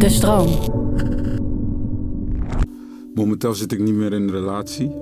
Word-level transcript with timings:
De 0.00 0.08
stroom. 0.08 0.48
Momenteel 3.14 3.54
zit 3.54 3.72
ik 3.72 3.80
niet 3.80 3.94
meer 3.94 4.12
in 4.12 4.22
een 4.22 4.30
relatie. 4.30 4.92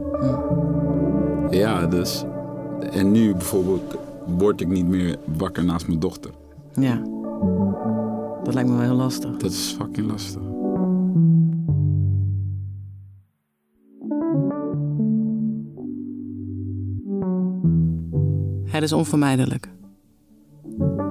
Ja, 1.50 1.86
dus. 1.86 2.24
En 2.90 3.12
nu 3.12 3.32
bijvoorbeeld 3.32 3.94
word 4.38 4.60
ik 4.60 4.68
niet 4.68 4.86
meer 4.88 5.16
wakker 5.36 5.64
naast 5.64 5.86
mijn 5.86 6.00
dochter. 6.00 6.30
Ja. 6.74 7.02
Dat 8.42 8.54
lijkt 8.54 8.68
me 8.68 8.76
wel 8.76 8.84
heel 8.84 8.94
lastig. 8.94 9.36
Dat 9.36 9.50
is 9.50 9.76
fucking 9.78 10.10
lastig. 10.10 10.42
Het 18.64 18.82
is 18.82 18.92
onvermijdelijk. 18.92 19.68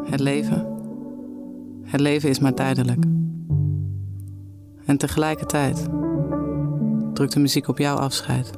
Het 0.04 0.20
leven. 0.20 0.68
Het 1.84 2.00
leven 2.02 2.30
is 2.30 2.40
maar 2.40 2.54
tijdelijk. 2.54 3.06
En 4.88 4.98
tegelijkertijd 4.98 5.88
drukt 7.14 7.34
de 7.34 7.40
muziek 7.40 7.68
op 7.68 7.78
jouw 7.78 7.96
afscheid. 7.96 8.52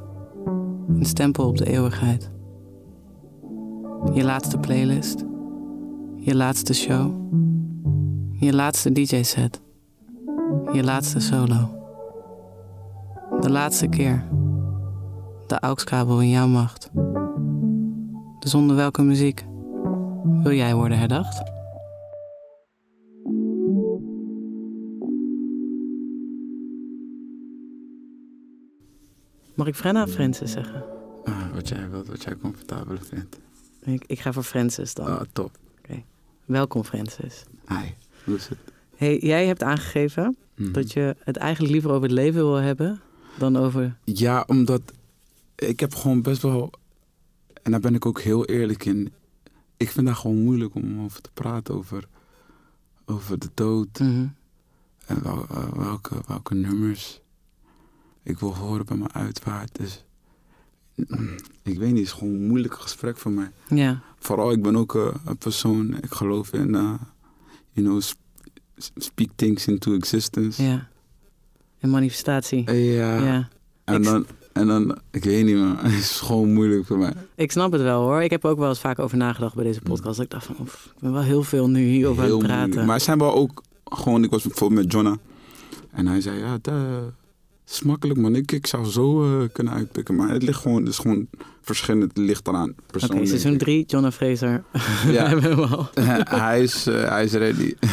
Een 0.88 1.04
stempel 1.04 1.48
op 1.48 1.56
de 1.56 1.66
eeuwigheid. 1.66 2.30
Je 4.12 4.24
laatste 4.24 4.58
playlist. 4.58 5.24
Je 6.16 6.34
laatste 6.34 6.74
show. 6.74 7.12
Je 8.30 8.54
laatste 8.54 8.92
DJ-set. 8.92 9.60
Je 10.72 10.84
laatste 10.84 11.20
solo. 11.20 11.68
De 13.40 13.50
laatste 13.50 13.86
keer. 13.86 14.24
De 15.46 15.60
AUX-kabel 15.60 16.20
in 16.20 16.28
jouw 16.28 16.46
macht. 16.46 16.90
Dus 18.38 18.54
onder 18.54 18.76
welke 18.76 19.02
muziek 19.02 19.46
wil 20.42 20.52
jij 20.52 20.74
worden 20.74 20.98
herdacht? 20.98 21.42
Mag 29.60 29.68
ik 29.68 29.74
Frenna 29.74 30.02
of 30.02 30.10
Francis 30.10 30.52
zeggen? 30.52 30.84
Ah, 31.24 31.52
wat 31.54 31.68
jij 31.68 31.90
wilt, 31.90 32.06
wat 32.06 32.22
jij 32.22 32.36
comfortabel 32.36 32.96
vindt. 33.00 33.38
Ik, 33.80 34.04
ik 34.06 34.20
ga 34.20 34.32
voor 34.32 34.42
Francis 34.42 34.94
dan. 34.94 35.06
Ah, 35.06 35.20
top. 35.32 35.58
Welkom 36.44 36.84
Francis. 36.84 37.44
Hi, 37.68 37.86
hoe 38.24 38.34
is 38.36 38.48
het? 38.48 38.58
Hey, 38.96 39.18
jij 39.18 39.46
hebt 39.46 39.62
aangegeven 39.62 40.36
Mhm. 40.54 40.72
dat 40.72 40.92
je 40.92 41.16
het 41.24 41.36
eigenlijk 41.36 41.72
liever 41.72 41.90
over 41.90 42.02
het 42.02 42.12
leven 42.12 42.40
wil 42.40 42.54
hebben 42.54 43.00
dan 43.38 43.56
over. 43.56 43.96
Ja, 44.04 44.44
omdat 44.46 44.82
ik 45.54 45.80
heb 45.80 45.94
gewoon 45.94 46.22
best 46.22 46.42
wel... 46.42 46.70
En 47.62 47.70
daar 47.70 47.80
ben 47.80 47.94
ik 47.94 48.06
ook 48.06 48.20
heel 48.20 48.44
eerlijk 48.44 48.84
in. 48.84 49.12
Ik 49.76 49.90
vind 49.90 50.06
dat 50.06 50.16
gewoon 50.16 50.42
moeilijk 50.42 50.74
om 50.74 51.00
over 51.04 51.20
te 51.20 51.30
praten. 51.34 51.74
Over, 51.74 52.08
over 53.04 53.38
de 53.38 53.48
dood. 53.54 53.98
Mhm. 53.98 54.26
En 55.06 55.22
wel, 55.22 55.46
eh, 55.50 55.72
welke, 55.72 56.14
welke 56.26 56.54
nummers 56.54 57.20
ik 58.22 58.38
wil 58.38 58.56
horen 58.56 58.86
bij 58.86 58.96
mijn 58.96 59.12
uitvaart. 59.12 59.74
Dus 59.78 60.04
mm, 60.94 61.34
ik 61.62 61.78
weet 61.78 61.88
niet, 61.88 61.98
het 61.98 62.06
is 62.06 62.12
gewoon 62.12 62.34
een 62.34 62.46
moeilijk 62.46 62.74
gesprek 62.74 63.16
voor 63.16 63.30
mij. 63.32 63.50
Ja, 63.68 64.00
Vooral, 64.18 64.52
ik 64.52 64.62
ben 64.62 64.76
ook 64.76 64.94
eh, 64.94 65.14
een 65.24 65.36
persoon, 65.36 65.96
ik 65.96 66.12
geloof 66.12 66.52
in, 66.52 66.74
eh, 66.74 66.94
you 67.72 67.86
know, 67.86 68.00
sp- 68.00 68.18
speak 68.96 69.28
things 69.36 69.66
into 69.66 69.94
existence. 69.94 70.62
ja. 70.62 70.88
Een 71.80 71.90
manifestatie. 71.90 72.64
Eh, 72.66 72.96
ja. 72.96 73.16
Ja. 73.24 73.48
En 73.84 73.96
Ik- 73.96 74.04
dan, 74.04 74.26
en 74.52 74.66
dan, 74.66 74.98
ik 75.10 75.24
weet 75.24 75.44
niet 75.44 75.56
man, 75.56 75.76
het 75.82 75.92
is 75.92 76.20
gewoon 76.20 76.52
moeilijk 76.52 76.86
voor 76.86 76.98
mij. 76.98 77.12
Ik 77.34 77.52
snap 77.52 77.72
het 77.72 77.80
wel 77.82 78.02
hoor. 78.02 78.22
Ik 78.22 78.30
heb 78.30 78.44
er 78.44 78.50
ook 78.50 78.58
wel 78.58 78.68
eens 78.68 78.80
vaak 78.80 78.98
over 78.98 79.16
nagedacht 79.16 79.54
bij 79.54 79.64
deze 79.64 79.80
podcast. 79.80 80.16
Dat 80.16 80.24
ik 80.24 80.30
dacht 80.30 80.46
van, 80.46 80.56
oef, 80.60 80.92
ik 80.94 81.00
ben 81.00 81.12
wel 81.12 81.22
heel 81.22 81.42
veel 81.42 81.68
nu 81.68 81.80
hierover 81.84 82.22
aan 82.22 82.28
Heel 82.28 82.36
het 82.38 82.46
praten. 82.46 82.64
moeilijk. 82.64 82.86
Maar 82.88 83.00
zijn 83.00 83.18
wel 83.18 83.34
ook, 83.34 83.62
gewoon, 83.84 84.24
ik 84.24 84.30
was 84.30 84.42
bijvoorbeeld 84.42 84.80
met 84.82 84.92
Jonna. 84.92 85.16
En 85.90 86.06
hij 86.06 86.20
zei, 86.20 86.38
ja, 86.38 86.58
is 87.70 87.82
makkelijk 87.82 88.18
man. 88.20 88.34
Ik, 88.34 88.52
ik 88.52 88.66
zou 88.66 88.84
zo 88.86 89.40
eh, 89.40 89.48
kunnen 89.52 89.72
uitpikken. 89.72 90.14
Maar 90.16 90.28
het 90.28 90.42
ligt 90.42 90.60
gewoon, 90.60 90.80
het 90.80 90.88
is 90.88 90.98
gewoon 90.98 91.26
verschillend. 91.62 92.02
Het 92.08 92.18
ligt 92.18 92.48
eraan 92.48 92.70
Oké, 92.70 92.82
persoonlijk. 92.86 93.28
seizoen 93.28 93.56
3, 93.58 93.84
John 93.86 94.08
Fraser. 94.10 94.64
Ja. 95.06 95.38
hij, 96.46 96.62
is, 96.62 96.86
eh, 96.86 97.08
hij 97.08 97.24
is 97.24 97.32
ready. 97.32 97.74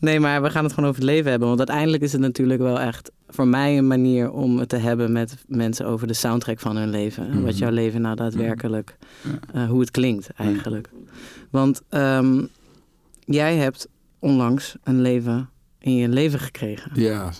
Nee, 0.00 0.20
maar 0.20 0.42
we 0.42 0.50
gaan 0.50 0.64
het 0.64 0.72
gewoon 0.72 0.88
over 0.90 1.00
het 1.02 1.10
leven 1.10 1.30
hebben. 1.30 1.48
Want 1.48 1.60
uiteindelijk 1.60 2.02
is 2.02 2.12
het 2.12 2.20
natuurlijk 2.20 2.60
wel 2.60 2.80
echt 2.80 3.10
voor 3.28 3.46
mij 3.48 3.78
een 3.78 3.86
manier 3.86 4.30
om 4.30 4.58
het 4.58 4.68
te 4.68 4.76
hebben 4.76 5.12
met 5.12 5.36
mensen 5.46 5.86
over 5.86 6.06
de 6.06 6.12
soundtrack 6.14 6.60
van 6.60 6.76
hun 6.76 6.90
leven. 6.90 7.26
En 7.28 7.42
wat 7.42 7.50
Mhm. 7.52 7.58
jouw 7.60 7.70
leven 7.70 8.00
nou 8.00 8.16
daadwerkelijk, 8.16 8.96
Ja. 9.22 9.38
eh, 9.62 9.68
hoe 9.68 9.80
het 9.80 9.90
klinkt 9.90 10.30
eigenlijk. 10.36 10.88
Want 11.50 11.82
ehm, 11.88 12.44
jij 13.24 13.56
hebt 13.56 13.88
onlangs 14.18 14.76
een 14.84 15.00
leven 15.00 15.48
in 15.78 15.94
je 15.96 16.08
leven 16.08 16.40
gekregen. 16.40 16.90
Ja, 16.94 17.32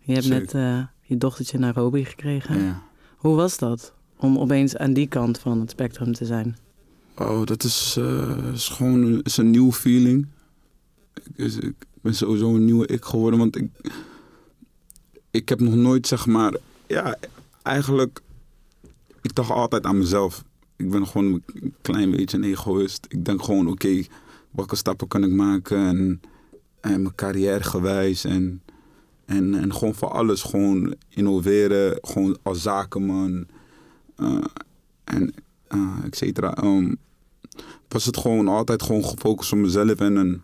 Je 0.00 0.12
hebt 0.12 0.24
zeker. 0.24 0.54
net 0.54 0.86
je 1.12 1.18
dochtertje 1.18 1.58
Nairobi 1.58 2.04
gekregen. 2.04 2.58
ja. 2.62 2.82
Hoe 3.16 3.34
was 3.36 3.58
dat 3.58 3.92
om 4.16 4.38
opeens 4.38 4.76
aan 4.76 4.92
die 4.92 5.06
kant 5.08 5.38
van 5.38 5.60
het 5.60 5.70
spectrum 5.70 6.12
te 6.12 6.24
zijn? 6.26 6.56
Oh, 7.18 7.44
dat 7.46 7.64
is, 7.64 7.94
eh, 7.98 8.52
is 8.52 8.68
gewoon 8.68 9.02
een, 9.02 9.22
is 9.22 9.36
een 9.36 9.50
nieuwe 9.50 9.72
feeling. 9.72 10.26
Ik, 11.14 11.36
is- 11.36 11.56
ik 11.56 11.74
ben 12.00 12.14
sowieso 12.14 12.54
een 12.54 12.64
nieuwe 12.64 12.86
ik 12.86 13.04
geworden, 13.04 13.38
want 13.38 13.56
ik, 13.56 13.68
ik 15.30 15.48
heb 15.48 15.60
nog 15.60 15.74
nooit, 15.74 16.06
zeg 16.06 16.26
maar, 16.26 16.54
ja, 16.86 17.16
eigenlijk, 17.62 18.20
ik 19.22 19.34
dacht 19.34 19.50
altijd 19.50 19.84
aan 19.84 19.98
mezelf. 19.98 20.44
Ik 20.76 20.90
ben 20.90 21.06
gewoon 21.06 21.42
een 21.54 21.74
klein 21.82 22.10
beetje 22.10 22.36
een 22.36 22.44
egoïst. 22.44 23.06
Ik 23.08 23.24
denk 23.24 23.42
gewoon, 23.42 23.66
oké, 23.68 24.02
welke 24.50 24.76
stappen 24.76 25.08
kan 25.08 25.24
ik 25.24 25.30
maken 25.32 25.78
en, 25.86 26.20
en 26.80 27.02
mijn 27.02 27.14
carrière 27.14 27.62
gewijs 27.64 28.24
en, 28.24 28.62
en, 29.36 29.54
en 29.54 29.74
gewoon 29.74 29.94
voor 29.94 30.08
alles, 30.10 30.42
gewoon 30.42 30.94
innoveren, 31.08 31.98
gewoon 32.02 32.38
als 32.42 32.62
zakenman 32.62 33.46
eh, 34.16 34.44
en 35.04 35.34
eh 35.68 36.04
et 36.04 36.16
cetera. 36.16 36.54
Ehm, 36.54 36.94
was 37.88 38.04
het 38.04 38.16
gewoon 38.16 38.48
altijd 38.48 38.82
gewoon 38.82 39.04
gefocust 39.04 39.52
op 39.52 39.58
mezelf 39.58 39.94
en 39.98 40.14
dan 40.14 40.40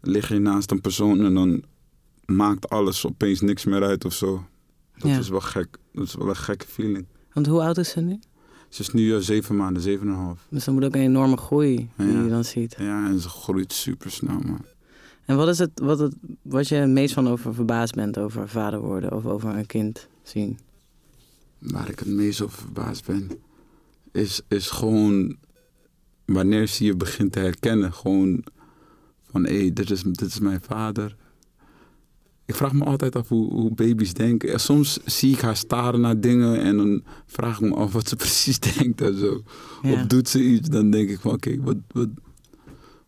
lig 0.00 0.28
je 0.28 0.38
naast 0.38 0.70
een 0.70 0.80
persoon 0.80 1.20
en 1.24 1.34
dan 1.34 1.62
maakt 2.24 2.68
alles 2.68 3.06
opeens 3.06 3.40
niks 3.40 3.64
meer 3.64 3.82
uit 3.82 4.04
of 4.04 4.12
zo. 4.12 4.44
Dat 4.98 5.10
Ja. 5.10 5.18
is 5.18 5.28
wel 5.28 5.40
gek. 5.40 5.76
Dat 5.92 6.04
is 6.04 6.14
wel 6.14 6.28
een 6.28 6.36
gekke 6.36 6.66
feeling. 6.66 7.06
Want 7.32 7.46
hoe 7.46 7.60
oud 7.62 7.78
is 7.78 7.90
ze 7.90 8.00
nu? 8.00 8.18
Ze 8.68 8.80
is 8.82 8.90
nu 8.92 9.14
eh, 9.14 9.20
zeven 9.20 9.56
maanden, 9.56 9.82
zeven 9.82 10.06
en 10.06 10.12
een 10.12 10.18
half. 10.18 10.46
Dus 10.50 10.64
dan 10.64 10.74
moet 10.74 10.84
ook 10.84 10.94
een 10.94 11.00
enorme 11.00 11.36
groei 11.36 11.90
die 11.96 12.06
Ja. 12.12 12.22
je 12.22 12.28
dan 12.28 12.44
ziet. 12.44 12.74
Ja, 12.78 13.06
en 13.06 13.18
ze 13.20 13.28
groeit 13.28 13.72
super 13.72 14.10
snel, 14.10 14.38
man. 14.46 14.64
En 15.26 15.36
wat 15.36 15.48
is 15.48 15.58
het 15.58 15.70
wat, 15.74 15.98
het 15.98 16.14
wat 16.42 16.68
je 16.68 16.74
het 16.74 16.90
meest 16.90 17.14
van 17.14 17.28
over 17.28 17.54
verbaasd 17.54 17.94
bent 17.94 18.18
over 18.18 18.48
vader 18.48 18.80
worden 18.80 19.12
of 19.12 19.26
over 19.26 19.56
een 19.56 19.66
kind 19.66 20.08
zien? 20.22 20.58
Waar 21.58 21.88
ik 21.88 21.98
het 21.98 22.08
meest 22.08 22.40
over 22.40 22.58
verbaasd 22.58 23.06
ben, 23.06 23.30
is, 24.12 24.40
is 24.48 24.70
gewoon 24.70 25.36
wanneer 26.24 26.66
ze 26.66 26.84
je 26.84 26.96
begint 26.96 27.32
te 27.32 27.38
herkennen. 27.38 27.92
Gewoon 27.92 28.44
van, 29.30 29.44
hé, 29.44 29.58
hey, 29.58 29.72
dit, 29.72 29.90
is, 29.90 30.02
dit 30.02 30.20
is 30.20 30.38
mijn 30.38 30.60
vader. 30.60 31.16
Ik 32.44 32.54
vraag 32.54 32.72
me 32.72 32.84
altijd 32.84 33.16
af 33.16 33.28
hoe, 33.28 33.52
hoe 33.52 33.74
baby's 33.74 34.14
denken. 34.14 34.52
En 34.52 34.60
soms 34.60 34.98
zie 35.04 35.32
ik 35.32 35.40
haar 35.40 35.56
staren 35.56 36.00
naar 36.00 36.20
dingen 36.20 36.60
en 36.60 36.76
dan 36.76 37.02
vraag 37.26 37.60
ik 37.60 37.68
me 37.68 37.74
af 37.74 37.92
wat 37.92 38.08
ze 38.08 38.16
precies 38.26 38.58
denkt 38.58 39.00
en 39.00 39.18
zo. 39.18 39.42
Ja. 39.82 39.92
Of 39.92 40.06
doet 40.06 40.28
ze 40.28 40.42
iets, 40.42 40.68
dan 40.68 40.90
denk 40.90 41.08
ik 41.08 41.20
van, 41.20 41.32
oké, 41.32 41.56
wat, 41.60 41.76
wat, 41.92 42.08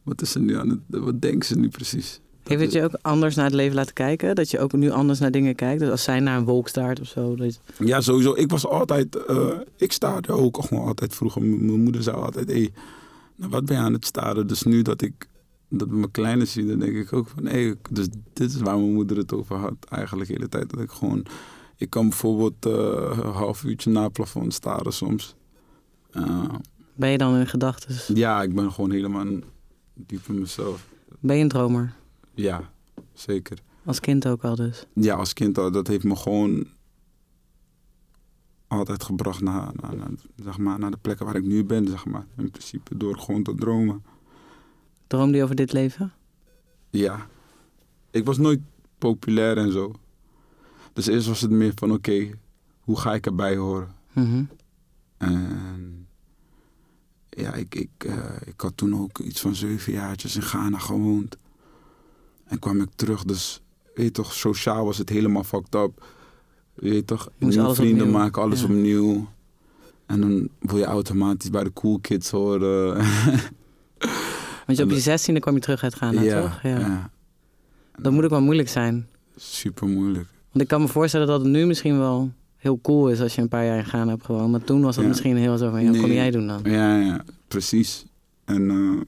wat 0.09 0.23
is 0.23 0.31
ze 0.31 0.39
nu 0.39 0.57
aan 0.57 0.69
het, 0.69 0.79
wat 0.89 1.21
denkt 1.21 1.47
ze 1.47 1.59
nu 1.59 1.69
precies? 1.69 2.21
Heeft 2.43 2.61
het 2.63 2.73
je 2.73 2.83
ook 2.85 2.99
anders 3.03 3.35
naar 3.35 3.45
het 3.45 3.55
leven 3.55 3.75
laten 3.75 3.95
kijken? 3.95 4.35
Dat 4.35 4.51
je 4.51 4.59
ook 4.59 4.73
nu 4.73 4.91
anders 4.91 5.19
naar 5.19 5.31
dingen 5.31 5.55
kijkt? 5.55 5.81
Dus 5.81 5.91
als 5.91 6.03
zij 6.03 6.21
naar 6.21 6.39
een 6.39 6.45
wolk 6.45 6.69
staart 6.69 7.01
of 7.01 7.07
zo? 7.07 7.37
Dat... 7.37 7.61
Ja, 7.79 8.01
sowieso. 8.01 8.35
Ik 8.35 8.51
was 8.51 8.67
altijd... 8.67 9.25
eh, 9.27 9.49
ik 9.77 9.93
staarde 9.93 10.33
ook 10.33 10.65
gewoon 10.65 10.87
altijd 10.87 11.15
vroeger. 11.15 11.43
Mijn 11.43 11.83
moeder 11.83 12.03
zei 12.03 12.17
altijd... 12.17 12.49
Hey, 12.51 12.71
nou, 13.37 13.51
wat 13.51 13.65
ben 13.65 13.77
je 13.77 13.83
aan 13.83 13.93
het 13.93 14.07
staren? 14.07 14.47
Dus 14.47 14.63
nu 14.63 14.83
dat 14.83 15.03
ik 15.03 15.29
dat 15.69 15.89
mijn 15.89 16.11
kleine 16.11 16.45
zie, 16.45 16.67
dan 16.67 16.79
denk 16.79 16.97
ik 16.97 17.13
ook 17.13 17.29
van... 17.29 17.47
Hé, 17.47 17.73
dus 17.91 18.07
dit 18.33 18.51
is 18.51 18.61
waar 18.61 18.79
mijn 18.79 18.93
moeder 18.93 19.17
het 19.17 19.33
over 19.33 19.57
had 19.57 19.75
eigenlijk 19.89 20.29
de 20.31 20.35
hele 20.37 20.49
tijd. 20.49 20.71
Dat 20.71 20.81
ik 20.81 20.91
gewoon... 20.91 21.27
Ik 21.77 21.91
kan 21.91 22.09
bijvoorbeeld 22.09 22.67
eh, 22.67 22.73
een 23.25 23.33
half 23.33 23.65
uurtje 23.65 23.91
naar 23.91 24.03
het 24.05 24.13
plafond 24.13 24.55
staren 24.55 24.93
soms. 24.93 25.35
Eh, 26.11 26.45
Ben 26.95 27.11
je 27.11 27.19
dan 27.19 27.37
in 27.37 27.47
gedachten? 27.47 28.17
ja, 28.17 28.43
ik 28.43 28.55
ben 28.55 28.73
gewoon 28.73 28.91
helemaal 28.91 29.27
diep 30.07 30.29
in 30.29 30.39
mezelf. 30.39 30.89
Ben 31.21 31.37
je 31.37 31.43
een 31.43 31.49
dromer? 31.49 31.95
Ja, 32.35 32.71
zeker. 33.13 33.59
Als 33.85 34.01
kind 34.01 34.27
ook 34.27 34.45
al 34.45 34.55
dus. 34.55 34.87
Ja, 34.93 35.15
als 35.15 35.33
kind 35.33 35.59
al. 35.59 35.71
Dat 35.71 35.87
heeft 35.87 36.05
me 36.05 36.17
gewoon 36.17 36.67
altijd 38.67 39.03
gebracht 39.03 39.41
naar, 39.41 39.71
naar, 39.81 39.97
naar, 39.97 40.11
zeg 40.37 40.59
maar, 40.59 40.79
naar 40.79 40.91
de 40.91 40.97
plekken 40.97 41.27
waar 41.27 41.37
ik 41.37 41.45
nu 41.45 41.65
ben, 41.65 41.89
zeg 41.89 42.05
maar. 42.05 42.27
In 42.37 42.51
principe 42.51 42.97
door 42.97 43.19
gewoon 43.19 43.43
te 43.43 43.55
dromen. 43.55 44.03
Droomde 45.07 45.37
je 45.37 45.43
over 45.43 45.55
dit 45.55 45.73
leven? 45.73 46.13
Ja. 46.91 47.27
Ik 48.11 48.25
was 48.25 48.39
nooit 48.39 48.61
populair 48.99 49.57
en 49.57 49.73
zo. 49.73 49.95
Dus 50.93 51.07
eerst 51.07 51.27
was 51.27 51.41
het 51.41 51.51
meer 51.51 51.73
van, 51.75 51.93
oké, 51.93 52.31
hoe 52.81 52.99
ga 52.99 53.15
ik 53.15 53.27
erbij 53.27 53.57
horen? 53.57 53.95
Mhm. 54.13 54.45
En 55.17 56.08
ja, 57.39 57.55
ik, 57.55 57.75
ik, 57.75 57.89
eh, 57.99 58.15
ik 58.45 58.61
had 58.61 58.73
toen 58.77 59.01
ook 59.01 59.19
iets 59.19 59.41
van 59.41 59.55
zeven 59.55 59.93
jaartjes 59.93 60.37
in 60.37 60.43
Ghana 60.43 60.79
gewoond. 60.79 61.37
En 62.45 62.59
kwam 62.59 62.81
ik 62.81 62.89
terug, 62.97 63.25
dus 63.25 63.61
weet 63.95 64.05
je 64.07 64.13
toch, 64.13 64.33
sociaal 64.35 64.85
was 64.85 64.99
het 64.99 65.09
helemaal 65.09 65.45
fucked 65.45 65.75
up. 65.75 66.05
Weet 66.75 66.95
je 66.95 67.05
toch, 67.05 67.29
nieuwe 67.39 67.75
vrienden 67.75 68.07
opnieuw. 68.07 68.19
maken, 68.19 68.43
alles 68.43 68.61
Ja. 68.61 68.65
opnieuw. 68.67 69.29
En 70.07 70.21
dan 70.21 70.49
wil 70.59 70.79
je 70.79 70.85
automatisch 70.85 71.51
bij 71.51 71.65
de 71.65 71.73
cool 71.73 71.99
kids 71.99 72.31
horen. 72.31 72.95
Want 74.67 74.79
je 74.79 74.85
op 74.85 74.91
je 74.91 75.01
zestiende 75.01 75.41
kwam 75.41 75.55
je 75.55 75.61
terug 75.61 75.83
uit 75.83 75.95
Ghana, 75.95 76.41
toch? 76.43 76.63
Ja. 76.63 76.79
ja. 76.79 77.11
Dat 77.99 78.13
moet 78.13 78.25
ook 78.25 78.31
wel 78.31 78.41
moeilijk 78.41 78.69
zijn. 78.69 79.07
Super 79.37 79.89
moeilijk. 79.89 80.29
Want 80.51 80.63
ik 80.65 80.69
kan 80.69 80.81
me 80.81 80.89
voorstellen 80.89 81.27
dat 81.27 81.41
het 81.41 81.49
nu 81.51 81.67
misschien 81.67 81.99
wel 81.99 82.33
heel 82.59 82.81
cool 82.81 83.11
is 83.11 83.21
als 83.21 83.35
je 83.35 83.43
een 83.43 83.49
paar 83.49 83.65
jaar 83.65 83.79
in 83.79 83.85
Ghana 83.85 84.11
hebt 84.11 84.25
gewoond. 84.25 84.51
Maar 84.51 84.65
toen 84.65 84.83
was 84.83 84.95
dat 84.95 85.05
Ja. 85.05 85.11
misschien 85.11 85.37
heel 85.37 85.57
zo 85.57 85.71
van, 85.71 85.83
ja, 85.83 85.91
wat 85.91 85.99
kon 85.99 86.09
Nee. 86.09 86.17
jij 86.17 86.31
doen 86.31 86.47
dan? 86.47 86.61
Ja, 86.65 86.97
ja, 87.01 87.25
precies. 87.49 88.07
En, 88.45 88.71
eh, 88.71 89.07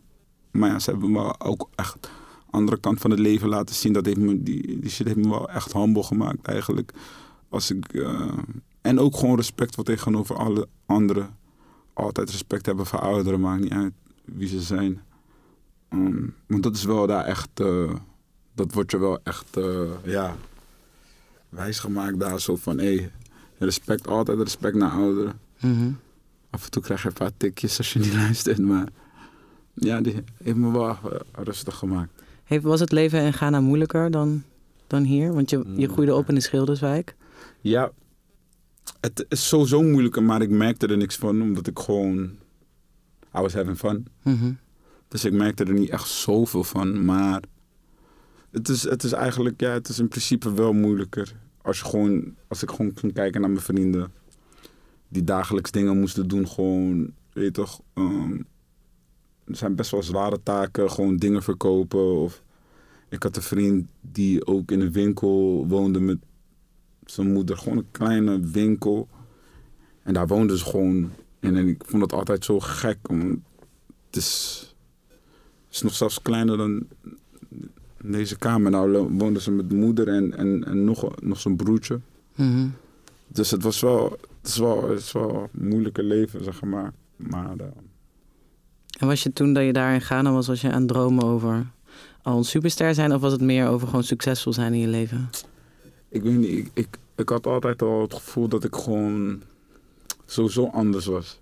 maar 0.50 0.69
ja, 0.70 0.79
ze 0.79 0.91
hebben 0.91 1.11
me 1.12 1.35
ook 1.41 1.69
echt 1.75 2.02
de 2.02 2.08
andere 2.50 2.81
kant 2.81 3.00
van 3.00 3.11
het 3.11 3.19
leven 3.20 3.49
laten 3.49 3.75
zien. 3.75 3.93
Dat 3.93 4.05
heeft 4.06 4.19
me, 4.19 4.43
die, 4.43 4.79
die 4.81 4.91
shit 4.91 5.06
heeft 5.06 5.19
me 5.19 5.29
wel 5.29 5.49
echt 5.50 5.73
humble 5.73 6.02
gemaakt 6.02 6.47
eigenlijk. 6.47 6.93
Als 7.49 7.70
ik, 7.70 7.94
eh, 7.94 8.32
en 8.81 8.99
ook 8.99 9.17
gewoon 9.17 9.37
respect 9.37 9.75
voor 9.75 9.85
tegenover 9.85 10.37
alle 10.37 10.69
anderen. 10.87 11.38
Altijd 11.93 12.31
respect 12.31 12.67
hebben 12.67 12.87
voor 12.87 12.99
ouderen, 13.00 13.41
maakt 13.41 13.62
niet 13.62 13.73
uit 13.73 13.93
wie 14.25 14.49
ze 14.49 14.61
zijn. 14.61 15.00
Ehm, 15.88 16.26
want 16.47 16.62
dat 16.62 16.76
is 16.76 16.85
wel 16.85 17.06
daar 17.06 17.25
echt, 17.25 17.49
eh, 17.55 17.94
dat 18.55 18.73
wordt 18.73 18.91
je 18.91 18.99
wel 18.99 19.19
echt, 19.23 19.58
ja, 20.05 20.37
wijsgemaakt 21.49 22.20
daar 22.20 22.41
zo 22.41 22.56
van, 22.56 22.79
hé, 22.79 23.11
respect, 23.65 24.07
altijd 24.07 24.39
respect 24.39 24.77
naar 24.77 24.91
ouderen. 24.91 25.41
Mhm. 25.61 25.91
Af 26.51 26.65
en 26.65 26.71
toe 26.71 26.83
krijg 26.83 27.03
je 27.03 27.09
een 27.09 27.15
paar 27.15 27.31
tikjes 27.37 27.79
als 27.79 27.93
je 27.93 27.99
niet 27.99 28.15
luistert, 28.25 28.59
maar 28.59 28.89
ja, 29.75 30.01
die 30.01 30.23
heeft 30.43 30.57
me 30.57 30.73
wel 30.73 30.89
eh, 30.89 30.97
rustig 31.33 31.77
gemaakt. 31.77 32.23
Heeft, 32.45 32.65
was 32.65 32.81
het 32.81 32.93
leven 32.93 33.23
in 33.23 33.33
Ghana 33.33 33.61
moeilijker 33.61 34.11
dan, 34.11 34.43
dan 34.87 35.03
hier? 35.03 35.33
Want 35.35 35.51
je, 35.51 35.65
je 35.77 35.89
groeide 35.89 36.15
op 36.15 36.29
in 36.29 36.35
de 36.35 36.41
Schilderswijk. 36.41 37.15
Ja, 37.61 37.93
het 39.01 39.27
is 39.29 39.49
sowieso 39.49 39.83
moeilijker, 39.83 40.23
maar 40.23 40.43
ik 40.43 40.51
merkte 40.51 40.87
er 40.87 40.97
niks 40.97 41.17
van, 41.17 41.43
omdat 41.43 41.67
ik 41.67 41.79
gewoon, 41.79 42.23
I 43.37 43.41
was 43.41 43.55
having 43.55 43.79
fun. 43.79 44.07
Mhm. 44.23 44.53
Dus 45.09 45.25
ik 45.25 45.33
merkte 45.33 45.65
er 45.65 45.73
niet 45.73 45.91
echt 45.91 46.09
zoveel 46.09 46.65
van, 46.65 47.05
maar 47.05 47.41
het 48.51 48.69
is, 48.69 48.83
het 48.83 49.03
is 49.03 49.12
eigenlijk, 49.12 49.61
ja, 49.61 49.71
het 49.71 49.89
is 49.89 49.99
in 49.99 50.09
principe 50.09 50.53
wel 50.53 50.73
moeilijker. 50.73 51.37
Als, 51.62 51.79
je 51.79 51.85
gewoon, 51.85 52.35
als 52.49 52.62
ik 52.62 52.71
gewoon 52.71 52.93
ging 52.95 53.12
kijken 53.12 53.41
naar 53.41 53.51
mijn 53.51 53.62
vrienden, 53.62 54.12
die 55.09 55.25
dagelijks 55.25 55.71
dingen 55.71 55.99
moesten 55.99 56.29
doen, 56.29 56.49
gewoon, 56.49 57.12
weet 57.33 57.55
toch, 57.55 57.81
er 59.45 59.57
zijn 59.57 59.75
best 59.75 59.91
wel 59.91 60.03
zware 60.03 60.43
taken, 60.43 60.91
gewoon 60.91 61.17
dingen 61.17 61.43
verkopen. 61.43 62.15
Of 62.15 62.43
ik 63.09 63.23
had 63.23 63.37
een 63.37 63.43
vriend 63.43 63.87
die 64.01 64.47
ook 64.47 64.71
in 64.71 64.81
een 64.81 64.93
winkel 64.93 65.67
woonde 65.69 66.01
met 66.01 66.19
zijn 67.05 67.33
moeder, 67.33 67.57
gewoon 67.57 67.79
een 67.79 67.91
kleine 67.91 68.41
winkel. 68.41 69.09
En 70.03 70.15
daar 70.15 70.27
woonden 70.27 70.59
ze 70.59 70.65
gewoon. 70.65 71.11
En 71.41 71.69
ik 71.69 71.83
vond 71.87 72.03
het 72.03 72.12
altijd 72.12 72.45
zo 72.45 72.61
gek, 72.61 72.99
is, 74.11 74.59
het 75.67 75.75
is 75.75 75.83
nog 75.83 75.95
zelfs 75.95 76.23
kleiner 76.23 76.57
dan 76.57 76.87
deze 78.05 78.38
kamer. 78.38 78.70
Nou 78.70 79.08
woonden 79.19 79.43
ze 79.43 79.50
met 79.50 79.70
de 79.70 79.76
moeder 79.76 80.08
en, 80.08 80.37
en, 80.37 80.64
en 80.64 80.85
nog, 80.85 81.20
nog 81.20 81.41
zijn 81.41 81.56
broertje. 81.56 82.00
Mhm. 82.35 82.67
Dus 83.26 83.50
het 83.50 83.62
was 83.62 83.81
wel, 83.81 84.11
het 84.41 84.50
is 84.50 84.56
wel, 84.58 84.88
het 84.88 84.99
is 84.99 85.12
wel 85.12 85.49
een 85.58 85.69
moeilijke 85.69 86.02
leven, 86.02 86.44
zeg 86.44 86.62
maar. 86.62 86.93
Maar 87.17 87.56
eh, 87.56 87.67
En 88.99 89.06
was 89.06 89.23
je 89.23 89.32
toen 89.32 89.52
dat 89.52 89.64
je 89.64 89.73
daar 89.73 89.94
in 89.94 90.00
Ghana 90.00 90.32
was, 90.32 90.47
was 90.47 90.61
je 90.61 90.70
aan 90.70 90.79
het 90.79 90.88
dromen 90.88 91.25
over 91.25 91.67
al 92.23 92.37
een 92.37 92.44
superster 92.44 92.94
zijn? 92.94 93.14
Of 93.14 93.20
was 93.20 93.32
het 93.32 93.41
meer 93.41 93.69
over 93.69 93.87
gewoon 93.87 94.05
succesvol 94.05 94.52
zijn 94.52 94.73
in 94.73 94.81
je 94.81 94.88
leven? 94.88 95.31
ik 96.11 96.23
weet 96.23 96.37
niet, 96.37 96.58
ik, 96.58 96.70
ik, 96.75 96.88
ik 97.14 97.29
had 97.29 97.47
altijd 97.47 97.82
al 97.82 98.00
het 98.00 98.14
gevoel 98.14 98.49
dat 98.49 98.64
ik 98.64 98.76
gewoon 98.76 99.43
sowieso 100.26 100.67
anders 100.67 101.06
was. 101.06 101.41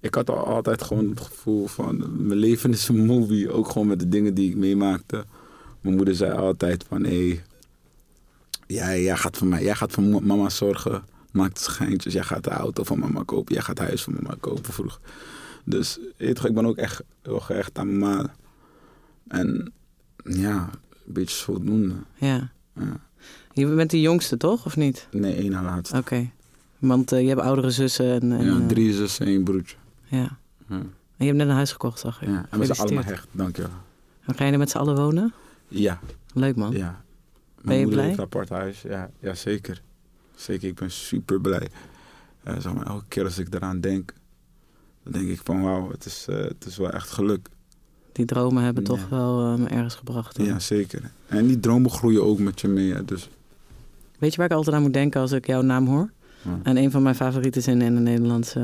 Ik 0.00 0.14
had 0.14 0.30
al 0.30 0.46
altijd 0.46 0.82
gewoon 0.82 1.08
het 1.08 1.20
gevoel 1.20 1.66
van, 1.66 2.26
mijn 2.26 2.38
leven 2.38 2.70
is 2.70 2.88
een 2.88 3.06
movie. 3.06 3.50
Ook 3.52 3.68
gewoon 3.68 3.86
met 3.86 4.00
de 4.00 4.08
dingen 4.08 4.34
die 4.34 4.50
ik 4.50 4.56
meemaakte. 4.56 5.24
Mijn 5.86 5.98
moeder 5.98 6.14
zei 6.14 6.32
altijd 6.32 6.84
van, 6.88 7.04
hé, 7.04 7.28
hey, 7.28 7.42
jij, 8.66 9.02
jij 9.02 9.16
gaat 9.16 9.36
voor 9.36 9.46
mij, 9.46 9.62
jij 9.62 9.74
gaat 9.74 9.92
voor 9.92 10.02
ma- 10.02 10.20
mama 10.20 10.48
zorgen. 10.48 11.04
Maakt 11.32 11.58
schijntjes, 11.60 12.12
jij 12.12 12.22
gaat 12.22 12.44
de 12.44 12.50
auto 12.50 12.84
van 12.84 12.98
mama 12.98 13.22
kopen. 13.24 13.54
Jij 13.54 13.62
gaat 13.62 13.78
huis 13.78 14.02
van 14.02 14.14
mama 14.20 14.36
kopen 14.40 14.72
vroeg. 14.72 15.00
Dus 15.64 15.98
ik 16.16 16.54
ben 16.54 16.66
ook 16.66 16.76
echt 16.76 17.02
heel 17.22 17.40
gehecht 17.40 17.78
aan 17.78 17.98
mama. 17.98 18.34
En 19.28 19.72
ja, 20.24 20.70
een 21.06 21.12
beetje 21.12 21.36
zodoende. 21.36 21.94
Ja. 22.14 22.50
Ja. 22.74 23.00
Je 23.52 23.66
bent 23.66 23.90
de 23.90 24.00
jongste, 24.00 24.36
toch? 24.36 24.66
Of 24.66 24.76
niet? 24.76 25.08
Nee, 25.10 25.34
één 25.34 25.50
na 25.50 25.62
laatste. 25.62 25.96
Oké. 25.96 26.30
Want 26.78 27.12
eh, 27.12 27.20
je 27.22 27.28
hebt 27.28 27.40
oudere 27.40 27.70
zussen 27.70 28.12
en... 28.20 28.32
en 28.32 28.44
ja, 28.44 28.58
eh, 28.60 28.66
drie 28.66 28.92
zussen 28.92 29.26
en 29.26 29.32
één 29.32 29.44
broertje. 29.44 29.76
ja. 30.04 30.38
Ja. 30.68 30.76
En 31.16 31.24
je 31.24 31.24
hebt 31.24 31.36
net 31.36 31.48
een 31.48 31.54
huis 31.54 31.72
gekocht, 31.72 31.98
zag 32.00 32.22
ik. 32.22 32.28
Ja. 32.28 32.46
En 32.50 32.58
we 32.58 32.64
zijn 32.66 32.78
allemaal 32.78 33.04
hecht, 33.04 33.28
dankjewel. 33.32 33.70
En 34.24 34.34
ga 34.34 34.44
je 34.44 34.52
er 34.52 34.58
met 34.58 34.70
z'n 34.70 34.78
allen 34.78 34.96
wonen? 34.96 35.32
Ja, 35.68 36.00
Leuk 36.34 36.56
man. 36.56 36.72
ja. 36.72 37.04
Ben 37.54 37.64
Mijn 37.64 37.78
je 37.78 37.84
moeder 37.84 37.92
blij? 37.94 38.04
heeft 38.06 38.18
een 38.18 38.24
apart 38.24 38.48
huis. 38.48 38.82
Ja, 38.82 39.10
ja, 39.20 39.34
zeker. 39.34 39.82
Zeker, 40.34 40.68
ik 40.68 40.74
ben 40.74 40.90
super 40.90 41.40
blij. 41.40 41.68
Eh, 42.42 42.58
zeg 42.58 42.74
maar, 42.74 42.86
elke 42.86 43.04
keer 43.08 43.24
als 43.24 43.38
ik 43.38 43.54
eraan 43.54 43.80
denk, 43.80 44.12
dan 45.02 45.12
denk 45.12 45.28
ik 45.28 45.40
van 45.44 45.62
wauw, 45.62 45.90
het 45.90 46.04
is, 46.04 46.26
eh, 46.28 46.36
het 46.36 46.64
is 46.66 46.76
wel 46.76 46.90
echt 46.90 47.10
geluk. 47.10 47.48
Die 48.12 48.24
dromen 48.24 48.62
hebben 48.62 48.82
Ja. 48.82 48.88
toch 48.88 49.08
wel 49.08 49.52
eh, 49.52 49.58
me 49.58 49.66
ergens 49.68 49.94
gebracht. 49.94 50.36
Ja, 50.42 50.58
zeker. 50.58 51.10
En 51.26 51.46
die 51.46 51.60
dromen 51.60 51.90
groeien 51.90 52.24
ook 52.24 52.38
met 52.38 52.60
je 52.60 52.68
mee. 52.68 52.92
hè, 52.94 53.04
Dus, 53.04 53.28
Weet 54.18 54.30
je 54.30 54.36
waar 54.36 54.46
ik 54.50 54.52
altijd 54.56 54.76
aan 54.76 54.82
moet 54.82 54.92
denken 54.92 55.20
als 55.20 55.32
ik 55.32 55.46
jouw 55.46 55.62
naam 55.62 55.86
hoor? 55.86 56.10
Ja. 56.42 56.58
En 56.62 56.76
een 56.76 56.90
van 56.90 57.02
mijn 57.02 57.14
favorieten 57.14 57.60
is 57.60 57.66
in, 57.66 57.78
de 57.78 57.84
Nederlandse, 57.84 58.60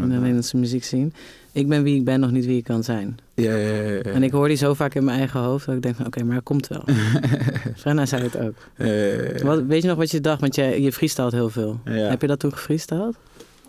de. 0.00 0.06
Nederlandse 0.06 0.56
muziek 0.56 0.84
zien. 0.84 1.12
Ik 1.52 1.68
ben 1.68 1.82
wie 1.82 1.96
ik 1.96 2.04
ben, 2.04 2.20
nog 2.20 2.30
niet 2.30 2.46
wie 2.46 2.56
ik 2.56 2.64
kan 2.64 2.84
zijn. 2.84 3.18
Ja, 3.34 3.54
ja, 3.56 3.74
ja, 3.74 3.90
ja. 3.92 4.00
En 4.02 4.22
ik 4.22 4.30
hoor 4.30 4.48
die 4.48 4.56
zo 4.56 4.74
vaak 4.74 4.94
in 4.94 5.04
mijn 5.04 5.18
eigen 5.18 5.40
hoofd 5.40 5.66
dat 5.66 5.74
ik 5.74 5.82
denk 5.82 5.96
van 5.96 6.06
oké, 6.06 6.24
maar 6.24 6.34
het 6.34 6.44
komt 6.44 6.68
wel. 6.68 6.84
Frenna 7.76 8.06
zei 8.06 8.22
het 8.22 8.38
ook. 8.38 8.54
Eh, 8.74 9.42
Wat, 9.42 9.62
weet 9.62 9.82
je 9.82 9.88
nog 9.88 9.96
wat 9.96 10.10
je 10.10 10.20
dacht? 10.20 10.40
Want 10.40 10.54
je, 10.54 10.82
je 10.82 10.92
freestylt 10.92 11.32
heel 11.32 11.50
veel. 11.50 11.80
Heb 11.84 12.20
je 12.20 12.26
dat 12.26 12.38
toen 12.38 12.52
gefreestyled? 12.52 13.16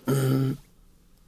Mm, 0.05 0.55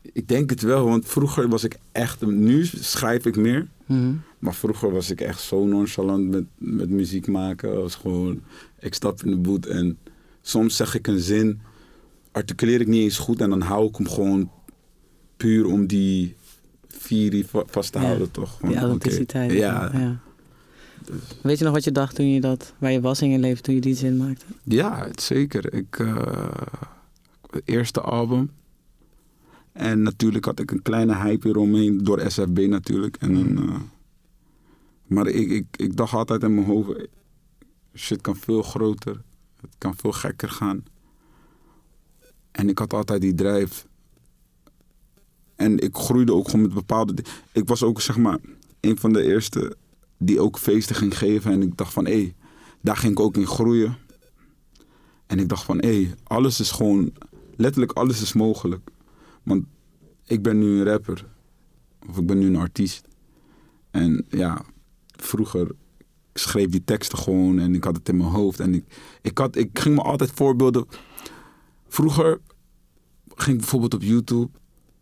Ik 0.01 0.27
denk 0.27 0.49
het 0.49 0.61
wel, 0.61 0.85
want 0.85 1.05
vroeger 1.07 1.47
was 1.49 1.63
ik 1.63 1.77
echt... 1.91 2.25
Nu 2.25 2.65
schrijf 2.65 3.25
ik 3.25 3.35
meer. 3.35 3.67
Mhm. 3.85 4.11
Maar 4.39 4.53
vroeger 4.53 4.91
was 4.91 5.09
ik 5.11 5.21
echt 5.21 5.41
zo 5.41 5.65
nonchalant 5.65 6.29
met, 6.29 6.43
met 6.57 6.89
muziek 6.89 7.27
maken. 7.27 7.81
Was 7.81 7.95
gewoon, 7.95 8.41
ik 8.79 8.93
stap 8.93 9.23
in 9.23 9.31
de 9.31 9.37
boot 9.37 9.65
en 9.65 9.97
soms 10.41 10.75
zeg 10.75 10.95
ik 10.95 11.07
een 11.07 11.19
zin, 11.19 11.59
articuleer 12.31 12.81
ik 12.81 12.87
niet 12.87 13.01
eens 13.03 13.17
goed 13.17 13.41
en 13.41 13.49
dan 13.49 13.61
hou 13.61 13.87
ik 13.87 13.95
hem 13.95 14.07
gewoon 14.09 14.51
puur 15.37 15.65
om 15.65 15.87
die 15.87 16.35
va- 17.45 17.63
vast 17.65 17.91
te 17.91 17.99
Ja, 17.99 18.05
houden, 18.05 18.31
toch? 18.31 18.57
Van, 18.59 18.69
Die 18.69 18.77
authenticiteit. 18.77 19.51
Ja, 19.51 19.89
ja. 19.93 20.19
dus- 21.05 21.39
Weet 21.43 21.57
je 21.57 21.63
nog 21.63 21.73
wat 21.73 21.83
je 21.83 21.91
dacht 21.91 22.15
toen 22.15 22.29
je 22.33 22.41
dat, 22.41 22.73
waar 22.77 22.91
je 22.91 23.01
was 23.01 23.21
in 23.21 23.29
je 23.29 23.39
leven 23.39 23.63
toen 23.63 23.75
je 23.75 23.81
die 23.81 23.95
zin 23.95 24.17
maakte? 24.17 24.45
ja, 24.63 25.07
zeker. 25.15 25.73
Ik, 25.73 25.99
eh, 25.99 26.47
het 27.51 27.61
eerste 27.65 28.01
album. 28.01 28.51
En 29.71 30.01
natuurlijk 30.01 30.45
had 30.45 30.59
ik 30.59 30.71
een 30.71 30.81
kleine 30.81 31.15
hype 31.15 31.47
eromheen 31.47 32.03
door 32.03 32.31
SFB 32.31 32.57
natuurlijk. 32.69 33.15
En 33.19 33.33
dan 33.33 33.69
eh, 33.69 33.75
Maar 35.07 35.27
ik, 35.27 35.49
ik, 35.49 35.65
ik 35.75 35.95
dacht 35.97 36.13
altijd 36.13 36.43
in 36.43 36.53
mijn 36.53 36.67
hoofd, 36.67 36.91
shit 37.95 38.21
kan 38.21 38.35
veel 38.35 38.61
groter. 38.61 39.21
Het 39.61 39.75
kan 39.77 39.93
veel 39.95 40.11
gekker 40.11 40.49
gaan. 40.49 40.83
En 42.59 42.69
ik 42.69 42.79
had 42.79 42.93
altijd 42.93 43.21
die 43.21 43.33
drijf. 43.33 43.87
En 45.55 45.77
ik 45.77 45.95
groeide 45.95 46.33
ook 46.33 46.45
gewoon 46.45 46.61
met 46.61 46.73
bepaalde... 46.73 47.23
Ik 47.51 47.67
was 47.67 47.83
ook, 47.83 48.01
zeg 48.01 48.17
maar, 48.17 48.39
een 48.79 48.97
van 48.97 49.13
de 49.13 49.23
eerste 49.23 49.75
die 50.17 50.39
ook 50.39 50.57
feesten 50.57 50.95
ging 50.95 51.17
geven. 51.17 51.51
En 51.51 51.61
ik 51.61 51.77
dacht 51.77 51.93
van, 51.93 52.05
hé, 52.05 52.33
daar 52.81 52.97
ging 52.97 53.11
ik 53.11 53.19
ook 53.19 53.37
in 53.37 53.47
groeien. 53.47 53.97
En 55.25 55.39
ik 55.39 55.49
dacht 55.49 55.63
van, 55.63 55.77
hé, 55.77 56.13
alles 56.23 56.59
is 56.59 56.71
gewoon... 56.71 57.13
Letterlijk 57.55 57.91
alles 57.91 58.21
is 58.21 58.33
mogelijk. 58.33 58.89
Want 59.43 59.65
ik 60.23 60.41
ben 60.41 60.59
nu 60.59 60.65
een 60.65 60.85
rapper. 60.85 61.25
Of 62.09 62.17
ik 62.17 62.25
ben 62.25 62.37
nu 62.37 62.45
een 62.45 62.55
artiest. 62.55 63.07
En 63.91 64.25
ja, 64.29 64.65
vroeger 65.11 65.71
schreef 66.33 66.69
die 66.69 66.83
teksten 66.83 67.17
gewoon 67.17 67.59
en 67.59 67.75
ik 67.75 67.83
had 67.83 67.95
het 67.95 68.09
in 68.09 68.17
mijn 68.17 68.29
hoofd. 68.29 68.59
En 68.59 68.73
ik, 68.73 68.83
ik, 69.21 69.37
had, 69.37 69.55
ik 69.55 69.79
ging 69.79 69.95
me 69.95 70.01
altijd 70.01 70.31
voorbeelden. 70.31 70.85
Vroeger 71.87 72.39
ging 73.41 73.55
ik 73.55 73.61
bijvoorbeeld 73.61 73.93
op 73.93 74.01
YouTube, 74.01 74.49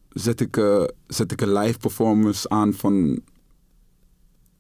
zet 0.09 0.39
ik, 0.41 0.57
eh, 0.57 0.83
zet 1.07 1.31
ik 1.31 1.41
een 1.41 1.53
live 1.53 1.77
performance 1.77 2.49
aan 2.49 2.73
van 2.73 3.21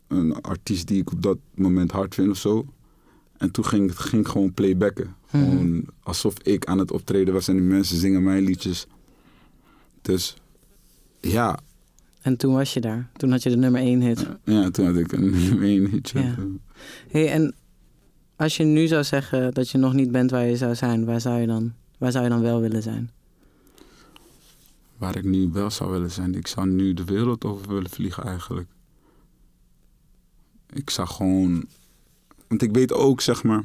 een 0.07 0.41
artiest 0.41 0.87
die 0.87 1.01
ik 1.01 1.11
op 1.11 1.21
dat 1.21 1.37
moment 1.55 1.91
hard 1.91 2.15
vind 2.15 2.29
of 2.29 2.37
zo. 2.37 2.65
En 3.37 3.51
toen 3.51 3.65
ging 3.65 3.89
het 3.89 3.99
ging 3.99 4.21
ik 4.21 4.31
gewoon 4.31 4.53
playbacken. 4.53 5.15
Mhm. 5.31 5.43
Gewoon 5.43 5.85
alsof 6.03 6.33
ik 6.39 6.65
aan 6.65 6.77
het 6.79 6.91
optreden 6.91 7.33
was 7.33 7.47
en 7.47 7.55
die 7.55 7.63
mensen 7.65 7.97
zingen 7.97 8.23
mijn 8.23 8.43
liedjes. 8.43 8.87
Dus 10.01 10.35
ja, 11.19 11.59
En 12.21 12.37
toen 12.37 12.53
was 12.53 12.73
je 12.73 12.81
daar. 12.81 13.09
Toen 13.17 13.31
had 13.31 13.43
je 13.43 13.49
de 13.49 13.57
nummer 13.57 13.81
één 13.81 14.01
hit. 14.01 14.27
ja 14.43 14.69
toen 14.69 14.85
had 14.85 14.95
ik 14.95 15.11
een 15.11 15.33
één 15.61 15.89
hitje. 15.89 16.19
Ja. 16.19 16.35
Hey, 17.09 17.31
en 17.31 17.55
als 18.35 18.57
je 18.57 18.63
nu 18.63 18.87
zou 18.87 19.03
zeggen 19.03 19.53
dat 19.53 19.69
je 19.69 19.77
nog 19.77 19.93
niet 19.93 20.11
bent 20.11 20.31
waar 20.31 20.45
je 20.45 20.57
zou 20.57 20.75
zijn, 20.75 21.05
waar 21.05 21.21
zou 21.21 21.39
je 21.39 21.47
dan, 21.47 21.73
waar 21.97 22.11
zou 22.11 22.23
je 22.23 22.29
dan 22.29 22.41
wel 22.41 22.61
willen 22.61 22.81
zijn? 22.83 23.11
Waar 24.97 25.15
ik 25.17 25.23
nu 25.23 25.49
wel 25.51 25.69
zou 25.69 25.91
willen 25.91 26.11
zijn. 26.11 26.35
Ik 26.35 26.47
zou 26.47 26.67
nu 26.67 26.93
de 26.93 27.03
wereld 27.03 27.45
over 27.45 27.67
willen 27.67 27.89
vliegen 27.89 28.23
eigenlijk. 28.23 28.69
Ik 30.73 30.89
zou 30.89 31.07
gewoon... 31.07 31.65
Want 32.47 32.61
ik 32.61 32.71
weet 32.71 32.93
ook, 32.93 33.21
zeg 33.21 33.43
maar... 33.43 33.63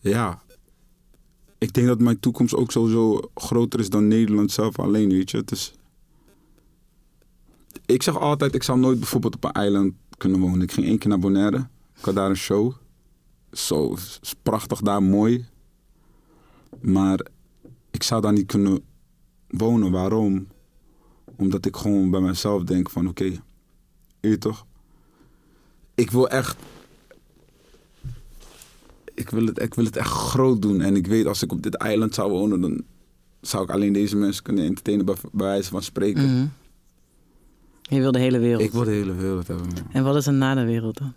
Ja. 0.00 0.42
Ik 1.58 1.72
denk 1.72 1.86
dat 1.86 2.00
mijn 2.00 2.20
toekomst 2.20 2.54
ook 2.54 2.72
sowieso 2.72 3.20
groter 3.34 3.80
is 3.80 3.90
dan 3.90 4.08
Nederland 4.08 4.50
zelf 4.50 4.78
alleen, 4.78 5.08
weet 5.08 5.30
je. 5.30 5.36
Het 5.36 5.50
is... 5.50 5.74
Ik 7.86 8.02
zeg 8.02 8.18
altijd, 8.18 8.54
ik 8.54 8.62
zou 8.62 8.78
nooit 8.78 8.98
bijvoorbeeld 8.98 9.34
op 9.34 9.44
een 9.44 9.52
eiland 9.52 9.92
kunnen 10.18 10.40
wonen. 10.40 10.60
Ik 10.60 10.72
ging 10.72 10.86
één 10.86 10.98
keer 10.98 11.08
naar 11.08 11.18
Bonaire. 11.18 11.68
Ik 11.98 12.04
had 12.04 12.14
daar 12.14 12.30
een 12.30 12.36
show. 12.36 12.72
Zo, 13.52 13.96
prachtig 14.42 14.80
daar, 14.80 15.02
mooi. 15.02 15.46
Maar 16.80 17.26
ik 17.92 18.02
zou 18.02 18.20
daar 18.20 18.32
niet 18.32 18.46
kunnen 18.46 18.80
wonen. 19.48 19.90
Waarom? 19.90 20.46
Omdat 21.36 21.66
ik 21.66 21.76
gewoon 21.76 22.10
bij 22.10 22.20
mezelf 22.20 22.64
denk 22.64 22.90
van 22.90 23.08
oké, 23.08 23.24
weet 23.24 23.40
je 24.20 24.38
toch? 24.38 24.66
Ik 25.94 26.10
wil 26.10 26.28
echt... 26.28 26.56
Ik 29.14 29.30
wil, 29.30 29.46
het, 29.46 29.62
ik 29.62 29.74
wil 29.74 29.84
het 29.84 29.96
echt 29.96 30.10
groot 30.10 30.62
doen. 30.62 30.80
En 30.80 30.96
ik 30.96 31.06
weet 31.06 31.26
als 31.26 31.42
ik 31.42 31.52
op 31.52 31.62
dit 31.62 31.74
eiland 31.74 32.14
zou 32.14 32.30
wonen, 32.30 32.60
dan 32.60 32.84
zou 33.40 33.64
ik 33.64 33.70
alleen 33.70 33.92
deze 33.92 34.16
mensen 34.16 34.42
kunnen 34.42 34.64
entertainen 34.64 35.04
bij, 35.04 35.14
bij 35.32 35.46
wijze 35.46 35.70
van 35.70 35.82
spreken. 35.82 36.24
Mhm. 36.24 36.46
Je 37.82 38.00
wil 38.00 38.12
de 38.12 38.18
hele 38.18 38.38
wereld. 38.38 38.62
Ik 38.62 38.72
wil 38.72 38.84
de 38.84 38.90
hele 38.90 39.14
wereld 39.14 39.46
hebben. 39.46 39.66
man. 39.66 39.92
En 39.92 40.04
wat 40.04 40.16
is 40.16 40.26
er 40.26 40.32
na 40.32 40.54
de 40.54 40.64
wereld 40.64 40.98
dan? 40.98 41.14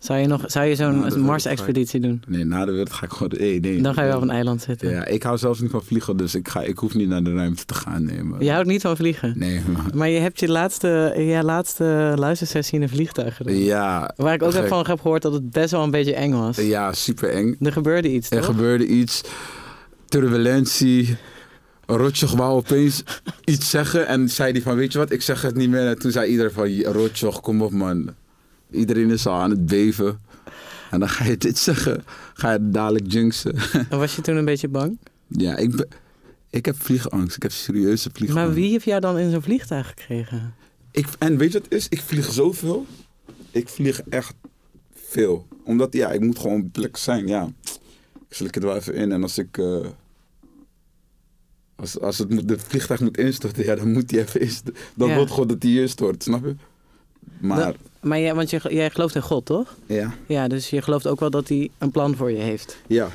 Zou 0.00 0.18
je, 0.18 0.26
nog, 0.26 0.42
zou 0.46 0.66
je 0.66 0.74
zo'n 0.74 1.20
Mars-expeditie 1.22 2.00
doen? 2.00 2.22
Nee, 2.26 2.44
na 2.44 2.64
de 2.64 2.70
wereld 2.70 2.92
ga 2.92 3.04
ik 3.04 3.12
gewoon... 3.12 3.32
Nee, 3.38 3.60
nee. 3.60 3.82
Dan 3.82 3.94
ga 3.94 4.02
je 4.02 4.08
wel 4.08 4.16
op 4.16 4.22
een 4.22 4.30
eiland 4.30 4.62
zitten. 4.62 4.90
Ja, 4.90 5.04
ik 5.04 5.22
hou 5.22 5.38
zelfs 5.38 5.60
niet 5.60 5.70
van 5.70 5.82
vliegen, 5.82 6.16
dus 6.16 6.34
ik, 6.34 6.48
ga, 6.48 6.62
ik 6.62 6.78
hoef 6.78 6.94
niet 6.94 7.08
naar 7.08 7.22
de 7.22 7.34
ruimte 7.34 7.64
te 7.64 7.74
gaan. 7.74 8.04
Nee, 8.04 8.22
maar... 8.22 8.42
Je 8.42 8.50
houdt 8.50 8.68
niet 8.68 8.80
van 8.80 8.96
vliegen. 8.96 9.32
Nee, 9.36 9.60
maar... 9.72 9.84
Maar 9.94 10.08
je 10.08 10.18
hebt 10.18 10.40
je 10.40 10.48
laatste, 10.48 11.14
je 11.16 11.44
laatste 11.44 12.14
luistersessie 12.16 12.76
in 12.78 12.82
een 12.82 12.88
vliegtuig 12.88 13.36
gedaan. 13.36 13.56
Ja. 13.56 14.12
Waar 14.16 14.34
ik 14.34 14.42
ook 14.42 14.50
gek. 14.50 14.60
heb 14.60 14.68
van 14.68 14.86
heb 14.86 15.00
gehoord 15.00 15.22
dat 15.22 15.32
het 15.32 15.50
best 15.50 15.70
wel 15.70 15.82
een 15.82 15.90
beetje 15.90 16.14
eng 16.14 16.32
was. 16.32 16.56
Ja, 16.56 16.92
super 16.92 17.30
eng. 17.30 17.56
Er 17.60 17.72
gebeurde 17.72 18.12
iets, 18.12 18.30
Er 18.30 18.36
toch? 18.36 18.46
gebeurde 18.46 18.86
iets. 18.86 19.22
Turbulentie. 20.08 21.16
Rotjoch 21.86 22.32
wou 22.32 22.52
opeens 22.52 23.02
iets 23.44 23.70
zeggen. 23.70 24.06
En 24.06 24.28
zei 24.28 24.52
hij 24.52 24.62
van, 24.62 24.76
weet 24.76 24.92
je 24.92 24.98
wat, 24.98 25.12
ik 25.12 25.22
zeg 25.22 25.42
het 25.42 25.54
niet 25.54 25.70
meer. 25.70 25.86
En 25.86 25.98
toen 25.98 26.10
zei 26.10 26.30
iedereen 26.30 26.52
van, 26.52 26.82
Rotjoch, 26.92 27.40
kom 27.40 27.62
op 27.62 27.72
man. 27.72 28.10
Iedereen 28.70 29.10
is 29.10 29.26
al 29.26 29.34
aan 29.34 29.50
het 29.50 29.66
beven. 29.66 30.20
En 30.90 30.98
dan 31.00 31.08
ga 31.08 31.24
je 31.24 31.36
dit 31.36 31.58
zeggen. 31.68 32.04
Ga 32.34 32.52
je 32.52 32.68
dadelijk 32.70 33.12
jinxen. 33.12 33.54
En 33.90 33.98
Was 33.98 34.16
je 34.16 34.22
toen 34.22 34.36
een 34.36 34.44
beetje 34.44 34.68
bang? 34.68 34.98
ja, 35.28 35.56
ik, 35.56 35.76
ben, 35.76 35.88
ik 36.50 36.64
heb 36.66 36.76
vliegangst. 36.82 37.36
Ik 37.36 37.42
heb 37.42 37.52
serieuze 37.52 38.10
vliegangst. 38.12 38.46
Maar 38.46 38.54
wie 38.54 38.70
heeft 38.70 38.84
jou 38.84 39.00
dan 39.00 39.18
in 39.18 39.30
zo'n 39.30 39.42
vliegtuig 39.42 39.86
gekregen? 39.88 40.54
Ik, 40.90 41.06
en 41.18 41.36
weet 41.36 41.52
je 41.52 41.58
wat 41.58 41.68
het 41.70 41.78
is? 41.78 41.88
Ik 41.88 42.00
vlieg 42.00 42.32
zoveel. 42.32 42.86
Ik 43.50 43.68
vlieg 43.68 44.02
echt 44.08 44.34
veel. 44.94 45.46
Omdat, 45.64 45.92
ja, 45.92 46.10
ik 46.10 46.20
moet 46.20 46.38
gewoon 46.38 46.70
plek 46.70 46.96
zijn. 46.96 47.26
Ja, 47.26 47.48
ik 48.28 48.36
slik 48.36 48.54
het 48.54 48.64
wel 48.64 48.76
even 48.76 48.94
in. 48.94 49.12
En 49.12 49.22
als 49.22 49.38
ik... 49.38 49.58
eh, 49.58 49.86
als, 51.76 52.00
als 52.00 52.18
het 52.18 52.30
moet, 52.30 52.48
de 52.48 52.58
vliegtuig 52.58 53.00
moet 53.00 53.16
instorten, 53.18 53.64
ja, 53.64 53.74
dan 53.74 53.92
moet 53.92 54.10
hij 54.10 54.20
even 54.20 54.40
instorten. 54.40 54.82
Dan 54.94 55.08
Ja. 55.08 55.14
wil 55.14 55.26
God 55.26 55.48
dat 55.48 55.62
hij 55.62 55.72
instort, 55.72 56.22
snap 56.22 56.44
je? 56.44 56.54
Maar, 57.40 57.58
Dat- 57.64 57.76
Maar 58.00 58.18
jij, 58.20 58.34
want 58.34 58.50
je, 58.50 58.60
jij 58.68 58.90
gelooft 58.90 59.14
in 59.14 59.22
God, 59.22 59.44
toch? 59.44 59.74
ja. 59.86 60.14
Ja, 60.26 60.48
dus 60.48 60.70
je 60.70 60.82
gelooft 60.82 61.06
ook 61.06 61.20
wel 61.20 61.30
dat 61.30 61.48
hij 61.48 61.70
een 61.78 61.90
plan 61.90 62.16
voor 62.16 62.30
je 62.30 62.38
heeft. 62.42 62.76
Ja. 62.86 63.08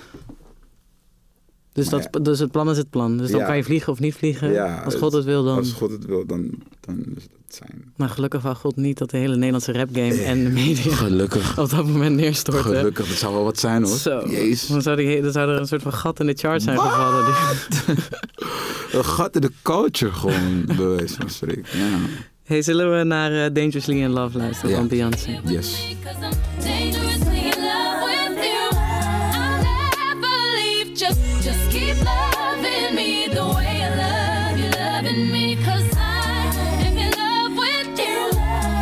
Dus, 1.73 1.89
Maar 1.89 2.07
dat, 2.11 2.25
dus 2.25 2.39
het 2.39 2.51
plan 2.51 2.69
is 2.69 2.77
het 2.77 2.89
plan. 2.89 3.17
Dus 3.17 3.31
dan 3.31 3.39
Ja. 3.39 3.45
kan 3.45 3.55
je 3.57 3.63
vliegen 3.63 3.91
of 3.93 3.99
niet 3.99 4.15
vliegen. 4.15 4.51
Ja, 4.51 4.81
Als 4.81 4.95
God 4.95 5.13
het 5.13 5.23
wil, 5.25 5.43
dan... 5.43 5.57
Als 5.57 5.71
God 5.71 5.91
het 5.91 6.05
wil, 6.05 6.25
dan, 6.25 6.49
dan 6.79 7.03
is 7.15 7.23
het 7.23 7.55
zijn. 7.55 7.91
Nou, 7.95 8.11
gelukkig 8.11 8.41
wou 8.41 8.55
God 8.55 8.75
niet 8.75 8.97
dat 8.97 9.09
de 9.09 9.17
hele 9.17 9.35
Nederlandse 9.35 9.71
rapgame 9.71 10.21
en 10.21 10.43
de 10.43 10.49
media 10.49 10.93
Gelukkig. 11.05 11.59
op 11.59 11.69
dat 11.69 11.85
moment 11.87 12.15
neerstorten. 12.15 12.63
Gelukkig, 12.63 13.07
dat 13.07 13.17
zou 13.17 13.33
wel 13.33 13.43
wat 13.43 13.59
zijn 13.59 13.83
hoor. 13.83 13.97
Zo. 13.97 14.27
Jezus. 14.29 14.67
Dan 14.67 14.81
zou, 14.81 14.95
die, 14.95 15.21
dan 15.21 15.31
zou 15.31 15.49
er 15.51 15.59
een 15.59 15.67
soort 15.67 15.81
van 15.81 15.93
gat 15.93 16.19
in 16.19 16.25
de 16.25 16.33
chart 16.33 16.61
zijn 16.61 16.79
gevallen. 16.79 17.25
Die- 17.25 17.95
Een 18.99 19.05
gat 19.05 19.35
in 19.35 19.41
de 19.41 19.51
culture 19.61 20.11
gewoon, 20.11 20.63
bij 20.65 20.87
wijze 20.87 21.15
van 21.15 21.29
spreken. 21.29 21.79
Ja. 21.79 21.97
Hey, 22.45 22.61
zullen 22.61 22.97
we 22.97 23.03
naar 23.03 23.31
eh, 23.45 23.53
Dangerously 23.53 24.01
in 24.01 24.09
Love 24.09 24.37
luisteren 24.37 24.69
Ja. 24.71 24.77
van 24.77 24.87
Beyoncé? 24.87 25.39
Yes. 25.45 25.95
Cause 26.03 26.15
I'm 26.25 26.31
dangerously 26.59 27.37
in 27.37 27.59
love 27.59 28.05
with 28.05 28.43
you. 28.45 28.69
I'll 28.71 29.63
never 29.63 30.37
leave. 30.55 30.89
Just, 30.95 31.19
just 31.43 31.67
keep 31.69 31.95
loving 32.03 32.93
me 32.95 33.27
the 33.33 33.43
way 33.53 33.77
you 33.77 33.95
love. 33.95 34.59
You're 34.59 34.77
loving 34.93 35.31
me. 35.31 35.55
Cause 35.65 35.85
I'm 35.97 36.97
in 36.97 37.09
love 37.09 37.55
with 37.59 37.97
you. 37.97 38.29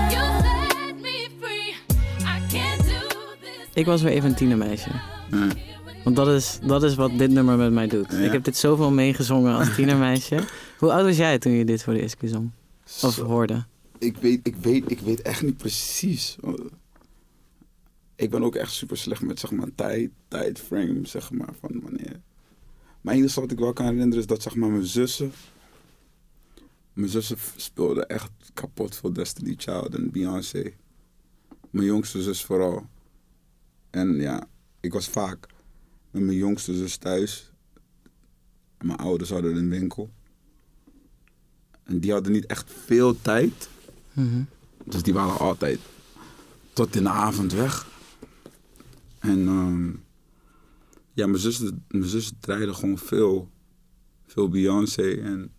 You 0.09 0.23
set 0.41 1.01
me 1.01 1.27
free. 1.41 1.73
I 2.19 2.39
can't 2.51 2.81
do 2.83 3.07
this. 3.41 3.67
Ik 3.73 3.85
was 3.85 4.01
weer 4.01 4.11
even 4.11 4.29
een 4.29 4.35
tienermeisje. 4.35 4.89
Ja. 5.31 5.47
Want 6.03 6.15
dat 6.15 6.27
is, 6.27 6.59
dat 6.63 6.83
is 6.83 6.95
wat 6.95 7.11
dit 7.17 7.31
nummer 7.31 7.57
met 7.57 7.71
mij 7.71 7.87
doet. 7.87 8.11
Ja. 8.11 8.17
Ik 8.17 8.31
heb 8.31 8.43
dit 8.43 8.57
zoveel 8.57 8.91
meegezongen 8.91 9.55
als 9.57 9.75
tienermeisje. 9.75 10.35
Hoe 10.79 10.91
oud 10.91 11.05
was 11.05 11.17
jij 11.17 11.39
toen 11.39 11.51
je 11.51 11.65
dit 11.65 11.83
voor 11.83 11.93
de 11.93 12.01
eerste 12.01 12.17
keer 12.17 12.29
zong? 12.29 12.49
Of 13.01 13.15
hoorde? 13.15 13.65
Ik 13.97 14.17
weet, 14.17 14.47
ik, 14.47 14.55
weet, 14.55 14.91
ik 14.91 14.99
weet 14.99 15.21
echt 15.21 15.41
niet 15.41 15.57
precies. 15.57 16.37
Ik 18.15 18.29
ben 18.29 18.43
ook 18.43 18.55
echt 18.55 18.71
super 18.71 18.97
slecht 18.97 19.21
met 19.21 19.39
zeg 19.39 19.51
maar 19.51 19.75
tijd, 19.75 20.11
tijdframe, 20.27 21.07
zeg 21.07 21.31
maar, 21.31 21.53
van 21.59 21.81
wanneer. 21.81 22.21
Maar 23.01 23.13
enige 23.13 23.39
wat 23.41 23.51
ik 23.51 23.59
wel 23.59 23.73
kan 23.73 23.85
herinneren 23.85 24.19
is 24.19 24.27
dat 24.27 24.41
zeg 24.41 24.55
maar 24.55 24.69
mijn 24.69 24.85
zussen... 24.85 25.31
Mijn 26.93 27.09
zussen 27.09 27.37
speelden 27.55 28.07
echt 28.07 28.31
kapot 28.53 28.95
voor 28.95 29.13
Destiny 29.13 29.53
Child 29.57 29.95
en 29.95 30.11
Beyoncé. 30.11 30.73
Mijn 31.69 31.85
jongste 31.85 32.21
zus 32.21 32.43
vooral. 32.43 32.87
En 33.89 34.15
ja, 34.15 34.47
ik 34.79 34.93
was 34.93 35.07
vaak 35.07 35.47
met 36.11 36.23
mijn 36.23 36.37
jongste 36.37 36.73
zus 36.73 36.97
thuis. 36.97 37.51
Mijn 38.81 38.97
ouders 38.97 39.29
hadden 39.29 39.55
een 39.55 39.69
winkel. 39.69 40.09
En 41.83 41.99
die 41.99 42.11
hadden 42.11 42.31
niet 42.31 42.45
echt 42.45 42.71
veel 42.85 43.21
tijd. 43.21 43.69
Mhm. 44.13 44.43
Dus 44.83 45.03
die 45.03 45.13
waren 45.13 45.37
altijd 45.39 45.79
tot 46.73 46.95
in 46.95 47.03
de 47.03 47.09
avond 47.09 47.53
weg. 47.53 47.87
En 49.19 49.47
ehm, 49.47 49.87
ja, 51.13 51.27
mijn 51.27 51.37
zus, 51.37 51.59
mijn 51.87 52.03
zus 52.03 52.31
draaide 52.39 52.73
gewoon 52.73 52.97
veel, 52.97 53.49
veel 54.25 54.49
Beyoncé. 54.49 55.11
En 55.11 55.51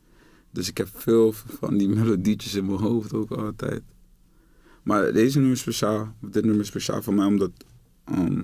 dus 0.50 0.68
ik 0.68 0.78
heb 0.78 0.88
veel 0.92 1.32
van 1.32 1.76
die 1.76 1.88
melodietjes 1.88 2.54
in 2.54 2.66
mijn 2.66 2.78
hoofd 2.78 3.12
ook 3.12 3.30
altijd. 3.30 3.82
Maar 4.82 5.12
deze 5.12 5.36
nummer 5.38 5.54
is 5.54 5.60
speciaal, 5.60 6.14
dit 6.20 6.44
nummer 6.44 6.60
is 6.60 6.66
speciaal 6.66 7.02
voor 7.02 7.14
mij 7.14 7.26
omdat, 7.26 7.50
ehm, 8.04 8.42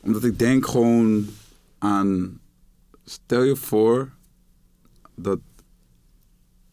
omdat 0.00 0.24
ik 0.24 0.38
denk 0.38 0.66
gewoon 0.66 1.26
aan, 1.78 2.40
stel 3.04 3.42
je 3.42 3.56
voor 3.56 4.12
dat 5.14 5.40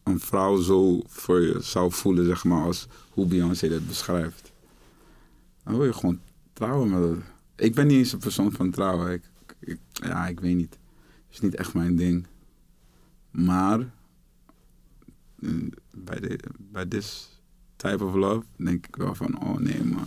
een 0.05 0.19
vrouw 0.19 0.61
zo 0.61 1.01
voor 1.07 1.41
je 1.41 1.57
zou 1.61 1.91
voelen, 1.91 2.25
zeg 2.25 2.43
maar, 2.43 2.63
als 2.65 2.87
hoe 3.09 3.25
Beyoncé 3.27 3.69
dat 3.69 3.87
beschrijft. 3.87 4.51
Dan 5.63 5.73
wil 5.77 5.85
je 5.85 5.93
gewoon 5.93 6.19
trouwen 6.53 6.89
met. 6.89 7.19
Ik 7.55 7.75
ben 7.75 7.87
niet 7.87 7.97
eens 7.97 8.11
een 8.11 8.19
persoon 8.19 8.51
van 8.51 8.69
trouwen. 8.71 9.11
Ik, 9.11 9.23
ik- 9.59 9.79
ja, 9.91 10.27
ik 10.27 10.39
weet 10.39 10.55
niet. 10.55 10.77
Het 11.25 11.33
is 11.33 11.39
niet 11.39 11.55
echt 11.55 11.73
mijn 11.73 11.95
ding. 11.95 12.25
Maar 13.31 13.79
eh, 15.41 15.51
bij, 15.95 16.19
de, 16.19 16.39
bij 16.57 16.85
this 16.85 17.29
type 17.75 18.03
of 18.05 18.13
love 18.13 18.45
denk 18.55 18.87
ik 18.87 18.95
wel 18.95 19.15
van, 19.15 19.41
oh 19.43 19.57
nee, 19.57 19.83
maar 19.83 20.05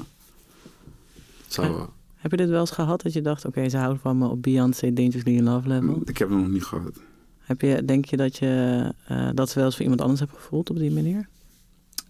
het 1.45 1.53
zou 1.53 1.73
wel. 1.75 1.93
Heb 2.15 2.31
je 2.31 2.37
dit 2.37 2.49
wel 2.49 2.61
eens 2.61 2.71
gehad 2.71 3.03
dat 3.03 3.13
je 3.13 3.21
dacht, 3.23 3.45
oké, 3.45 3.69
ze 3.69 3.77
houdt 3.77 4.01
van 4.01 4.19
me 4.19 4.27
op 4.29 4.43
Beyoncé 4.43 4.93
Dangerously 4.93 5.37
in 5.37 5.45
Love 5.45 5.69
level? 5.69 6.01
Ik 6.05 6.19
heb 6.19 6.29
het 6.31 6.39
nog 6.39 6.49
niet 6.49 6.65
gehad. 6.65 7.01
Heb 7.49 7.61
je, 7.61 7.85
denk 7.85 8.05
je 8.05 8.17
dat 8.17 8.37
je 8.37 8.83
eh, 9.07 9.31
dat 9.35 9.55
wel 9.55 9.65
eens 9.65 9.75
voor 9.75 9.83
iemand 9.83 10.01
anders 10.01 10.21
hebt 10.21 10.33
gevoeld 10.33 10.71
op 10.71 10.77
die 10.79 10.91
manier? 10.91 11.29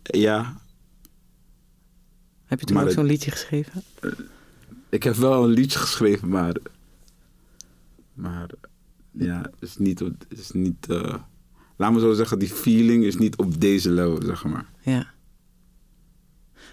Ja, 0.02 0.60
Heb 2.44 2.60
je 2.60 2.66
toen 2.66 2.76
Maar 2.76 2.84
ook 2.84 2.90
zo'n 2.90 3.04
liedje 3.04 3.30
geschreven? 3.30 3.82
ik 4.88 5.02
heb 5.02 5.14
wel 5.14 5.44
een 5.44 5.50
liedje 5.50 5.78
geschreven, 5.78 6.28
maar. 6.28 6.54
Maar. 8.14 8.48
Ja, 9.10 9.40
het 9.40 9.54
is 9.60 9.76
niet. 9.76 10.04
is 10.28 10.50
niet 10.50 10.88
eh, 10.88 11.14
laat 11.76 11.92
me 11.92 12.00
zo 12.00 12.12
zeggen, 12.12 12.38
die 12.38 12.48
feeling 12.48 13.04
is 13.04 13.16
niet 13.16 13.36
op 13.36 13.60
deze 13.60 13.90
level, 13.90 14.22
zeg 14.22 14.44
maar. 14.44 14.66
Ja. 14.80 15.06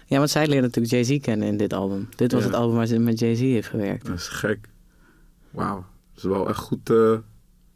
Ja, 0.06 0.18
want 0.18 0.30
zij 0.30 0.46
leerde 0.46 0.66
natuurlijk 0.66 0.94
Jay-Z 0.94 1.20
kennen 1.20 1.48
in 1.48 1.56
dit 1.56 1.72
album. 1.72 2.08
Dit 2.16 2.32
was 2.32 2.40
Ja. 2.40 2.46
het 2.46 2.56
album 2.56 2.76
waar 2.76 2.86
ze 2.86 2.98
met 2.98 3.18
Jay-Z 3.18 3.40
heeft 3.40 3.68
gewerkt. 3.68 4.06
Dat 4.06 4.16
is 4.16 4.28
gek. 4.28 4.68
Wauw. 5.50 5.76
Het 6.08 6.16
is 6.16 6.22
wel 6.22 6.48
echt 6.48 6.58
goed 6.58 6.90
eh, 6.90 7.18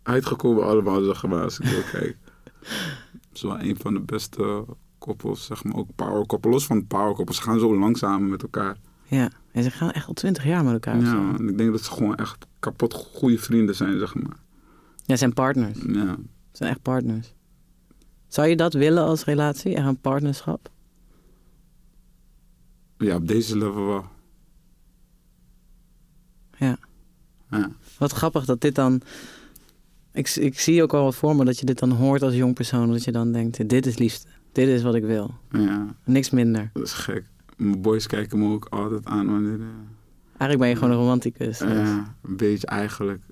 uitgekomen 0.02 0.64
allemaal, 0.64 1.02
zeg 1.02 1.26
maar, 1.26 1.42
als 1.42 1.58
ik 1.58 1.66
zo 1.66 1.80
kijk. 1.92 2.16
Het 2.60 3.32
is 3.32 3.42
wel 3.42 3.60
een 3.60 3.76
van 3.76 3.94
de 3.94 4.00
beste 4.00 4.64
koppels, 4.98 5.44
zeg 5.44 5.64
maar. 5.64 5.76
Ook 5.76 5.88
power 5.94 6.26
koppel. 6.26 6.50
Los 6.50 6.66
van 6.66 6.86
power 6.86 7.14
koppels. 7.14 7.36
Ze 7.36 7.42
gaan 7.42 7.58
zo 7.58 7.78
lang 7.78 7.98
samen 7.98 8.28
met 8.28 8.42
elkaar. 8.42 8.76
Ja. 9.06 9.30
En 9.52 9.62
ze 9.62 9.70
gaan 9.70 9.90
echt 9.90 10.06
al 10.06 10.12
twintig 10.12 10.44
jaar 10.44 10.64
met 10.64 10.72
elkaar. 10.72 11.00
Ja, 11.00 11.32
ik 11.38 11.58
denk 11.58 11.70
dat 11.70 11.84
ze 11.84 11.90
gewoon 11.90 12.14
echt 12.14 12.46
kapot 12.58 12.94
goede 12.94 13.38
vrienden 13.38 13.74
zijn, 13.74 13.98
zeg 13.98 14.14
maar. 14.14 14.36
Ja, 15.04 15.16
zijn 15.16 15.32
partners. 15.32 15.78
Ja. 15.86 16.16
zijn 16.52 16.70
echt 16.70 16.82
partners. 16.82 17.34
Zou 18.28 18.48
je 18.48 18.56
dat 18.56 18.72
willen 18.72 19.04
als 19.04 19.24
relatie? 19.24 19.74
Echt 19.74 19.86
een 19.86 20.00
partnerschap? 20.00 20.70
Ja, 22.98 23.16
op 23.16 23.28
deze 23.28 23.58
level 23.58 23.86
wel. 23.86 24.04
Ja. 26.56 26.78
Ja. 27.50 27.70
Wat 27.98 28.12
grappig 28.12 28.44
dat 28.44 28.60
dit 28.60 28.74
dan... 28.74 29.02
Ik, 30.12 30.28
ik 30.28 30.60
zie 30.60 30.82
ook 30.82 30.92
al 30.94 31.02
wel 31.02 31.12
voor 31.12 31.36
me 31.36 31.44
dat 31.44 31.58
je 31.58 31.66
dit 31.66 31.78
dan 31.78 31.90
hoort 31.90 32.22
als 32.22 32.34
jong 32.34 32.54
persoon. 32.54 32.90
Dat 32.90 33.04
je 33.04 33.12
dan 33.12 33.32
denkt, 33.32 33.68
dit 33.68 33.86
is 33.86 33.98
liefde. 33.98 34.28
Dit 34.52 34.68
is 34.68 34.82
wat 34.82 34.94
ik 34.94 35.02
wil. 35.04 35.34
ja, 35.50 35.94
Niks 36.04 36.30
minder. 36.30 36.70
dat 36.72 36.82
is 36.82 36.92
gek. 36.92 37.24
Mijn 37.56 37.80
boys 37.82 38.06
kijken 38.06 38.38
me 38.38 38.52
ook 38.52 38.66
altijd 38.70 39.04
aan 39.04 39.26
wanneer... 39.26 39.60
eh, 39.60 39.66
Eigenlijk 40.28 40.58
ben 40.60 40.68
je 40.68 40.74
gewoon 40.74 40.90
een 40.90 40.96
romanticus. 40.98 41.58
dus. 41.58 41.68
Ja, 41.68 42.14
een 42.22 42.36
beetje 42.36 42.66
eigenlijk. 42.66 43.22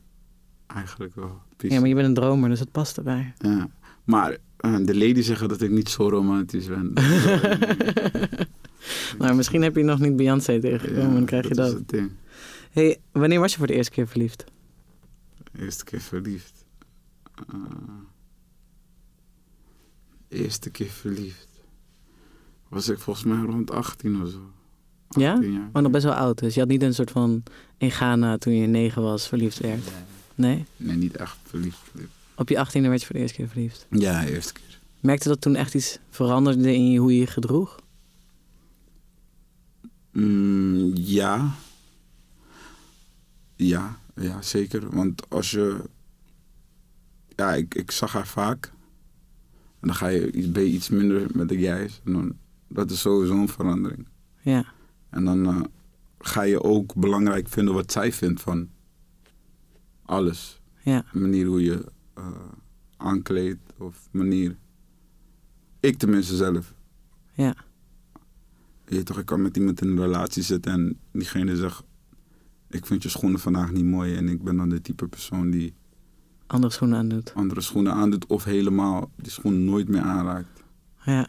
Eigenlijk 0.66 1.14
wel. 1.14 1.40
Ja, 1.58 1.78
maar 1.80 1.88
je 1.88 1.94
bent 1.94 2.06
een 2.06 2.14
dromer, 2.14 2.48
dus 2.48 2.60
het 2.60 2.72
past 2.72 2.96
erbij. 2.96 3.32
Ja. 3.38 3.68
Maar 4.04 4.36
eh, 4.56 4.76
de 4.84 4.96
ladies 4.98 5.26
zeggen 5.26 5.48
dat 5.48 5.60
ik 5.60 5.70
niet 5.70 5.88
zo 5.88 6.08
romantisch 6.08 6.66
ben. 6.66 6.92
Nou, 9.18 9.34
misschien 9.34 9.62
heb 9.62 9.76
je 9.76 9.82
nog 9.82 9.98
niet 9.98 10.16
Beyoncé 10.16 10.60
tegengekomen, 10.60 11.12
dan 11.12 11.24
krijg 11.24 11.48
je 11.48 11.54
dat. 11.54 11.56
dat. 11.56 11.66
is 11.72 11.72
het 11.78 11.88
ding. 11.88 12.10
Hey, 12.70 12.98
wanneer 13.12 13.40
was 13.40 13.52
je 13.52 13.58
voor 13.58 13.66
de 13.66 13.72
eerste 13.74 13.92
keer 13.92 14.06
verliefd? 14.08 14.44
Eerste 15.58 15.84
keer 15.84 16.00
verliefd. 16.00 16.57
Eh, 17.52 17.56
eerste 20.28 20.70
keer 20.70 20.90
verliefd. 20.90 21.48
Was 22.68 22.88
ik 22.88 22.98
volgens 22.98 23.26
mij 23.26 23.42
rond 23.42 23.70
18 23.70 24.22
of 24.22 24.28
zo. 24.28 24.50
Ja? 25.08 25.32
18 25.32 25.52
jaar. 25.52 25.70
Oh, 25.72 25.82
nog 25.82 25.90
best 25.92 26.04
wel 26.04 26.14
oud. 26.14 26.38
Dus 26.38 26.54
je 26.54 26.60
had 26.60 26.68
niet 26.68 26.82
een 26.82 26.94
soort 26.94 27.10
van 27.10 27.42
in 27.76 27.90
Ghana 27.90 28.38
toen 28.38 28.52
je 28.52 28.66
negen 28.66 29.02
was 29.02 29.28
verliefd 29.28 29.58
werd. 29.58 29.88
Nee? 30.34 30.64
Nee, 30.76 30.96
niet 30.96 31.16
echt 31.16 31.36
verliefd. 31.42 31.78
verliefd. 31.90 32.10
Op 32.34 32.48
je 32.48 32.58
achttiende 32.58 32.88
werd 32.88 33.00
je 33.00 33.06
voor 33.06 33.16
de 33.16 33.20
eerste 33.22 33.36
keer 33.36 33.48
verliefd. 33.48 33.86
Ja, 33.90 34.24
eerste 34.24 34.52
keer. 34.52 34.78
Merkte 35.00 35.28
dat 35.28 35.40
toen 35.40 35.54
echt 35.56 35.74
iets 35.74 35.98
veranderde 36.10 36.74
in 36.74 36.90
je, 36.90 36.98
hoe 36.98 37.12
je 37.12 37.18
je 37.18 37.26
gedroeg? 37.26 37.80
Mm, 40.12 40.90
ja. 40.94 41.54
Ja, 43.56 43.98
ja, 44.14 44.42
zeker. 44.42 44.94
Want 44.94 45.30
als 45.30 45.50
je... 45.50 45.80
Ja, 47.38 47.54
ik, 47.54 47.74
ik 47.74 47.90
zag 47.90 48.12
haar 48.12 48.26
vaak. 48.26 48.72
En 49.80 49.88
dan 49.88 49.94
ga 49.94 50.06
je, 50.06 50.32
iets- 50.32 50.50
ben 50.52 50.62
je 50.62 50.68
iets 50.68 50.88
minder 50.88 51.26
met 51.32 51.48
de 51.48 51.58
jijs. 51.58 52.00
En 52.04 52.12
dan, 52.12 52.36
dat 52.68 52.90
is 52.90 53.00
sowieso 53.00 53.34
een 53.34 53.48
verandering. 53.48 54.06
Ja. 54.40 54.64
En 55.10 55.24
dan 55.24 55.46
eh, 55.46 55.60
ga 56.18 56.42
je 56.42 56.62
ook 56.62 56.94
belangrijk 56.94 57.48
vinden 57.48 57.74
wat 57.74 57.92
zij 57.92 58.12
vindt 58.12 58.40
van 58.40 58.68
alles. 60.02 60.60
Ja. 60.82 61.04
De 61.12 61.18
manier 61.18 61.46
hoe 61.46 61.62
je 61.62 61.84
eh, 62.14 62.26
aankleedt 62.96 63.72
of 63.78 64.08
manier. 64.10 64.56
Ik 65.80 65.96
tenminste 65.98 66.36
zelf. 66.36 66.74
Ja. 67.32 67.54
Je 68.86 69.02
toch, 69.02 69.18
ik 69.18 69.26
kan 69.26 69.42
met 69.42 69.56
iemand 69.56 69.80
in 69.80 69.88
een 69.88 70.00
relatie 70.00 70.42
zitten 70.42 70.72
en 70.72 70.98
diegene 71.12 71.56
zegt... 71.56 71.82
Ik 72.70 72.86
vind 72.86 73.02
je 73.02 73.08
schoenen 73.08 73.40
vandaag 73.40 73.72
niet 73.72 73.84
mooi. 73.84 74.14
En 74.14 74.28
ik 74.28 74.42
ben 74.42 74.56
dan 74.56 74.68
de 74.68 74.80
type 74.80 75.06
persoon 75.08 75.50
die 75.50 75.74
Andere 76.48 76.72
schoenen 76.72 76.98
aandoet. 76.98 77.32
andere 77.34 77.60
schoenen 77.60 77.92
aandoet... 77.92 78.26
of 78.26 78.44
helemaal 78.44 79.10
die 79.16 79.30
schoenen 79.32 79.64
nooit 79.64 79.88
meer 79.88 80.00
aanraakt. 80.00 80.62
Ja. 81.04 81.28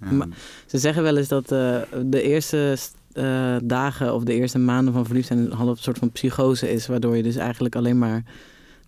Ja, 0.00 0.10
Maar- 0.12 0.28
Ze 0.66 0.78
zeggen 0.78 1.02
wel 1.02 1.16
eens 1.16 1.28
dat 1.28 1.42
eh, 1.52 1.80
de 2.04 2.22
eerste 2.22 2.76
eh, 3.12 3.56
dagen 3.64 4.14
of 4.14 4.24
de 4.24 4.34
eerste 4.34 4.58
maanden 4.58 4.92
van 4.94 5.04
verliefd 5.06 5.26
zijn 5.26 5.38
een 5.38 5.52
half 5.52 5.78
soort 5.78 5.98
van 5.98 6.10
psychose 6.10 6.72
is. 6.72 6.86
Waardoor 6.86 7.16
je 7.16 7.22
dus 7.22 7.36
eigenlijk 7.36 7.76
alleen 7.76 7.98
maar 7.98 8.22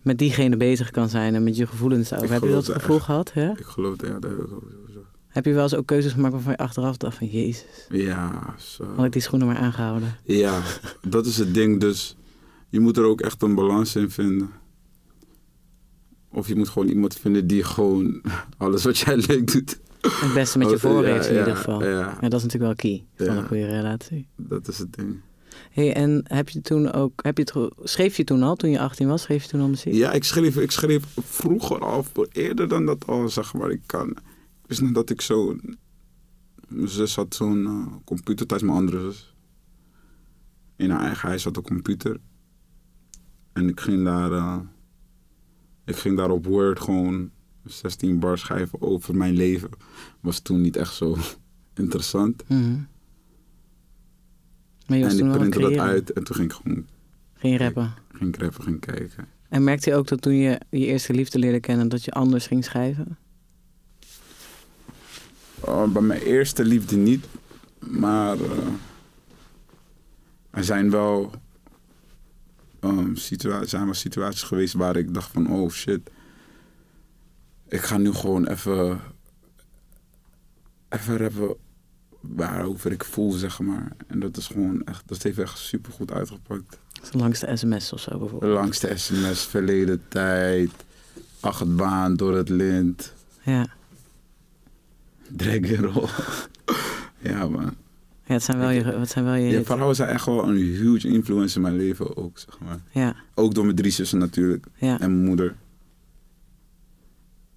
met 0.03 0.19
diegene 0.19 0.57
bezig 0.57 0.91
kan 0.91 1.09
zijn 1.09 1.35
en 1.35 1.43
met 1.43 1.57
je 1.57 1.67
gevoelens. 1.67 2.13
Ik 2.13 2.29
Heb 2.29 2.43
je 2.43 2.51
dat 2.51 2.69
gevoel 2.69 2.99
gehad? 3.01 3.33
Ja? 3.35 3.51
Ik 3.59 3.65
geloof 3.65 3.93
het, 3.93 4.01
ja, 4.07 4.19
dat 4.19 4.31
heb 4.31 4.41
ik 4.41 4.47
sowieso. 4.49 5.01
Heb 5.29 5.45
je 5.45 5.53
wel 5.53 5.63
eens 5.63 5.75
ook 5.75 5.87
keuzes 5.87 6.13
gemaakt 6.13 6.33
waarvan 6.33 6.53
je 6.53 6.59
achteraf 6.59 6.97
dacht 6.97 7.17
van 7.17 7.27
Jezus, 7.27 7.87
Ja, 7.89 8.55
zo. 8.59 8.85
had 8.97 9.05
ik 9.05 9.13
die 9.13 9.23
schoenen 9.23 9.49
maar 9.49 9.57
aangehouden? 9.57 10.15
Ja, 10.25 10.61
dat 11.09 11.27
is 11.27 11.37
het 11.39 11.55
ding. 11.55 11.81
Dus 11.81 12.17
je 12.69 12.81
moet 12.81 12.97
er 12.97 13.05
ook 13.05 13.21
echt 13.21 13.43
een 13.43 13.55
balans 13.55 13.97
in 13.97 14.11
vinden. 14.11 14.51
Of 16.33 16.49
je 16.49 16.57
moet 16.57 16.69
gewoon 16.69 16.89
iemand 16.89 17.15
vinden 17.15 17.47
die 17.47 17.63
gewoon 17.65 18.23
alles 18.59 18.85
wat 18.85 18.99
jij 18.99 19.17
leuk 19.17 19.53
doet. 19.53 19.81
Het 20.01 20.35
beste 20.35 20.59
met 20.59 20.71
je 20.71 20.79
voor 20.79 21.05
heeft 21.05 21.27
in 21.27 21.39
ieder 21.39 21.57
geval. 21.57 21.85
Ja. 21.85 22.19
Dat 22.21 22.35
is 22.35 22.43
natuurlijk 22.43 22.63
wel 22.63 22.75
key 22.75 23.05
van 23.27 23.37
een 23.37 23.47
goede 23.47 23.67
relatie. 23.67 24.29
dat 24.37 24.69
is 24.69 24.79
het 24.79 24.93
ding. 24.95 25.21
Hey, 25.71 25.95
en 25.95 26.21
heb 26.25 26.49
je 26.49 26.61
toen 26.61 26.93
ook, 26.93 27.23
heb 27.23 27.39
je 27.39 27.43
het, 27.53 27.73
schreef 27.91 28.17
je 28.17 28.25
toen 28.25 28.43
al, 28.43 28.57
toen 28.57 28.71
je 28.71 28.79
18 28.81 29.09
was, 29.09 29.23
schreef 29.23 29.43
je 29.43 29.49
toen 29.49 29.61
al 29.61 29.69
muziek? 29.69 29.93
Ja, 29.95 30.13
ik 30.13 30.25
schreef, 30.25 30.57
ik 30.57 30.71
schreef 30.71 31.05
vroeger 31.21 31.79
al, 31.79 32.05
eerder 32.33 32.69
dan 32.69 32.87
dat 32.87 33.07
al, 33.07 33.29
zeg 33.29 33.55
maar. 33.55 33.71
Ik 33.71 33.83
kan. 33.87 34.09
Ik 34.11 34.67
wist 34.67 34.81
nog 34.81 34.93
dat 34.93 35.11
ik 35.11 35.21
zo. 35.21 35.57
Mijn 36.69 36.89
zus 36.89 37.15
had 37.15 37.35
zo'n 37.35 37.67
eh, 37.67 37.95
computer 38.05 38.47
thuis, 38.47 38.63
mijn 38.63 38.77
andere 38.77 39.01
zus. 39.01 39.35
In 40.77 40.91
haar 40.91 41.01
eigen 41.05 41.29
huis 41.29 41.45
had 41.45 41.57
een 41.57 41.63
computer. 41.63 42.17
En 43.53 43.69
ik 43.69 43.81
ging 43.81 44.05
daar. 44.05 44.33
eh, 44.33 44.59
ik 45.85 45.97
ging 45.97 46.17
daar 46.17 46.31
op 46.31 46.47
Word 46.47 46.81
gewoon 46.81 47.31
16 47.65 48.19
bar 48.19 48.39
schrijven 48.39 48.83
over 48.83 49.17
mijn 49.17 49.35
leven. 49.35 49.71
Was 50.21 50.41
toen 50.41 50.61
niet 50.61 50.77
echt 50.77 50.95
zo 50.95 51.17
interessant. 51.75 52.43
Mhm. 52.49 52.77
Maar 54.87 54.99
je 54.99 55.05
was 55.05 55.13
En 55.13 55.19
toen 55.19 55.31
ik 55.33 55.39
printte 55.39 55.59
dat 55.59 55.77
uit 55.79 56.13
en 56.13 56.25
toen 56.25 56.37
ging 56.37 56.51
ik 56.51 56.57
gewoon 56.57 56.87
Ging 57.35 57.59
je 57.59 57.65
rappen. 57.65 57.95
ging 58.13 58.37
rappen, 58.39 58.63
ging 58.63 58.81
kijken. 58.81 59.27
En 59.49 59.65
merkte 59.65 59.91
je 59.91 59.97
ook 59.97 60.09
dat 60.09 60.23
toen 60.23 60.35
je 60.35 60.61
je 60.71 60.87
eerste 60.87 61.13
liefde 61.13 61.39
leerde 61.39 61.61
kennen, 61.61 61.89
dat 61.89 62.05
je 62.05 62.11
anders 62.11 62.47
ging 62.47 62.65
schrijven? 62.65 63.19
Oh, 65.61 65.93
bij 65.93 66.03
mijn 66.03 66.21
eerste 66.21 66.65
liefde 66.65 66.97
niet. 66.97 67.27
Maar 67.79 68.37
eh, 68.41 68.67
er 70.51 70.65
zijn 70.65 70.91
wel, 70.91 71.31
ehm, 72.83 73.15
situa 73.15 73.67
zijn 73.67 73.85
wel 73.85 73.95
situaties 73.95 74.43
geweest 74.43 74.75
waar 74.75 74.97
ik 74.97 75.15
dacht 75.15 75.31
van... 75.31 75.51
Oh 75.51 75.71
shit, 75.71 76.11
ik 77.69 77.81
ga 77.81 77.97
nu 77.97 78.13
gewoon 78.13 78.47
even... 78.47 79.01
Even 80.89 81.17
rappen 81.17 81.57
waarover 82.21 82.93
ik 82.93 83.05
voel, 83.05 83.31
zeg 83.31 83.61
maar. 83.61 83.93
En 84.07 84.21
dat 84.21 84.37
is 84.37 84.47
gewoon 84.47 84.85
echt... 84.85 85.03
Dat 85.09 85.23
heeft 85.23 85.39
echt 85.39 85.59
super 85.59 85.93
goed 85.93 86.13
uitgepakt. 86.13 86.79
De 87.11 87.19
langste 87.19 87.51
sms 87.55 87.93
of 87.93 88.01
zo 88.01 88.11
De 88.11 88.19
bijvoorbeeld. 88.19 88.53
langste 88.53 88.93
sms, 88.97 89.47
verleden 89.47 90.03
tijd... 90.09 90.71
Achtbaan 91.41 92.17
door 92.17 92.37
het 92.37 92.49
lint... 92.49 93.15
Ja. 93.43 93.67
Drag 95.29 95.81
roll. 95.81 96.09
ja, 97.19 97.49
man. 97.49 97.77
Ja, 98.25 98.35
het 98.35 98.43
zijn 98.43 98.59
wel 98.59 98.71
je, 98.71 98.83
het 98.85 99.11
zijn 99.11 99.25
wel 99.25 99.35
je 99.35 99.47
Ja, 99.49 99.57
hits. 99.57 99.67
vrouwen 99.67 99.97
zijn 99.97 100.09
echt 100.09 100.27
wel 100.27 100.49
een 100.49 100.57
huge 100.57 101.09
influence 101.09 101.57
in 101.57 101.63
mijn 101.63 101.77
leven 101.77 102.17
ook, 102.17 102.39
zeg 102.39 102.59
maar. 102.65 102.81
Ja, 102.91 103.15
Ook 103.35 103.55
door 103.55 103.65
mijn 103.65 103.77
drie 103.77 103.91
zussen 103.91 104.19
natuurlijk. 104.19 104.67
ja. 104.77 105.01
En 105.01 105.11
mijn 105.15 105.25
moeder. 105.29 105.55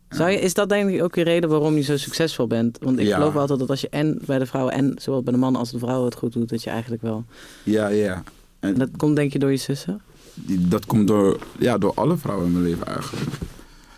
Zou 0.09 0.29
je, 0.29 0.39
is 0.39 0.53
dat 0.53 0.69
denk 0.69 0.89
ik 0.89 1.03
ook 1.03 1.13
de 1.13 1.21
reden 1.21 1.49
waarom 1.49 1.75
je 1.75 1.81
zo 1.81 1.97
succesvol 1.97 2.47
bent? 2.47 2.77
Want 2.81 2.99
ik 2.99 3.05
Ja. 3.07 3.15
geloof 3.15 3.35
altijd 3.35 3.59
dat 3.59 3.69
als 3.69 3.81
je 3.81 3.89
en 3.89 4.19
bij 4.25 4.39
de 4.39 4.45
vrouwen 4.45 4.73
en 4.73 4.93
zowel 5.01 5.23
bij 5.23 5.33
de 5.33 5.39
mannen 5.39 5.59
als 5.59 5.71
de 5.71 5.79
vrouwen 5.79 6.05
het 6.05 6.15
goed 6.15 6.33
doet, 6.33 6.49
dat 6.49 6.63
je 6.63 6.69
eigenlijk 6.69 7.01
wel. 7.01 7.25
Ja, 7.63 7.87
ja. 7.87 8.23
En 8.59 8.69
En 8.73 8.79
dat 8.79 8.89
komt 8.97 9.15
denk 9.15 9.33
je 9.33 9.39
door 9.39 9.51
je 9.51 9.57
zussen? 9.57 10.01
die- 10.33 10.67
dat 10.67 10.85
komt 10.85 11.07
door, 11.07 11.39
ja, 11.59 11.77
door 11.77 11.93
alle 11.93 12.17
vrouwen 12.17 12.45
in 12.47 12.51
mijn 12.51 12.63
leven 12.63 12.85
eigenlijk. 12.87 13.35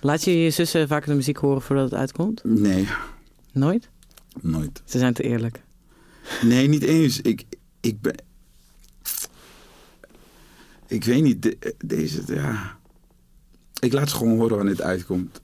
Laat 0.01 0.23
je 0.23 0.43
je 0.43 0.49
zussen 0.49 0.87
vaker 0.87 1.09
de 1.09 1.15
muziek 1.15 1.37
horen 1.37 1.61
voordat 1.61 1.89
het 1.89 1.99
uitkomt? 1.99 2.41
Nee, 2.43 2.87
Nooit? 3.51 3.89
nooit. 4.41 4.81
Ze 4.85 4.97
zijn 4.97 5.13
te 5.13 5.23
eerlijk. 5.23 5.61
Nee, 6.43 6.67
niet 6.67 6.83
eens. 6.83 7.21
Ik, 7.21 7.45
ik 7.79 8.01
ben... 8.01 8.15
Ik 10.87 11.03
weet 11.03 11.23
niet, 11.23 11.41
de- 11.41 11.75
deze, 11.85 12.33
ja... 12.33 12.77
Ik 13.79 13.93
laat 13.93 14.09
ze 14.09 14.15
gewoon 14.15 14.37
horen 14.37 14.55
wanneer 14.55 14.73
het 14.75 14.83
uitkomt. 14.83 15.41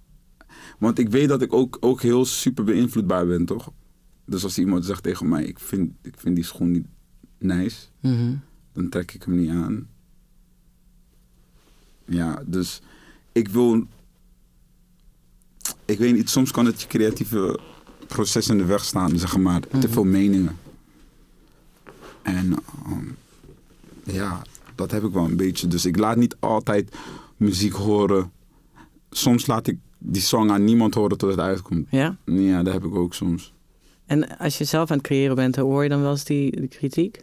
Want 0.79 0.99
ik 0.99 1.09
weet 1.09 1.27
dat 1.29 1.41
ik 1.41 1.53
ook, 1.53 1.77
ook 1.79 2.01
heel 2.01 2.25
super 2.25 2.63
beïnvloedbaar 2.63 3.27
ben, 3.27 3.45
toch? 3.45 3.71
Dus 4.25 4.43
als 4.43 4.57
iemand 4.57 4.85
zegt 4.85 5.03
tegen 5.03 5.27
mij, 5.29 5.43
ik 5.43 5.59
vind, 5.59 5.91
ik 6.01 6.13
vind 6.17 6.35
die 6.35 6.43
schoen 6.45 6.71
niet 6.71 6.85
nice, 7.37 7.77
Mhm. 7.99 8.35
dan 8.73 8.89
trek 8.89 9.13
ik 9.13 9.23
hem 9.23 9.35
niet 9.35 9.49
aan. 9.49 9.87
Ja, 12.05 12.43
dus 12.45 12.81
ik 13.31 13.47
wil... 13.47 13.87
Ik 15.85 15.97
weet 15.97 16.13
niet, 16.13 16.29
soms 16.29 16.51
kan 16.51 16.65
het 16.65 16.81
je 16.81 16.87
creatieve 16.87 17.59
proces 18.07 18.47
in 18.47 18.57
de 18.57 18.65
weg 18.65 18.83
staan, 18.85 19.17
zeg 19.19 19.37
maar. 19.37 19.59
Te 19.61 19.77
Mhm. 19.77 19.87
veel 19.89 20.03
meningen. 20.03 20.57
En 22.23 22.55
ehm, 22.85 23.05
ja, 24.03 24.41
dat 24.75 24.91
heb 24.91 25.03
ik 25.03 25.11
wel 25.11 25.25
een 25.25 25.35
beetje. 25.35 25.67
Dus 25.67 25.85
ik 25.85 25.97
laat 25.97 26.17
niet 26.17 26.35
altijd 26.39 26.95
muziek 27.37 27.73
horen. 27.73 28.31
Soms 29.09 29.47
laat 29.47 29.67
ik 29.67 29.77
die 29.97 30.21
song 30.21 30.49
aan 30.49 30.63
niemand 30.63 30.93
horen 30.93 31.17
tot 31.17 31.29
het 31.29 31.39
uitkomt. 31.39 31.87
Ja? 31.89 32.17
Ja, 32.25 32.63
dat 32.63 32.73
heb 32.73 32.83
ik 32.83 32.95
ook 32.95 33.13
soms. 33.13 33.53
En 34.05 34.37
als 34.37 34.57
je 34.57 34.63
zelf 34.63 34.91
aan 34.91 34.97
het 34.97 35.05
creëren 35.05 35.35
bent, 35.35 35.55
hoor 35.55 35.83
je 35.83 35.89
dan 35.89 36.01
wel 36.01 36.11
eens 36.11 36.23
die, 36.23 36.59
die 36.59 36.67
kritiek? 36.67 37.19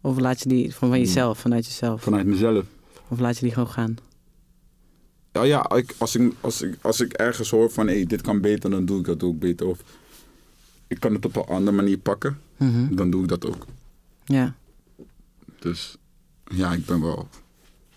Of 0.00 0.18
laat 0.18 0.42
je 0.42 0.48
die 0.48 0.74
van, 0.74 0.88
van 0.88 0.98
jezelf, 0.98 1.38
vanuit 1.38 1.66
jezelf? 1.66 2.02
Vanuit 2.02 2.26
mezelf. 2.26 2.64
Of 3.08 3.18
laat 3.18 3.38
je 3.38 3.44
die 3.44 3.52
gewoon 3.52 3.68
gaan? 3.68 3.96
Ja, 5.32 5.42
ja 5.42 5.70
ik, 5.70 5.94
als, 5.98 6.16
ik, 6.16 6.34
als, 6.40 6.62
ik, 6.62 6.78
als 6.80 7.00
ik 7.00 7.12
ergens 7.12 7.50
hoor 7.50 7.70
van 7.70 7.86
hey, 7.86 8.06
dit 8.06 8.20
kan 8.20 8.40
beter, 8.40 8.70
dan 8.70 8.84
doe 8.84 8.98
ik 8.98 9.04
dat 9.04 9.22
ook 9.22 9.38
beter. 9.38 9.66
Of 9.66 9.80
ik 10.86 11.00
kan 11.00 11.14
het 11.14 11.24
op 11.24 11.36
een 11.36 11.44
andere 11.44 11.76
manier 11.76 11.98
pakken, 11.98 12.40
Mhm. 12.58 12.94
dan 12.94 13.10
doe 13.10 13.22
ik 13.22 13.28
dat 13.28 13.46
ook. 13.46 13.66
Ja. 14.24 14.54
Dus 15.58 15.96
ja, 16.44 16.72
ik 16.72 16.86
ben 16.86 17.00
wel. 17.00 17.28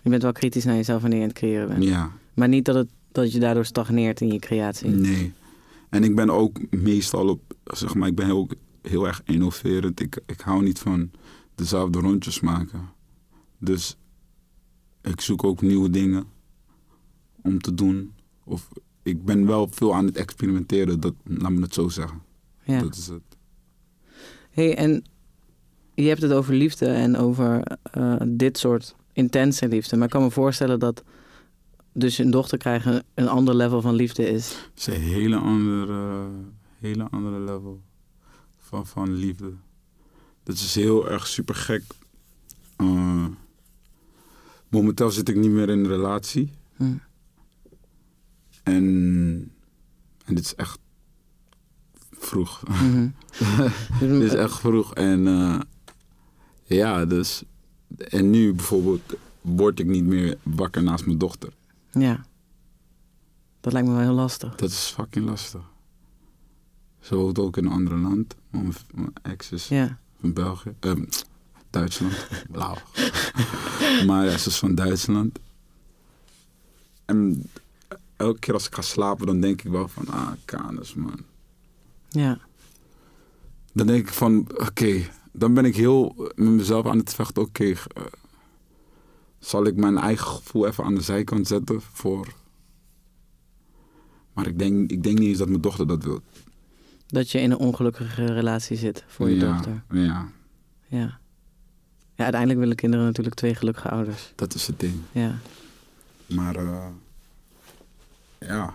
Je 0.02 0.10
bent 0.10 0.22
wel 0.22 0.32
kritisch 0.32 0.64
naar 0.64 0.74
jezelf 0.74 1.00
wanneer 1.00 1.18
je 1.18 1.24
aan 1.24 1.30
het 1.30 1.38
creëren 1.38 1.68
bent. 1.68 1.84
Ja, 1.84 2.12
Maar 2.34 2.48
niet 2.48 2.64
dat, 2.64 2.74
het, 2.74 2.88
dat 3.12 3.32
je 3.32 3.38
daardoor 3.38 3.64
stagneert 3.64 4.20
in 4.20 4.32
je 4.32 4.38
creatie. 4.38 4.88
nee. 4.88 5.32
En 5.90 6.04
ik 6.04 6.14
ben 6.14 6.30
ook 6.30 6.58
meestal 6.70 7.28
op, 7.28 7.54
zeg 7.64 7.94
maar, 7.94 8.08
ik 8.08 8.14
ben 8.14 8.30
ook 8.30 8.54
heel 8.82 9.06
erg 9.06 9.20
innoverend. 9.24 10.00
Ik, 10.00 10.20
ik 10.26 10.40
hou 10.40 10.62
niet 10.62 10.78
van 10.78 11.10
dezelfde 11.54 11.98
rondjes 11.98 12.40
maken. 12.40 12.88
Dus 13.58 13.96
ik 15.02 15.20
zoek 15.20 15.44
ook 15.44 15.60
nieuwe 15.62 15.90
dingen 15.90 16.24
om 17.42 17.60
te 17.60 17.74
doen. 17.74 18.12
Of 18.44 18.68
ik 19.02 19.24
ben 19.24 19.46
wel 19.46 19.68
veel 19.70 19.94
aan 19.94 20.06
het 20.06 20.16
experimenteren, 20.16 21.00
dat, 21.00 21.14
laat 21.24 21.52
me 21.52 21.60
het 21.60 21.74
zo 21.74 21.88
zeggen. 21.88 22.22
Ja. 22.64 22.80
Dat 22.80 22.96
is 22.96 23.06
het. 23.06 23.22
Hey, 24.52 24.76
en 24.76 25.04
je 25.94 26.08
hebt 26.08 26.22
het 26.22 26.32
over 26.32 26.54
liefde 26.54 26.86
en 26.86 27.16
over 27.16 27.62
eh, 27.82 28.16
dit 28.26 28.58
soort 28.58 28.94
intense 29.12 29.68
liefde. 29.68 29.96
Maar 29.96 30.04
ik 30.04 30.12
kan 30.12 30.22
me 30.22 30.30
voorstellen 30.30 30.78
dat 30.78 31.02
dus 31.92 32.18
een 32.18 32.30
dochter 32.30 32.58
krijgen 32.58 33.02
een 33.14 33.28
ander 33.28 33.54
level 33.54 33.80
van 33.80 33.94
liefde 33.94 34.28
is. 34.28 34.48
Het 34.70 34.78
is 34.78 34.86
een 34.86 35.00
hele 35.00 35.36
andere, 35.36 36.28
hele 36.78 37.08
andere 37.10 37.38
level 37.40 37.82
van, 38.56 38.86
van 38.86 39.12
liefde. 39.12 39.52
Dat 40.42 40.54
is 40.54 40.74
heel 40.74 41.10
erg 41.10 41.26
super 41.26 41.54
gek. 41.54 41.82
Eh, 42.76 43.26
momenteel 44.68 45.10
zit 45.10 45.28
ik 45.28 45.36
niet 45.36 45.50
meer 45.50 45.68
in 45.68 45.78
een 45.78 45.88
relatie. 45.88 46.50
Hm. 46.76 46.94
En, 48.62 48.84
en 50.24 50.34
dit 50.34 50.44
is 50.44 50.54
echt 50.54 50.78
vroeg. 52.24 52.62
Dit 54.00 54.10
is 54.22 54.34
echt 54.34 54.58
vroeg. 54.58 54.94
En 54.94 55.26
eh, 55.26 55.60
ja, 56.64 57.04
dus. 57.04 57.42
En 57.98 58.30
nu 58.30 58.52
bijvoorbeeld 58.54 59.14
word 59.40 59.78
ik 59.80 59.86
niet 59.86 60.04
meer 60.04 60.38
wakker 60.42 60.82
naast 60.82 61.06
mijn 61.06 61.18
dochter. 61.18 61.52
Ja. 61.90 62.24
Dat 63.60 63.72
lijkt 63.72 63.88
me 63.88 63.94
wel 63.94 64.02
heel 64.02 64.12
lastig. 64.14 64.54
Dat 64.54 64.70
is 64.70 64.92
fucking 64.96 65.26
lastig. 65.26 65.60
Ze 67.00 67.14
woont 67.14 67.38
ook 67.38 67.56
in 67.56 67.64
een 67.64 67.72
ander 67.72 67.98
land. 67.98 68.34
Mijn, 68.50 68.72
mijn 68.94 69.12
ex 69.22 69.52
is 69.52 69.68
Ja. 69.68 69.98
van 70.20 70.32
België. 70.32 70.74
Ehm, 70.80 71.04
Duitsland. 71.70 72.26
Blauw. 72.50 72.76
maar 74.06 74.24
ja, 74.24 74.38
ze 74.38 74.48
is 74.48 74.58
van 74.58 74.74
Duitsland. 74.74 75.38
En 77.04 77.50
elke 78.16 78.38
keer 78.38 78.54
als 78.54 78.66
ik 78.66 78.74
ga 78.74 78.82
slapen, 78.82 79.26
dan 79.26 79.40
denk 79.40 79.62
ik 79.62 79.70
wel 79.70 79.88
van... 79.88 80.06
Ah, 80.08 80.30
kanus, 80.44 80.94
man. 80.94 81.20
Ja. 82.12 82.38
Dan 83.72 83.86
denk 83.86 84.08
ik 84.08 84.12
van, 84.12 84.46
oké, 84.54 85.02
dan 85.32 85.54
ben 85.54 85.64
ik 85.64 85.76
heel 85.76 86.14
met 86.16 86.48
mezelf 86.48 86.86
aan 86.86 86.98
het 86.98 87.14
vechten. 87.14 87.42
Oké, 87.42 87.64
eh, 87.64 87.76
zal 89.38 89.66
ik 89.66 89.76
mijn 89.76 89.98
eigen 89.98 90.26
gevoel 90.26 90.66
even 90.66 90.84
aan 90.84 90.94
de 90.94 91.00
zijkant 91.00 91.46
zetten 91.46 91.80
voor... 91.80 92.34
Maar 94.32 94.46
ik 94.46 94.58
denk, 94.58 94.90
ik 94.90 95.02
denk 95.02 95.18
niet 95.18 95.28
eens 95.28 95.38
dat 95.38 95.48
mijn 95.48 95.60
dochter 95.60 95.86
dat 95.86 96.04
wil. 96.04 96.20
Dat 97.06 97.30
je 97.30 97.40
in 97.40 97.50
een 97.50 97.58
ongelukkige 97.58 98.24
relatie 98.24 98.76
zit 98.76 99.04
voor 99.06 99.28
je 99.28 99.36
ja, 99.36 99.52
dochter. 99.52 99.82
Ja, 99.90 100.28
Ja. 100.88 101.20
Ja, 102.14 102.22
uiteindelijk 102.22 102.60
willen 102.60 102.76
kinderen 102.76 103.06
natuurlijk 103.06 103.36
twee 103.36 103.54
gelukkige 103.54 103.88
ouders. 103.88 104.32
dat 104.36 104.54
is 104.54 104.66
het 104.66 104.80
ding. 104.80 104.94
Ja. 105.12 105.38
Maar 106.26 106.56
eh, 106.56 106.86
ja, 108.38 108.74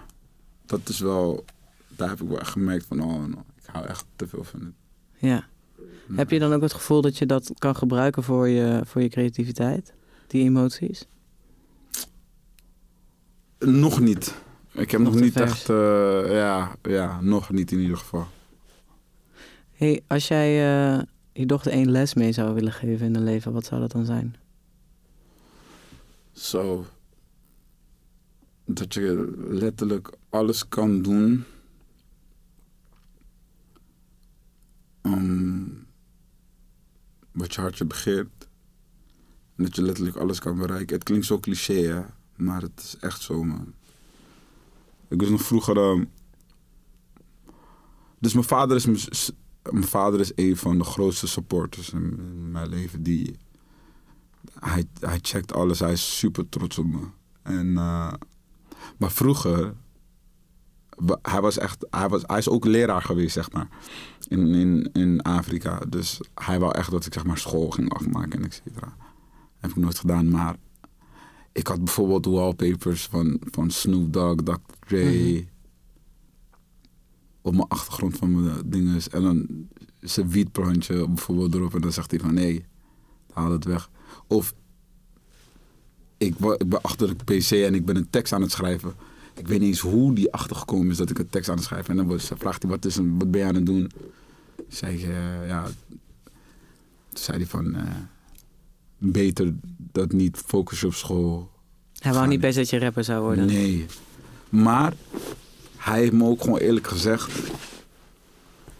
dat 0.65 0.89
is 0.89 0.99
wel... 0.99 1.45
Daar 1.97 2.09
heb 2.09 2.21
ik 2.21 2.27
wel 2.27 2.39
echt 2.39 2.49
gemerkt 2.51 2.85
van, 2.85 3.01
oh, 3.01 3.25
no, 3.25 3.43
ik 3.57 3.65
hou 3.65 3.85
echt 3.85 4.05
te 4.15 4.27
veel 4.27 4.43
van 4.43 4.59
het. 4.59 4.73
Ja. 5.17 5.47
Heb 6.15 6.29
je 6.29 6.39
dan 6.39 6.53
ook 6.53 6.61
het 6.61 6.73
gevoel 6.73 7.01
dat 7.01 7.17
je 7.17 7.25
dat 7.25 7.51
kan 7.57 7.75
gebruiken 7.75 8.23
voor 8.23 8.47
je, 8.47 8.81
voor 8.85 9.01
je 9.01 9.09
creativiteit? 9.09 9.93
Die 10.27 10.43
emoties? 10.43 11.07
Nog 13.59 13.99
niet. 13.99 14.35
Ik 14.71 14.91
heb 14.91 15.01
Nog 15.01 15.15
niet 15.19 15.33
vers. 15.33 15.51
echt... 15.51 15.69
eh, 15.69 16.31
ja, 16.31 16.75
ja, 16.81 17.21
nog 17.21 17.51
niet 17.51 17.71
in 17.71 17.79
ieder 17.79 17.97
geval. 17.97 18.27
Hey, 19.71 20.03
als 20.07 20.27
jij 20.27 20.47
eh, 20.95 21.01
je 21.33 21.45
dochter 21.45 21.71
één 21.71 21.91
les 21.91 22.13
mee 22.13 22.31
zou 22.31 22.53
willen 22.53 22.71
geven 22.73 23.05
in 23.05 23.15
haar 23.15 23.23
leven, 23.23 23.53
wat 23.53 23.65
zou 23.65 23.81
dat 23.81 23.91
dan 23.91 24.05
zijn? 24.05 24.35
Zo. 26.31 26.85
Dat 28.65 28.93
je 28.93 29.33
letterlijk 29.49 30.09
alles 30.29 30.67
kan 30.67 31.01
doen. 31.01 31.43
Om 35.13 35.85
wat 37.31 37.53
je 37.53 37.61
hartje 37.61 37.85
begeert. 37.85 38.47
Dat 39.55 39.75
je 39.75 39.81
letterlijk 39.81 40.15
alles 40.15 40.39
kan 40.39 40.57
bereiken. 40.57 40.95
Het 40.95 41.03
klinkt 41.03 41.25
zo 41.25 41.39
cliché, 41.39 41.73
hè? 41.73 42.01
Maar 42.35 42.61
het 42.61 42.81
is 42.83 42.97
echt 42.99 43.21
zo, 43.21 43.43
man. 43.43 43.73
Ik 45.07 45.19
was 45.21 45.29
nog 45.29 45.41
vroeger... 45.41 45.77
ehm, 45.77 46.03
Dus 48.19 48.33
mijn 48.33 48.45
vader 48.45 48.75
is... 48.75 48.85
mijn 49.71 49.83
vader 49.83 50.19
is 50.19 50.31
een 50.35 50.57
van 50.57 50.77
de 50.77 50.83
grootste 50.83 51.27
supporters 51.27 51.89
in 51.89 52.51
mijn 52.51 52.69
leven. 52.69 53.03
Die, 53.03 53.35
hij, 54.59 54.85
hij 54.99 55.19
checkt 55.21 55.53
alles. 55.53 55.79
Hij 55.79 55.91
is 55.91 56.17
super 56.17 56.49
trots 56.49 56.77
op 56.77 56.85
me. 56.85 57.07
En, 57.41 57.77
eh, 57.77 58.13
maar 58.97 59.11
vroeger, 59.11 59.75
hij 61.21 61.41
was 61.41 61.57
echt, 61.57 61.85
hij, 61.89 62.09
was, 62.09 62.23
hij 62.25 62.37
is 62.37 62.49
ook 62.49 62.65
leraar 62.65 63.01
geweest, 63.01 63.33
zeg 63.33 63.51
maar, 63.51 63.67
in, 64.27 64.55
in, 64.55 64.89
in 64.93 65.21
Afrika. 65.21 65.79
Dus 65.89 66.19
hij 66.35 66.59
wou 66.59 66.77
echt 66.77 66.91
dat 66.91 67.05
ik 67.05 67.13
zeg 67.13 67.23
maar 67.23 67.37
school 67.37 67.69
ging 67.69 67.93
afmaken 67.93 68.39
en 68.39 68.45
et 68.45 68.61
cetera. 68.65 68.95
Heb 69.57 69.69
ik 69.69 69.75
nooit 69.75 69.99
gedaan, 69.99 70.29
maar 70.29 70.55
ik 71.51 71.67
had 71.67 71.83
bijvoorbeeld 71.83 72.25
wallpapers 72.25 73.07
van, 73.07 73.41
van 73.51 73.69
Snoop 73.71 74.13
Dogg, 74.13 74.35
Dr. 74.43 74.53
Dre. 74.79 75.31
Mhm. 75.31 75.43
Op 77.41 77.53
mijn 77.53 77.67
achtergrond 77.67 78.17
van 78.17 78.43
mijn 78.43 78.61
dinges. 78.65 79.09
En 79.09 79.21
dan 79.21 79.47
zijn 79.99 80.29
wietbrandje 80.29 81.07
bijvoorbeeld 81.07 81.53
erop. 81.53 81.75
En 81.75 81.81
dan 81.81 81.91
zegt 81.91 82.11
hij 82.11 82.19
van 82.19 82.33
nee, 82.33 82.65
haal 83.33 83.51
het 83.51 83.65
weg. 83.65 83.89
Of 84.27 84.53
ik, 86.17 86.35
ik 86.39 86.69
ben 86.69 86.81
achter 86.81 87.17
de 87.17 87.23
pc 87.23 87.51
en 87.51 87.75
ik 87.75 87.85
ben 87.85 87.95
een 87.95 88.09
tekst 88.09 88.33
aan 88.33 88.41
het 88.41 88.51
schrijven. 88.51 88.93
Ik 89.37 89.47
weet 89.47 89.59
niet 89.59 89.67
eens 89.69 89.79
hoe 89.79 90.13
die 90.13 90.31
achtergekomen 90.33 90.89
is 90.91 90.97
dat 90.97 91.09
ik 91.09 91.19
een 91.19 91.29
tekst 91.29 91.49
aan 91.49 91.55
het 91.55 91.65
schrijven. 91.65 91.89
En 91.89 91.95
dan 91.97 92.07
was- 92.07 92.31
vraagt 92.37 92.61
hij, 92.61 92.71
wat, 92.71 92.85
is 92.85 92.95
een, 92.95 93.17
wat 93.17 93.31
ben 93.31 93.41
je 93.41 93.47
aan 93.47 93.55
het 93.55 93.65
doen? 93.65 93.91
Zei 94.67 94.97
ik, 94.97 95.01
eh, 95.09 95.47
ja... 95.47 95.63
Toen 95.63 97.25
zei 97.25 97.37
hij 97.37 97.47
van, 97.47 97.75
eh, 97.75 97.83
beter 98.97 99.53
dat 99.91 100.11
niet, 100.11 100.37
focus 100.45 100.83
op 100.83 100.93
school. 100.93 101.51
Hij 101.99 102.13
wou 102.13 102.27
niet 102.27 102.39
best 102.41 102.57
dat 102.57 102.69
je 102.69 102.79
rapper 102.79 103.03
zou 103.03 103.23
worden. 103.23 103.45
Nee. 103.45 103.85
Maar 104.49 104.93
hij 105.77 105.99
heeft 105.99 106.11
me 106.11 106.25
ook 106.25 106.41
gewoon 106.41 106.59
eerlijk 106.59 106.87
gezegd 106.87 107.31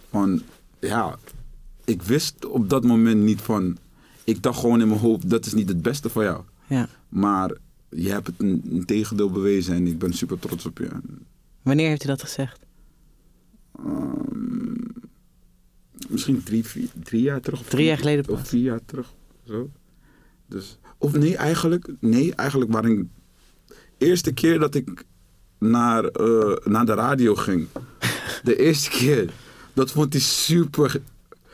van, 0.10 0.42
ja, 0.80 1.18
ik 1.86 2.02
wist 2.02 2.46
op 2.46 2.70
dat 2.70 2.84
moment 2.84 3.22
niet 3.22 3.42
van, 3.42 3.78
ik 4.24 4.44
dacht 4.44 4.60
gewoon 4.60 4.82
in 4.82 4.88
mijn 4.88 5.00
hoofd, 5.00 5.30
dat 5.30 5.46
is 5.46 5.54
niet 5.54 5.70
het 5.70 5.82
beste 5.82 6.10
voor 6.10 6.24
jou. 6.24 6.44
Ja. 6.68 6.90
Maar 7.10 7.52
je 8.04 8.10
hebt 8.10 8.28
het 8.28 8.36
een, 8.38 8.62
een 8.72 8.86
tegendeel 8.86 9.32
bewezen 9.32 9.76
en 9.76 9.88
ik 9.88 10.00
ben 10.00 10.14
super 10.14 10.40
trots 10.40 10.66
op 10.66 10.78
je. 10.78 10.90
Wanneer 11.62 11.88
heeft 11.88 12.04
hij 12.04 12.12
dat 12.12 12.22
gezegd? 12.24 12.60
Ehm, 13.78 14.82
misschien 16.10 16.44
drie, 16.44 16.66
vier- 16.66 16.90
drie 17.04 17.22
jaar 17.22 17.42
terug. 17.42 17.60
Of 17.60 17.68
Drie 17.68 17.86
jaar 17.86 17.98
geleden 17.98 18.26
pas. 18.26 18.40
Of 18.40 18.48
vier 18.48 18.62
jaar 18.62 18.86
terug. 18.86 19.14
Zo. 19.48 19.70
Dus, 20.48 20.78
of 20.98 21.12
nee, 21.18 21.36
eigenlijk, 21.38 21.88
nee, 22.00 22.36
eigenlijk 22.36 22.72
waarin... 22.72 23.12
Eerste 23.98 24.32
keer 24.34 24.60
dat 24.60 24.76
ik 24.76 25.04
naar, 25.58 26.04
eh, 26.06 26.56
naar 26.66 26.86
de 26.86 26.94
radio 26.94 27.36
ging. 27.36 27.68
De 28.44 28.56
eerste 28.56 28.90
keer. 28.90 29.34
Dat 29.74 29.92
vond 29.92 30.14
hij 30.14 30.22
super... 30.22 31.02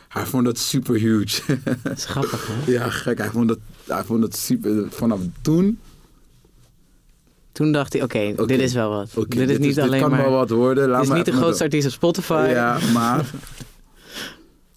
Hij 0.07 0.25
vond 0.25 0.45
dat 0.45 0.57
super 0.57 0.95
huge. 0.95 1.59
Dat 1.83 1.97
is 1.97 2.05
grappig, 2.05 2.47
hè? 2.47 2.71
ja, 2.71 2.89
gek. 2.89 3.17
Hij 3.17 3.29
vond 3.29 3.47
dat, 3.47 3.59
hij 3.87 4.03
vond 4.03 4.21
dat 4.21 4.35
super... 4.35 4.91
Vanaf 4.91 5.19
toen... 5.41 5.79
Toen 7.53 7.71
dacht 7.71 7.93
hij, 7.93 8.01
oké, 8.03 8.33
dit 8.45 8.59
is 8.59 8.73
wel 8.73 8.89
wat. 8.89 9.25
Dit 9.27 9.49
is 9.49 9.57
niet 9.57 9.79
alleen 9.79 9.91
dit 9.91 10.01
kan 10.01 10.09
maar... 10.09 10.21
wel 10.21 10.31
wat 10.31 10.49
worden. 10.49 10.89
Laat 10.89 11.01
dit 11.01 11.09
is 11.11 11.15
niet 11.17 11.25
de 11.25 11.31
grootste 11.31 11.63
artiest 11.63 11.85
op 11.87 11.93
Spotify. 11.93 12.47
Ja, 12.49 12.77
maar... 12.93 13.25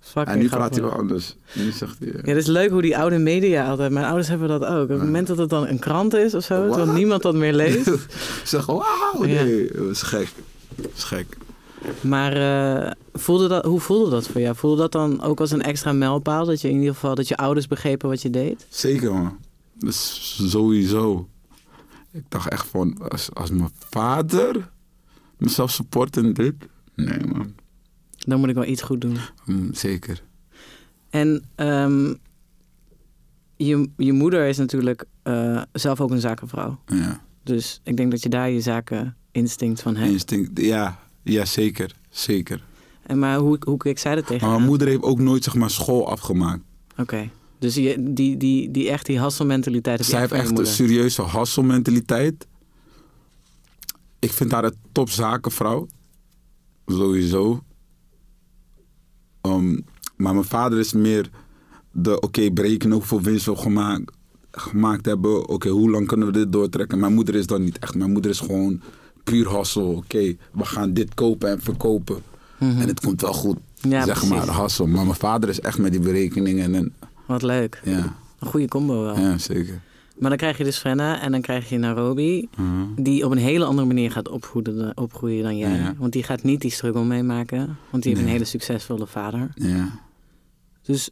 Fucking 0.00 0.36
En 0.36 0.42
nu 0.42 0.48
praat 0.48 0.74
hij 0.74 0.82
wel 0.82 0.92
anders. 0.92 1.36
Nu 1.52 1.70
zegt 1.70 1.98
hij... 1.98 2.08
Ja, 2.08 2.22
dat 2.22 2.36
is 2.36 2.46
leuk 2.46 2.70
hoe 2.70 2.82
die 2.82 2.98
oude 2.98 3.18
media 3.18 3.68
altijd... 3.68 3.90
Mijn 3.92 4.04
ouders 4.06 4.28
hebben 4.28 4.48
dat 4.48 4.64
ook. 4.64 4.82
Op 4.82 4.88
het 4.88 4.98
moment 4.98 5.26
dat 5.26 5.38
het 5.38 5.48
dan 5.48 5.66
een 5.66 5.78
krant 5.78 6.14
is 6.14 6.34
of 6.34 6.44
zo, 6.44 6.66
terwijl 6.66 6.86
Wat? 6.86 6.94
niemand 6.94 7.22
dat 7.22 7.34
meer 7.34 7.52
leest. 7.52 7.90
zeg, 8.44 8.66
wauw, 8.66 8.82
Ja. 9.18 9.24
nee, 9.42 9.70
dat 9.72 9.90
is 9.90 10.02
gek. 10.02 10.28
Dat 10.74 10.90
is 10.96 11.04
gek. 11.04 11.36
Maar 12.00 12.32
eh, 12.82 12.90
voelde 13.12 13.48
dat, 13.48 13.64
hoe 13.64 13.80
voelde 13.80 14.10
dat 14.10 14.26
voor 14.26 14.40
jou? 14.40 14.56
Voelde 14.56 14.80
dat 14.80 14.92
dan 14.92 15.22
ook 15.22 15.40
als 15.40 15.50
een 15.50 15.62
extra 15.62 15.92
mijlpaal? 15.92 16.44
Dat 16.44 16.60
je 16.60 16.68
in 16.68 16.78
ieder 16.78 16.94
geval 16.94 17.14
dat 17.14 17.28
je 17.28 17.36
ouders 17.36 17.66
begrepen 17.66 18.08
wat 18.08 18.22
je 18.22 18.30
deed? 18.30 18.66
Zeker, 18.68 19.12
man. 19.12 19.38
Dat 19.78 19.90
is 19.90 20.34
sowieso. 20.48 21.28
Ik 22.16 22.24
dacht 22.29 22.48
echt 22.48 22.66
van, 22.66 23.09
als, 23.09 23.35
als 23.35 23.50
mijn 23.50 23.70
vader 23.79 24.70
mezelf 25.38 25.70
support 25.70 26.16
in 26.16 26.33
dit... 26.33 26.55
Nee, 26.94 27.26
man. 27.26 27.55
Dan 28.18 28.40
moet 28.40 28.48
ik 28.48 28.55
wel 28.55 28.64
iets 28.64 28.83
goed 28.83 29.00
doen. 29.00 29.16
Mm, 29.44 29.74
zeker. 29.74 30.22
En 31.11 31.44
ehm, 31.55 32.14
je, 33.57 33.90
je 33.96 34.12
moeder 34.12 34.48
is 34.48 34.57
natuurlijk 34.57 35.05
eh, 35.22 35.62
zelf 35.72 36.00
ook 36.00 36.11
een 36.11 36.20
zakenvrouw. 36.20 36.79
Ja. 36.87 37.20
Dus 37.42 37.81
ik 37.83 37.96
denk 37.96 38.11
dat 38.11 38.22
je 38.22 38.29
daar 38.29 38.50
je 38.50 38.61
zakeninstinct 38.61 39.83
van 39.83 39.96
hebt. 39.96 40.11
Instinct. 40.11 40.61
Ja, 40.61 40.98
ja, 41.22 41.44
zeker. 41.44 41.94
Zeker. 42.11 42.64
En 43.02 43.18
maar 43.18 43.38
hoe, 43.38 43.59
hoe 43.64 43.76
keek 43.76 43.98
zij 43.98 44.16
er 44.16 44.24
tegen? 44.24 44.46
Maar 44.46 44.57
mijn 44.57 44.68
moeder 44.68 44.88
heeft 44.88 45.02
ook 45.02 45.18
nooit, 45.18 45.44
zeg 45.44 45.55
maar, 45.55 45.70
school 45.70 46.09
afgemaakt. 46.09 46.62
Oké. 46.96 47.31
Dus 47.59 47.75
je, 47.75 48.12
die, 48.12 48.37
die, 48.37 48.71
die 48.71 48.90
echt 48.90 49.07
die 49.07 49.19
hasselmentaliteit 49.19 50.05
Zij 50.05 50.21
heeft 50.21 50.33
echt 50.33 50.59
een 50.59 50.66
serieuze 50.66 51.23
hasselmentaliteit. 51.23 52.47
Ik 54.19 54.33
vind 54.33 54.53
haar 54.53 54.64
een 54.64 54.77
topzakenvrouw. 54.92 55.87
Sowieso. 56.87 57.62
Um, 59.42 59.85
maar 60.16 60.33
mijn 60.33 60.47
vader 60.47 60.79
is 60.79 60.92
meer 60.92 61.31
de, 61.92 62.21
oké, 62.21 62.51
berekenen 62.51 62.97
hoeveel 62.97 63.21
winst 63.21 63.47
we 63.47 63.57
gemaakt, 63.57 64.12
gemaakt 64.51 65.07
hebben. 65.07 65.49
Oké, 65.49 65.69
hoe 65.69 65.90
lang 65.90 66.07
kunnen 66.07 66.27
we 66.27 66.33
dit 66.33 66.53
doortrekken? 66.53 66.99
Mijn 66.99 67.14
moeder 67.14 67.35
is 67.35 67.47
dan 67.47 67.62
niet 67.62 67.79
echt. 67.79 67.95
Mijn 67.95 68.12
moeder 68.12 68.31
is 68.31 68.40
gewoon 68.40 68.81
puur 69.25 69.49
hassel. 69.49 69.92
Oké, 69.92 70.37
we 70.53 70.64
gaan 70.64 70.92
dit 70.92 71.14
kopen 71.14 71.51
en 71.51 71.61
verkopen. 71.61 72.23
Mhm. 72.59 72.81
En 72.81 72.88
het 72.88 73.01
komt 73.01 73.21
wel 73.21 73.33
goed. 73.33 73.59
Ja, 73.75 74.05
zeg 74.05 74.19
precies. 74.19 74.29
maar, 74.29 74.49
hassel. 74.49 74.87
Maar 74.87 75.05
mijn 75.05 75.16
vader 75.16 75.49
is 75.49 75.61
echt 75.61 75.79
met 75.79 75.92
die 75.92 76.01
berekeningen. 76.01 76.75
En, 76.75 76.95
Wat 77.26 77.42
leuk. 77.42 77.80
ja, 77.84 78.16
Een 78.38 78.48
goede 78.48 78.68
combo 78.68 79.02
wel. 79.02 79.18
ja, 79.18 79.38
zeker. 79.38 79.80
Maar 80.18 80.28
dan 80.28 80.38
krijg 80.38 80.58
je 80.58 80.64
dus 80.64 80.78
Frenna 80.78 81.20
en 81.20 81.32
dan 81.32 81.40
krijg 81.40 81.68
je 81.68 81.78
Nairobi. 81.78 82.48
Mhm. 82.56 83.02
Die 83.02 83.24
op 83.24 83.30
een 83.30 83.38
hele 83.38 83.64
andere 83.64 83.86
manier 83.86 84.10
gaat 84.10 84.28
opgroeien, 84.28 84.96
opgroeien 84.96 85.42
dan 85.42 85.56
jij. 85.56 85.76
Ja. 85.76 85.94
Want 85.98 86.12
die 86.12 86.22
gaat 86.22 86.42
niet 86.42 86.60
die 86.60 86.70
struggle 86.70 87.04
meemaken. 87.04 87.76
Want 87.90 88.02
die 88.02 88.12
heeft 88.12 88.24
een 88.24 88.32
hele 88.32 88.44
succesvolle 88.44 89.06
vader. 89.06 89.50
Ja. 89.54 89.88
Dus 90.82 91.10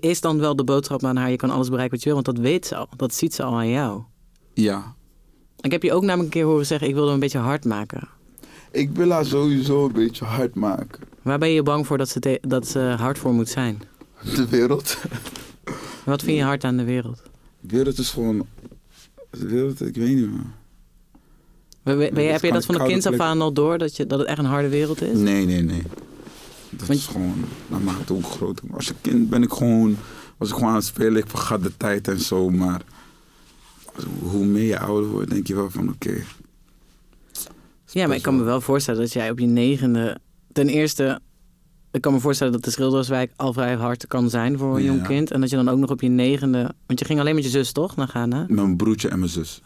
is 0.00 0.20
dan 0.20 0.38
wel 0.38 0.56
de 0.56 0.64
boodschap 0.64 1.04
aan 1.04 1.16
haar... 1.16 1.30
je 1.30 1.36
kan 1.36 1.50
alles 1.50 1.68
bereiken 1.68 1.94
wat 1.94 2.02
je 2.04 2.12
wil, 2.12 2.22
want 2.22 2.36
dat 2.36 2.44
weet 2.44 2.66
ze 2.66 2.76
al. 2.76 2.88
Dat 2.96 3.14
ziet 3.14 3.34
ze 3.34 3.42
al 3.42 3.54
aan 3.54 3.68
jou. 3.68 4.02
ja, 4.54 4.94
Ik 5.60 5.72
heb 5.72 5.82
je 5.82 5.92
ook 5.92 6.02
namelijk 6.02 6.24
een 6.34 6.40
keer 6.40 6.44
horen 6.50 6.66
zeggen... 6.66 6.88
ik 6.88 6.92
wilde 6.94 7.06
hem 7.10 7.14
een 7.16 7.22
beetje 7.22 7.38
hard 7.38 7.64
maken. 7.64 8.08
Ik 8.72 8.90
wil 8.90 9.10
haar 9.10 9.24
sowieso 9.24 9.86
een 9.86 9.92
beetje 9.92 10.24
hard 10.24 10.54
maken. 10.54 11.00
Waar 11.22 11.38
ben 11.38 11.50
je 11.50 11.62
bang 11.62 11.86
voor 11.86 11.98
dat 11.98 12.08
ze, 12.08 12.38
dat 12.42 12.66
ze 12.68 12.78
hard 12.98 13.18
voor 13.18 13.32
moet 13.32 13.48
zijn? 13.48 13.80
De 14.22 14.46
wereld. 14.48 14.96
Wat 16.04 16.22
vind 16.22 16.36
je 16.36 16.42
hard 16.42 16.64
aan 16.64 16.76
de 16.76 16.84
wereld? 16.84 17.22
De 17.60 17.76
wereld 17.76 17.98
is 17.98 18.10
gewoon... 18.10 18.46
De 19.30 19.46
wereld, 19.46 19.80
ik 19.80 19.94
weet 19.94 20.14
niet 20.14 20.30
man. 20.30 20.52
Ben, 21.82 21.98
ben- 21.98 22.14
ben 22.14 22.22
je, 22.22 22.30
dat 22.32 22.40
heb 22.40 22.50
je 22.50 22.52
dat 22.56 22.64
van 22.64 22.74
de 22.74 22.80
koude 22.80 23.00
kind 23.00 23.14
af 23.14 23.26
aan 23.26 23.40
al 23.40 23.52
door... 23.52 23.78
dat, 23.78 23.96
je, 23.96 24.06
dat 24.06 24.18
het 24.18 24.28
echt 24.28 24.38
een 24.38 24.44
harde 24.44 24.68
wereld 24.68 25.02
is? 25.02 25.18
Nee, 25.18 25.46
nee, 25.46 25.62
nee. 25.62 25.82
Dat 26.70 26.86
Want- 26.86 26.98
is 26.98 27.06
gewoon... 27.06 27.44
Dat 27.68 27.82
maakt 27.82 27.98
het 27.98 28.10
ook 28.10 28.24
groter. 28.24 28.64
Als 28.72 28.88
een 28.88 29.00
kind 29.00 29.28
ben 29.28 29.42
ik 29.42 29.52
gewoon... 29.52 29.96
Was 30.36 30.48
ik 30.48 30.54
gewoon 30.54 30.68
aan 30.70 30.76
het 30.76 30.84
spelen. 30.84 31.16
Ik 31.22 31.28
vergat 31.30 31.62
de 31.62 31.76
tijd 31.76 32.08
en 32.08 32.20
zo. 32.20 32.50
Maar... 32.50 32.82
Hoe 34.20 34.44
meer 34.46 34.64
je 34.66 34.78
ouder 34.78 35.10
wordt, 35.10 35.30
denk 35.30 35.46
je 35.46 35.54
wel 35.54 35.70
van 35.70 35.88
oké. 35.88 36.22
Ja, 37.86 38.06
maar 38.06 38.16
ik 38.16 38.22
kan 38.22 38.36
me 38.36 38.42
wel 38.42 38.60
voorstellen 38.60 39.00
dat 39.00 39.12
jij 39.12 39.30
op 39.30 39.38
je 39.38 39.46
negende... 39.46 40.18
Ten 40.52 40.68
eerste, 40.68 41.20
ik 41.96 42.02
kan 42.02 42.12
me 42.12 42.20
voorstellen 42.20 42.52
dat 42.52 42.64
de 42.64 42.70
Schilderswijk 42.70 43.32
al 43.36 43.52
vrij 43.52 43.74
hard 43.74 44.06
kan 44.06 44.30
zijn 44.30 44.58
voor 44.58 44.76
een 44.76 44.82
Ja. 44.82 44.92
jong 44.92 45.06
kind. 45.06 45.30
En 45.30 45.40
dat 45.40 45.50
je 45.50 45.56
dan 45.56 45.68
ook 45.68 45.78
nog 45.78 45.90
op 45.90 46.00
je 46.00 46.08
negende... 46.08 46.74
Want 46.86 46.98
je 46.98 47.04
ging 47.04 47.20
alleen 47.20 47.34
met 47.34 47.44
je 47.44 47.50
zus, 47.50 47.72
toch, 47.72 47.96
naar 47.96 48.08
Ghana? 48.08 48.36
Oké, 48.42 48.52
Met 48.52 48.64
mijn 48.64 48.76
broertje 48.76 49.08
en 49.08 49.18
mijn 49.18 49.30
zus. 49.30 49.60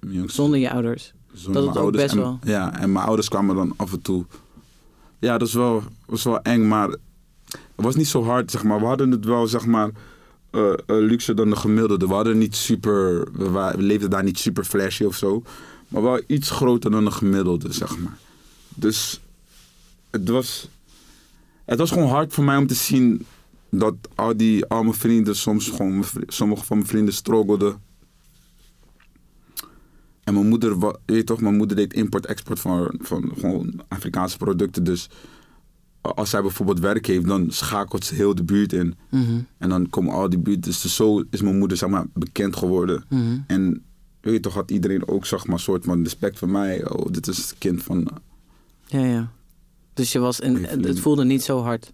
Jongste 0.00 0.34
zonder 0.34 0.58
je 0.58 0.70
ouders. 0.70 1.12
Zonder 1.32 1.62
Dat 1.62 1.62
is 1.62 1.68
mijn 1.68 1.68
ook 1.68 1.76
ouders. 1.82 2.02
best 2.02 2.14
en, 2.14 2.20
wel. 2.20 2.38
Ja, 2.44 2.78
en 2.80 2.92
mijn 2.92 3.04
ouders 3.06 3.28
kwamen 3.28 3.56
dan 3.56 3.72
af 3.76 3.92
en 3.92 4.02
toe. 4.02 4.24
Ja, 5.18 5.38
dat 5.38 5.48
is 5.48 5.54
wel, 5.54 5.82
was 6.06 6.24
wel 6.24 6.42
eng, 6.42 6.68
maar 6.68 6.88
het 6.88 6.98
was 7.74 7.94
niet 7.96 8.08
zo 8.08 8.24
hard, 8.24 8.50
zeg 8.50 8.62
maar. 8.64 8.80
We 8.80 8.86
hadden 8.86 9.10
het 9.10 9.24
wel, 9.24 9.46
zeg 9.46 9.66
maar, 9.66 9.90
luxe 10.86 11.34
dan 11.34 11.50
de 11.50 11.56
gemiddelde. 11.56 12.06
We 12.06 12.12
hadden 12.14 12.38
niet 12.38 12.56
super, 12.56 13.28
we, 13.32 13.50
we 13.76 13.82
leefden 13.82 14.10
daar 14.10 14.24
niet 14.24 14.38
super 14.38 14.64
flashy 14.64 15.04
of 15.04 15.16
zo. 15.16 15.42
Maar 15.88 16.02
wel 16.02 16.20
iets 16.26 16.50
groter 16.50 16.90
dan 16.90 17.04
de 17.04 17.10
gemiddelde, 17.10 17.72
zeg 17.72 17.98
maar. 17.98 18.18
Dus 18.74 19.20
het 20.10 20.28
was, 20.28 20.68
het 21.64 21.78
was 21.78 21.90
gewoon 21.90 22.08
hard 22.08 22.32
voor 22.32 22.44
mij 22.44 22.56
om 22.56 22.66
te 22.66 22.74
zien 22.74 23.26
dat 23.70 23.94
al, 24.14 24.36
die, 24.36 24.66
al 24.66 24.82
mijn 24.82 24.94
vrienden, 24.94 25.36
soms 25.36 25.68
gewoon, 25.68 26.04
sommige 26.26 26.64
van 26.64 26.76
mijn 26.76 26.88
vrienden 26.88 27.14
struggelden. 27.14 27.80
En 30.24 30.34
mijn 30.34 30.48
moeder, 30.48 30.78
wa- 30.78 30.96
je 31.06 31.12
weet 31.12 31.26
toch, 31.26 31.40
mijn 31.40 31.56
moeder 31.56 31.76
deed 31.76 31.92
import-export 31.94 32.60
van, 32.60 32.94
van 33.02 33.32
gewoon 33.38 33.80
Afrikaanse 33.88 34.36
producten. 34.36 34.84
Dus 34.84 35.08
als 36.00 36.30
zij 36.30 36.42
bijvoorbeeld 36.42 36.80
werk 36.80 37.06
heeft, 37.06 37.26
dan 37.26 37.50
schakelt 37.50 38.04
ze 38.04 38.14
heel 38.14 38.34
de 38.34 38.44
buurt 38.44 38.72
in. 38.72 38.94
Mhm, 39.10 39.40
En 39.58 39.68
dan 39.68 39.90
komen 39.90 40.12
al 40.14 40.28
die 40.28 40.38
buurt. 40.38 40.64
Dus 40.64 40.96
zo 40.96 41.24
is 41.30 41.42
mijn 41.42 41.58
moeder, 41.58 41.76
zeg 41.76 41.88
maar, 41.88 42.04
bekend 42.14 42.56
geworden. 42.56 43.04
mhm. 43.08 43.38
En 43.46 43.82
weet 44.20 44.34
je 44.34 44.40
toch, 44.40 44.54
had 44.54 44.70
iedereen 44.70 45.08
ook, 45.08 45.26
zeg 45.26 45.44
maar, 45.46 45.54
een 45.54 45.60
soort 45.62 45.84
van 45.84 46.02
respect 46.02 46.38
voor 46.38 46.48
mij. 46.50 46.88
Oh, 46.90 47.06
dit 47.12 47.26
is 47.26 47.36
het 47.36 47.54
kind 47.58 47.82
van... 47.82 48.08
Ja, 48.86 49.04
ja. 49.04 49.32
Dus 49.94 50.12
je 50.12 50.18
was 50.18 50.38
het, 50.38 51.00
voelde 51.00 51.24
niet 51.24 51.42
zo 51.42 51.60
hard. 51.62 51.92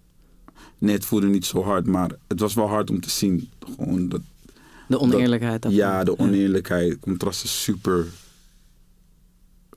Nee, 0.77 0.93
het 0.95 1.05
voelde 1.05 1.27
niet 1.27 1.45
zo 1.45 1.63
hard, 1.63 1.87
maar 1.87 2.11
het 2.27 2.39
was 2.39 2.53
wel 2.53 2.67
hard 2.67 2.89
om 2.89 3.01
te 3.01 3.09
zien. 3.09 3.49
Gewoon 3.75 4.09
dat, 4.09 4.21
De 4.87 4.99
oneerlijkheid. 4.99 5.61
daarvan. 5.61 5.79
ja, 5.81 6.03
de 6.03 6.19
oneerlijkheid, 6.19 6.89
het 6.89 6.99
contrast 6.99 7.43
is 7.43 7.63
super... 7.63 8.05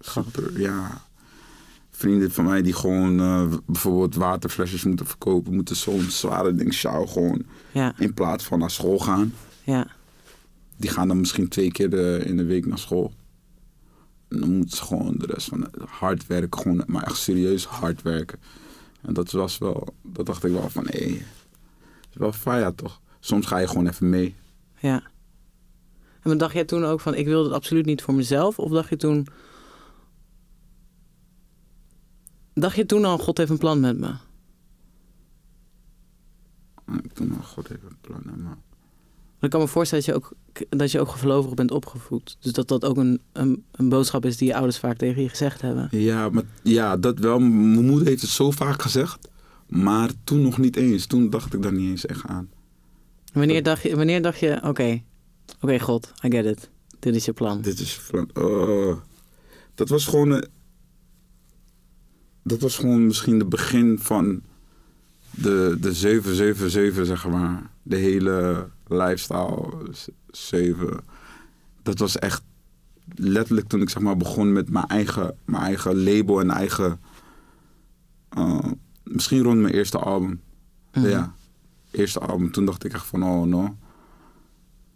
Super, 0.00 0.60
ja. 0.60 1.02
Vrienden 1.90 2.30
van 2.32 2.44
mij 2.44 2.62
die 2.62 2.72
gewoon 2.72 3.20
eh, 3.20 3.46
bijvoorbeeld 3.66 4.14
waterflesjes 4.14 4.84
moeten 4.84 5.06
verkopen, 5.06 5.54
moeten 5.54 5.76
zo'n 5.76 6.00
zware 6.10 6.54
ding 6.54 6.74
sjouwen 6.74 7.08
gewoon 7.08 7.42
Ja, 7.72 7.92
in 7.98 8.14
plaats 8.14 8.44
van 8.44 8.58
naar 8.58 8.70
school 8.70 8.98
gaan. 8.98 9.34
ja. 9.64 9.86
Die 10.76 10.90
gaan 10.90 11.08
dan 11.08 11.18
misschien 11.20 11.48
twee 11.48 11.70
keer 11.72 11.90
de- 11.90 12.22
in 12.26 12.36
de 12.36 12.44
week 12.44 12.66
naar 12.66 12.78
school. 12.78 13.12
Dan 14.38 14.56
moeten 14.56 14.76
ze 14.76 14.84
gewoon 14.84 15.14
de 15.16 15.26
rest 15.26 15.48
van 15.48 15.68
hard 15.88 16.26
werken, 16.26 16.60
gewoon, 16.60 16.82
maar 16.86 17.02
echt 17.02 17.16
serieus 17.16 17.64
hard 17.64 18.02
werken. 18.02 18.38
En 19.00 19.14
dat 19.14 19.30
was 19.30 19.58
wel, 19.58 19.94
dat 20.02 20.26
dacht 20.26 20.44
ik 20.44 20.52
wel 20.52 20.70
van, 20.70 20.86
hé, 20.86 20.98
hey, 20.98 21.26
is 22.10 22.16
wel 22.16 22.32
fire 22.32 22.74
toch? 22.74 23.00
Soms 23.20 23.46
ga 23.46 23.58
je 23.58 23.68
gewoon 23.68 23.86
even 23.86 24.08
mee. 24.08 24.34
Ja. 24.78 25.02
En 26.22 26.38
dacht 26.38 26.54
jij 26.54 26.64
toen 26.64 26.84
ook 26.84 27.00
van, 27.00 27.14
ik 27.14 27.26
wilde 27.26 27.44
het 27.44 27.56
absoluut 27.56 27.84
niet 27.84 28.02
voor 28.02 28.14
mezelf? 28.14 28.58
Of 28.58 28.70
dacht 28.70 28.88
je 28.88 28.96
toen... 28.96 29.26
Dacht 32.54 32.76
je 32.76 32.86
toen 32.86 33.04
al, 33.04 33.18
God 33.18 33.38
heeft 33.38 33.50
een 33.50 33.58
plan 33.58 33.80
met 33.80 33.98
me? 33.98 34.14
Ik 37.02 37.12
toen, 37.12 37.32
oh 37.32 37.44
god, 37.44 37.70
even 37.70 37.88
een 37.88 38.00
plan, 38.00 38.22
hè, 38.26 38.36
maar 38.36 38.58
ik 39.40 39.50
kan 39.50 39.60
me 39.60 39.66
voorstellen 39.68 40.04
dat 40.04 40.14
je 40.14 40.20
ook, 40.20 40.32
dat 40.68 40.90
je 40.90 41.00
ook 41.00 41.08
gelovig 41.08 41.54
bent 41.54 41.70
opgevoed. 41.70 42.36
Dus 42.40 42.52
dat 42.52 42.68
dat 42.68 42.84
ook 42.84 42.96
een, 42.96 43.20
een, 43.32 43.64
een 43.72 43.88
boodschap 43.88 44.24
is 44.24 44.36
die 44.36 44.48
je 44.48 44.54
ouders 44.54 44.78
vaak 44.78 44.96
tegen 44.96 45.22
je 45.22 45.28
gezegd 45.28 45.60
hebben. 45.60 45.88
Ja, 45.90 46.28
maar, 46.28 46.42
ja, 46.62 46.96
dat 46.96 47.18
wel. 47.18 47.38
Mijn 47.38 47.86
moeder 47.86 48.06
heeft 48.08 48.22
het 48.22 48.30
zo 48.30 48.50
vaak 48.50 48.82
gezegd. 48.82 49.28
Maar 49.66 50.10
toen 50.24 50.42
nog 50.42 50.58
niet 50.58 50.76
eens. 50.76 51.06
Toen 51.06 51.30
dacht 51.30 51.54
ik 51.54 51.62
daar 51.62 51.72
niet 51.72 51.90
eens 51.90 52.06
echt 52.06 52.26
aan. 52.26 52.48
Wanneer 53.32 53.62
dacht 53.62 53.82
je, 53.82 53.96
wanneer 53.96 54.22
dacht 54.22 54.38
je 54.38 54.60
oké, 54.64 55.02
oké 55.60 55.78
God, 55.80 56.12
I 56.24 56.30
get 56.30 56.44
it. 56.44 56.70
Dit 56.98 57.14
is 57.14 57.24
je 57.24 57.32
plan. 57.32 57.60
Dit 57.60 57.80
is 57.80 57.94
van. 57.94 58.30
oh. 58.34 58.96
dat 59.74 59.88
was 59.88 60.06
gewoon. 60.06 60.34
eh, 60.34 60.48
dat 62.42 62.60
was 62.60 62.76
gewoon 62.76 63.06
misschien 63.06 63.38
het 63.38 63.48
begin 63.48 63.98
van 63.98 64.42
de, 65.30 65.76
de 65.80 65.92
777, 65.92 67.06
zeg 67.06 67.28
maar. 67.28 67.70
De 67.82 67.96
hele 67.96 68.68
lifestyle. 68.90 69.68
z- 69.92 70.08
7. 70.30 71.00
Dat 71.82 71.98
was 71.98 72.18
echt 72.18 72.42
letterlijk 73.14 73.68
toen 73.68 73.80
ik 73.80 73.90
zeg 73.90 74.02
maar 74.02 74.16
begon 74.16 74.52
met 74.52 74.70
mijn 74.70 74.86
eigen, 74.86 75.34
mijn 75.44 75.62
eigen 75.62 76.02
label 76.02 76.40
en 76.40 76.50
eigen. 76.50 77.00
eh, 78.28 78.58
misschien 79.04 79.42
rond 79.42 79.60
mijn 79.60 79.74
eerste 79.74 79.98
album. 79.98 80.40
Mhm. 80.92 81.08
Ja, 81.08 81.34
eerste 81.90 82.18
album. 82.20 82.52
Toen 82.52 82.64
dacht 82.64 82.84
ik 82.84 82.92
echt 82.92 83.06
van, 83.06 83.22
oh 83.22 83.42
no. 83.46 83.76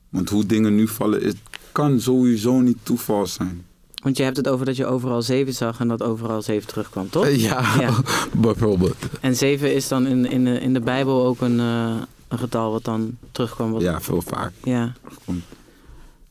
Want 0.09 0.28
hoe 0.30 0.46
dingen 0.46 0.74
nu 0.74 0.88
vallen, 0.88 1.22
het 1.24 1.37
kan 1.72 2.00
sowieso 2.00 2.61
niet 2.61 2.78
toeval 2.83 3.26
zijn. 3.26 3.64
Want 4.02 4.16
je 4.16 4.22
hebt 4.22 4.37
het 4.37 4.48
over 4.48 4.66
dat 4.66 4.76
je 4.76 4.87
overal 4.87 5.22
zeven 5.22 5.54
zag 5.54 5.80
en 5.80 5.88
dat 5.88 6.02
overal 6.02 6.42
zeven 6.42 6.68
terugkwam, 6.68 7.11
toch? 7.11 7.28
Ja, 7.28 7.76
Ja. 7.80 7.94
bijvoorbeeld. 8.40 8.96
En 9.20 9.37
zeven 9.37 9.74
is 9.74 9.88
dan 9.88 10.07
in, 10.07 10.26
in, 10.30 10.44
de, 10.44 10.61
in 10.61 10.72
de 10.72 10.80
Bijbel 10.80 11.26
ook 11.26 11.40
een, 11.40 11.61
eh, 11.61 12.02
een 12.35 12.40
getal 12.40 12.70
wat 12.73 12.85
dan 12.85 13.16
terugkwam. 13.33 13.73
Wat, 13.73 13.83
Ja, 13.83 14.01
veel 14.01 14.23
vaak. 14.23 14.53
ja. 14.64 14.92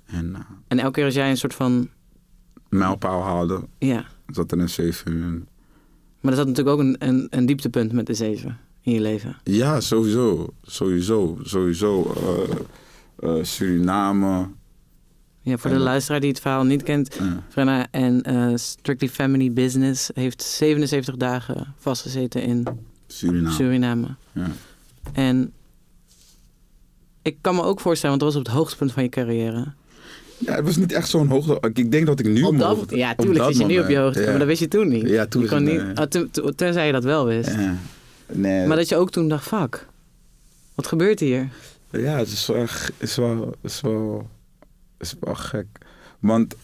En 0.05 0.35
eh 0.35 0.41
En 0.67 0.79
elke 0.79 0.91
keer 0.91 1.05
als 1.05 1.13
jij 1.13 1.29
een 1.29 1.37
soort 1.37 1.53
van, 1.53 1.89
mijlpaal 2.69 3.21
haalde, 3.23 3.61
ja. 3.77 4.05
zat 4.27 4.51
er 4.51 4.59
een 4.59 4.69
7 4.69 5.11
in. 5.11 5.47
Maar 6.21 6.31
er 6.31 6.37
zat 6.37 6.47
natuurlijk 6.47 6.75
ook 6.79 6.81
een, 6.83 6.95
een, 6.99 7.27
een 7.29 7.45
dieptepunt 7.45 7.91
met 7.91 8.05
de 8.05 8.13
zeven 8.13 8.57
in 8.81 8.93
je 8.93 9.01
leven. 9.01 9.35
Ja, 9.43 9.79
sowieso. 9.79 10.53
Sowieso. 10.61 11.37
Sowieso. 11.43 12.13
eh, 13.21 13.37
eh, 13.37 13.43
Suriname. 13.43 14.49
Ja, 15.41 15.57
voor 15.57 15.71
En 15.71 15.77
de 15.77 15.83
luisteraar 15.83 16.19
die 16.19 16.29
het 16.29 16.39
verhaal 16.39 16.63
niet 16.63 16.83
kent. 16.83 17.19
Frenna 17.49 17.87
en 17.91 18.59
Strictly 18.59 19.09
Family 19.09 19.53
Business 19.53 20.09
heeft 20.13 20.41
77 20.43 21.15
dagen 21.17 21.73
vastgezeten 21.77 22.41
in 22.43 22.67
Suriname. 23.07 23.51
Suriname. 23.55 24.15
Ja. 24.31 24.47
En 25.13 25.53
ik 27.23 27.37
kan 27.41 27.55
me 27.55 27.63
ook 27.63 27.79
voorstellen, 27.79 28.17
want 28.17 28.21
dat 28.21 28.33
was 28.33 28.41
op 28.41 28.47
het 28.47 28.61
hoogtepunt 28.61 28.91
van 28.91 29.03
je 29.03 29.09
carrière. 29.09 29.73
ja, 30.37 30.55
het 30.55 30.65
was 30.65 30.75
niet 30.75 30.91
echt 30.91 31.09
zo'n 31.09 31.27
hoogte. 31.27 31.57
Ik- 31.73 31.91
denk 31.91 32.05
dat 32.05 32.19
ik 32.19 32.25
nu 32.25 32.43
Op 32.43 32.57
dat, 32.57 32.85
ja, 32.89 33.15
tuurlijk 33.15 33.45
zit 33.45 33.57
je 33.57 33.65
nu 33.65 33.79
op 33.79 33.89
je 33.89 33.97
hoogte, 33.97 34.21
ja. 34.21 34.29
maar 34.29 34.37
dat 34.39 34.47
wist 34.47 34.59
je 34.59 34.67
toen 34.67 34.87
niet. 34.87 35.07
Ja, 35.09 35.25
toen 35.25 35.41
je 35.41 35.47
kon 35.47 35.65
het, 35.65 35.87
niet, 35.87 36.39
ah, 36.43 36.51
tenzij 36.55 36.85
je 36.85 36.91
dat 36.91 37.03
wel 37.03 37.25
wist. 37.25 37.49
Ja. 37.49 37.75
Nee, 38.31 38.67
Maar 38.67 38.77
dat 38.77 38.89
je 38.89 38.95
ook 38.95 39.11
toen 39.11 39.27
dacht, 39.29 39.47
fuck, 39.47 39.87
wat 40.75 40.87
gebeurt 40.87 41.19
hier? 41.19 41.49
Ja, 41.89 42.17
het 42.17 42.27
is 42.27 42.47
wel, 42.47 42.57
echt- 42.57 42.91
is 42.97 43.15
wel, 43.15 43.53
is 43.61 43.81
wel, 43.81 44.29
is 44.99 45.15
wel 45.19 45.35
gek. 45.35 45.65
Want, 46.19 46.55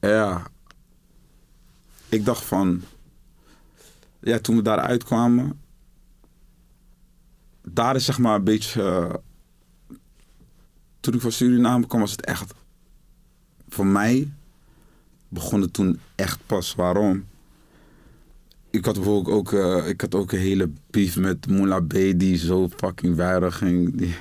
ja, 0.00 0.42
ik 2.08 2.24
dacht 2.24 2.44
van, 2.44 2.82
ja, 4.20 4.38
toen 4.38 4.56
we 4.56 4.62
daar 4.62 4.78
uitkwamen, 4.78 5.60
daar 7.62 7.96
is 7.96 8.04
zeg 8.04 8.18
maar 8.18 8.34
een 8.34 8.44
beetje, 8.44 8.82
eh, 8.82 9.14
toen 11.00 11.14
ik 11.14 11.20
van 11.20 11.32
Suriname 11.32 11.86
kwam 11.86 12.00
was 12.00 12.10
het 12.10 12.24
echt, 12.24 12.54
voor 13.68 13.86
mij 13.86 14.32
begon 15.28 15.60
het 15.60 15.72
toen 15.72 15.98
echt 16.14 16.38
pas. 16.46 16.74
Waarom? 16.74 17.28
ik 18.70 18.84
had 18.84 18.94
bijvoorbeeld 18.94 19.36
ook, 19.36 19.52
eh, 19.52 19.88
ik 19.88 20.00
had 20.00 20.14
ook 20.14 20.32
een 20.32 20.38
hele 20.38 20.70
beef 20.90 21.16
met 21.16 21.46
Moula 21.48 21.80
B 21.80 21.92
die 21.92 22.36
zo 22.36 22.68
fucking 22.76 23.16
weinig 23.16 23.56
ging. 23.58 23.96
Die, 23.96 24.14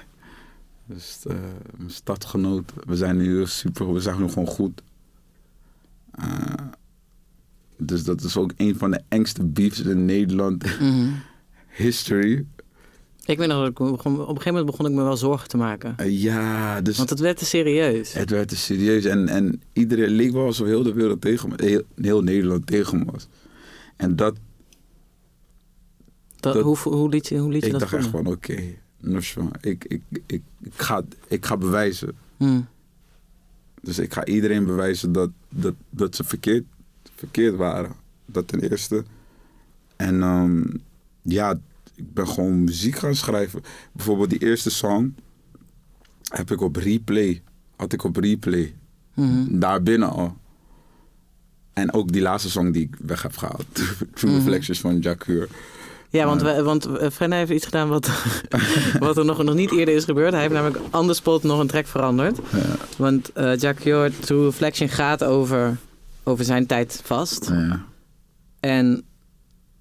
dus 0.86 1.19
eh, 1.28 1.36
mijn 1.78 1.89
stadgenoot. 1.89 2.71
We 2.86 2.95
zijn 2.95 3.17
nu 3.17 3.45
super, 3.45 3.93
we 3.93 3.99
zijn 3.99 4.19
nu 4.21 4.28
gewoon 4.30 4.47
goed. 4.47 4.82
Dus 7.78 8.04
dat 8.04 8.21
is 8.21 8.38
ook 8.38 8.52
een 8.58 8.78
van 8.78 8.91
de 8.91 9.02
engste 9.08 9.45
beefs 9.45 9.80
in 9.80 10.06
Nederland 10.06 10.80
Mhm. 10.80 11.10
history. 11.84 12.45
Ik 13.30 13.38
weet 13.38 13.48
nog 13.48 13.68
ik 13.68 13.80
op 13.80 13.86
een 13.88 13.98
gegeven 14.18 14.44
moment 14.46 14.65
begon 14.65 14.86
ik 14.86 14.92
me 14.92 15.04
wel 15.04 15.18
zorgen 15.18 15.48
te 15.50 15.58
maken. 15.58 15.94
Eh, 15.98 16.22
ja, 16.22 16.82
dus 16.82 16.98
Want 16.98 17.10
het 17.10 17.20
werd 17.20 17.38
te 17.38 17.46
serieus. 17.46 18.13
het 18.13 18.30
werd 18.30 18.48
te 18.50 18.56
serieus. 18.56 19.06
En, 19.06 19.28
en 19.28 19.62
iedereen 19.74 20.10
leek 20.10 20.32
wel 20.32 20.46
alsof 20.46 20.68
heel 20.68 20.84
de 20.84 20.94
wereld 20.94 21.22
tegen 21.22 21.50
me, 21.50 21.56
heel, 21.58 21.82
heel 21.96 22.22
Nederland 22.22 22.68
tegen 22.68 22.98
me 23.00 23.06
was. 23.12 23.28
En 23.96 24.15
dat, 24.15 24.36
Dat, 26.39 26.54
dat- 26.54 26.63
hoe, 26.63 26.78
hoe 26.78 27.10
liet 27.10 27.28
je, 27.28 27.38
hoe 27.38 27.52
liet 27.52 27.60
je 27.62 27.65
ik 27.68 27.72
dat 27.72 27.82
dacht 27.82 27.94
echt 27.94 28.08
van 28.08 28.26
oké, 28.28 28.63
Nusha, 29.00 29.42
ik, 29.62 29.86
ik, 29.88 30.02
ik, 30.26 30.42
ik, 30.62 30.74
ga, 30.76 31.04
ik 31.28 31.46
ga 31.46 31.58
bewijzen. 31.58 32.12
Hm. 32.38 32.62
Dus 33.82 34.00
ik 34.00 34.13
ga 34.13 34.26
iedereen 34.26 34.65
bewijzen 34.65 35.12
dat, 35.12 35.30
dat, 35.50 35.74
dat 35.89 36.15
ze 36.15 36.24
verkeerd, 36.24 36.63
verkeerd 37.15 37.56
waren. 37.56 37.92
Dat 38.26 38.48
ten 38.48 38.60
eerste. 38.70 39.04
En 39.96 40.22
ehm, 40.22 40.63
ja, 41.22 41.60
ik 42.00 42.14
ben 42.14 42.28
gewoon 42.28 42.64
muziek 42.64 42.96
gaan 42.98 43.16
schrijven. 43.16 43.62
Bijvoorbeeld 43.92 44.30
die 44.30 44.40
eerste 44.40 44.70
song 44.70 45.16
heb 46.30 46.52
ik 46.52 46.62
op 46.62 46.76
replay. 46.76 47.42
Had 47.76 47.94
ik 47.94 48.04
op 48.04 48.16
replay. 48.16 48.76
Mhm. 49.14 49.60
Daar 49.60 49.84
binnen 49.84 50.10
al. 50.10 50.38
En 51.74 51.94
ook 51.94 52.12
die 52.12 52.22
laatste 52.22 52.50
song 52.50 52.72
die 52.72 52.84
ik 52.84 52.96
weg 53.06 53.22
heb 53.22 53.38
gehaald. 53.38 53.66
True 54.14 54.32
Mhm. 54.32 54.36
Reflections 54.40 54.80
van 54.80 55.00
Jacques. 55.00 55.48
Ja, 56.10 56.26
want, 56.26 56.42
we, 56.42 56.64
want 56.64 56.86
eh, 56.86 57.10
Frenna 57.10 57.36
heeft 57.36 57.52
iets 57.52 57.66
gedaan 57.66 57.90
wat, 57.90 58.10
wat 59.00 59.18
er 59.18 59.26
nog, 59.26 59.44
nog 59.44 59.56
niet 59.56 59.72
eerder 59.72 59.96
is 59.96 60.04
gebeurd. 60.04 60.32
Hij 60.32 60.42
heeft 60.42 60.54
namelijk 60.54 60.80
on 60.96 61.08
the 61.08 61.14
spot 61.14 61.44
nog 61.44 61.60
een 61.60 61.68
track 61.68 61.88
veranderd. 61.88 62.38
Ja. 62.52 62.76
Want 62.98 63.32
eh 63.34 63.56
Jack 63.58 63.80
Yor, 63.80 64.12
True 64.20 64.46
Reflection 64.46 64.90
gaat 64.90 65.24
over, 65.24 65.78
over 66.24 66.46
zijn 66.46 66.66
tijd 66.66 67.02
vast. 67.04 67.50
Ja. 67.50 67.84
En 68.60 69.04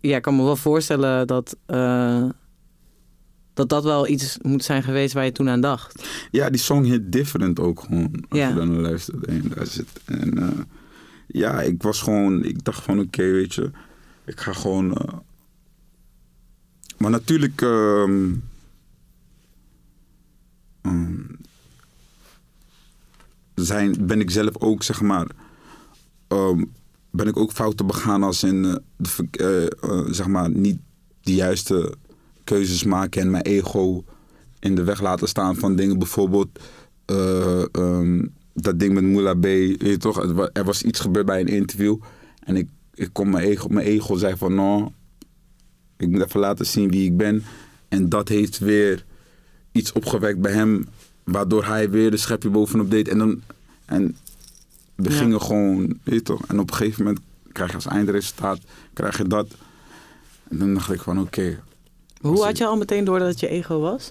ja, 0.01 0.17
ik 0.17 0.23
kan 0.23 0.37
me 0.37 0.43
wel 0.43 0.57
voorstellen 0.57 1.27
dat, 1.27 1.57
eh, 1.67 2.29
dat 3.55 3.69
dat 3.69 3.85
wel 3.85 4.09
iets 4.09 4.39
moet 4.43 4.65
zijn 4.65 4.83
geweest 4.83 5.15
waar 5.15 5.25
je 5.25 5.33
toen 5.33 5.49
aan 5.49 5.61
dacht. 5.61 6.09
Ja, 6.31 6.51
die 6.51 6.61
song 6.61 6.85
hit 6.85 7.13
different 7.13 7.61
ook 7.61 7.81
gewoon. 7.81 8.25
Als 8.29 8.39
Ja. 8.39 8.49
je 8.49 8.55
dan 8.55 8.81
luistert 8.81 9.27
en 9.27 9.43
daar 9.55 9.67
zit. 9.67 9.89
En 10.05 10.39
eh, 10.39 10.49
ja, 11.27 11.61
ik 11.63 11.83
was 11.83 12.01
gewoon, 12.03 12.45
ik 12.45 12.65
dacht 12.65 12.83
van 12.83 13.01
oké, 13.01 13.23
weet 13.23 13.55
je, 13.55 13.71
ik 14.25 14.41
ga 14.41 14.53
gewoon. 14.53 14.95
eh, 14.95 15.15
maar 16.99 17.11
natuurlijk 17.11 17.63
ehm, 17.63 18.33
ehm, 20.83 21.15
zijn, 23.55 24.07
ben 24.07 24.21
ik 24.21 24.31
zelf 24.31 24.57
ook, 24.59 24.83
zeg 24.83 25.01
maar, 25.01 25.27
ehm, 26.29 26.65
ben 27.11 27.27
ik 27.27 27.37
ook 27.37 27.53
fouten 27.53 27.87
begaan 27.87 28.23
als 28.23 28.43
in, 28.43 28.65
eh, 28.65 29.19
eh, 29.31 29.65
eh, 29.65 30.07
zeg 30.11 30.27
maar, 30.27 30.51
niet 30.51 30.79
de 31.21 31.35
juiste 31.35 31.95
keuzes 32.45 32.85
maken 32.85 33.23
en 33.23 33.31
mijn 33.31 33.45
ego 33.45 34.05
in 34.59 34.75
de 34.75 34.83
weg 34.83 35.01
laten 35.01 35.29
staan 35.29 35.57
van 35.57 35.77
dingen. 35.77 35.99
Bijvoorbeeld 35.99 36.59
eh, 37.05 37.75
ehm, 37.75 38.25
dat 38.55 38.79
ding 38.79 38.95
met 38.95 39.05
Moula 39.05 39.35
B. 39.35 39.45
Je 39.45 39.97
toch, 39.99 40.23
er 40.23 40.51
er 40.53 40.65
was 40.65 40.83
iets 40.83 41.01
gebeurd 41.01 41.27
bij 41.27 41.41
een 41.41 41.47
interview. 41.47 41.97
En 42.45 42.57
ik, 42.57 42.69
ik 42.95 43.09
kon 43.13 43.31
mijn 43.31 43.45
ego, 43.45 43.69
mijn 43.69 43.87
ego 43.87 44.17
zei 44.17 44.37
van 44.37 44.55
nou, 44.55 44.89
ik 45.97 46.09
moet 46.09 46.25
even 46.25 46.41
laten 46.41 46.67
zien 46.67 46.91
wie 46.91 47.05
ik 47.05 47.17
ben. 47.17 47.43
En 47.89 48.09
dat 48.09 48.29
heeft 48.29 48.59
weer 48.59 49.05
iets 49.73 49.93
opgewekt 49.93 50.41
bij 50.41 50.53
hem. 50.53 50.87
Waardoor 51.25 51.65
hij 51.65 51.91
weer 51.91 52.11
de 52.11 52.17
schepje 52.17 52.51
bovenop 52.51 52.91
deed. 52.91 53.09
En 53.09 53.19
dan 53.19 53.43
en 53.85 54.17
we 55.05 55.11
Ja. 55.11 55.17
gingen 55.17 55.41
gewoon, 55.43 55.87
weet 56.03 56.15
je 56.15 56.23
toch. 56.23 56.41
En 56.47 56.59
op 56.61 56.71
een 56.71 56.77
gegeven 56.77 57.05
moment 57.05 57.23
krijg 57.53 57.71
je 57.71 57.77
als 57.77 57.87
eindresultaat, 57.87 58.59
krijg 58.93 59.19
je 59.19 59.25
dat. 59.27 59.47
En 60.49 60.59
dan 60.59 60.75
dacht 60.75 60.93
ik 60.93 61.01
van 61.01 61.21
oké, 61.21 61.61
Hoe 62.21 62.45
had 62.45 62.59
je 62.59 62.67
al 62.67 62.77
meteen 62.77 63.05
door 63.05 63.19
dat 63.19 63.29
het 63.29 63.41
je 63.41 63.49
ego 63.49 63.81
was? 63.81 64.11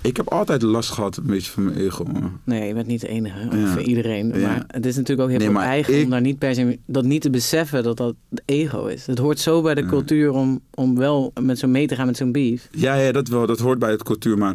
ik 0.00 0.16
heb 0.16 0.28
altijd 0.28 0.62
last 0.62 0.90
gehad 0.90 1.16
een 1.16 1.26
beetje 1.26 1.50
van 1.50 1.64
mijn 1.64 1.76
ego. 1.76 2.04
Nee, 2.44 2.66
je 2.68 2.74
bent 2.74 2.86
niet 2.86 3.00
de 3.00 3.08
enige. 3.08 3.56
Ja. 3.56 3.66
Voor 3.72 3.82
iedereen. 3.82 4.28
Ja. 4.40 4.46
Maar 4.48 4.64
het 4.66 4.86
is 4.86 4.96
natuurlijk 4.96 5.22
ook 5.22 5.28
heel 5.28 5.38
Nee, 5.38 5.48
veel 5.56 5.60
eigen 5.66 5.98
ik- 5.98 6.04
om 6.04 6.10
daar 6.10 6.20
niet 6.20 6.38
per 6.38 6.54
se 6.54 6.78
dat 6.86 7.04
niet 7.04 7.22
te 7.22 7.30
beseffen 7.30 7.82
dat 7.82 7.96
dat 7.96 8.14
ego 8.44 8.86
is. 8.86 9.06
Het 9.06 9.18
hoort 9.18 9.38
zo 9.38 9.62
bij 9.62 9.74
de 9.74 9.80
Ja. 9.82 9.88
cultuur 9.88 10.30
om, 10.30 10.60
om 10.74 10.96
wel 10.96 11.32
met 11.40 11.58
zo'n 11.58 11.70
mee 11.70 11.86
te 11.86 11.94
gaan 11.94 12.06
met 12.06 12.16
zo'n 12.16 12.32
beef. 12.32 12.68
Ja, 12.70 12.94
ja, 12.94 13.12
dat 13.12 13.28
wel. 13.28 13.46
Dat 13.46 13.58
hoort 13.58 13.78
bij 13.78 13.90
het 13.90 14.02
cultuur, 14.02 14.38
maar 14.38 14.54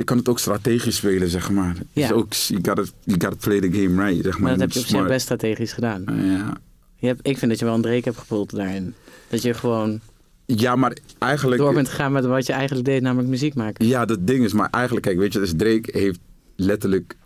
je 0.00 0.06
kan 0.06 0.16
het 0.18 0.28
ook 0.28 0.38
strategisch 0.38 0.96
spelen, 0.96 1.28
zeg 1.28 1.50
maar. 1.50 1.76
Ja. 1.92 2.08
Dus 2.08 2.16
ook, 2.16 2.32
you 2.32 2.60
gotta, 2.64 2.82
you 3.04 3.20
gotta 3.20 3.36
play 3.40 3.60
the 3.60 3.70
game 3.72 4.04
right, 4.08 4.24
zeg 4.24 4.32
maar. 4.32 4.42
Maar 4.42 4.50
dat 4.50 4.60
heb 4.60 4.72
je 4.72 4.78
op 4.80 4.86
zich 4.86 5.06
best 5.06 5.22
strategisch 5.24 5.72
gedaan. 5.72 6.04
Ja. 6.06 6.56
Je 6.96 7.06
hebt, 7.06 7.20
ik 7.26 7.38
vind 7.38 7.50
dat 7.50 7.60
je 7.60 7.64
wel 7.64 7.74
een 7.74 7.82
dreek 7.82 8.04
hebt 8.04 8.16
gepult 8.18 8.50
daarin. 8.56 8.94
Dat 9.28 9.42
je 9.42 9.54
gewoon 9.54 10.00
Ja, 10.46 10.76
maar 10.76 10.96
eigenlijk... 11.18 11.60
door 11.60 11.74
bent 11.74 11.88
gegaan 11.88 12.12
met 12.12 12.24
wat 12.24 12.46
je 12.46 12.52
eigenlijk 12.52 12.84
deed, 12.86 13.02
namelijk 13.02 13.28
muziek 13.28 13.54
maken. 13.54 13.86
Ja, 13.86 14.04
dat 14.04 14.26
ding 14.26 14.44
is, 14.44 14.52
maar 14.52 14.68
eigenlijk, 14.70 15.06
kijk, 15.06 15.18
weet 15.18 15.32
je, 15.32 15.38
dus 15.38 15.52
Drake 15.56 15.98
heeft 15.98 16.18
letterlijk 16.56 17.16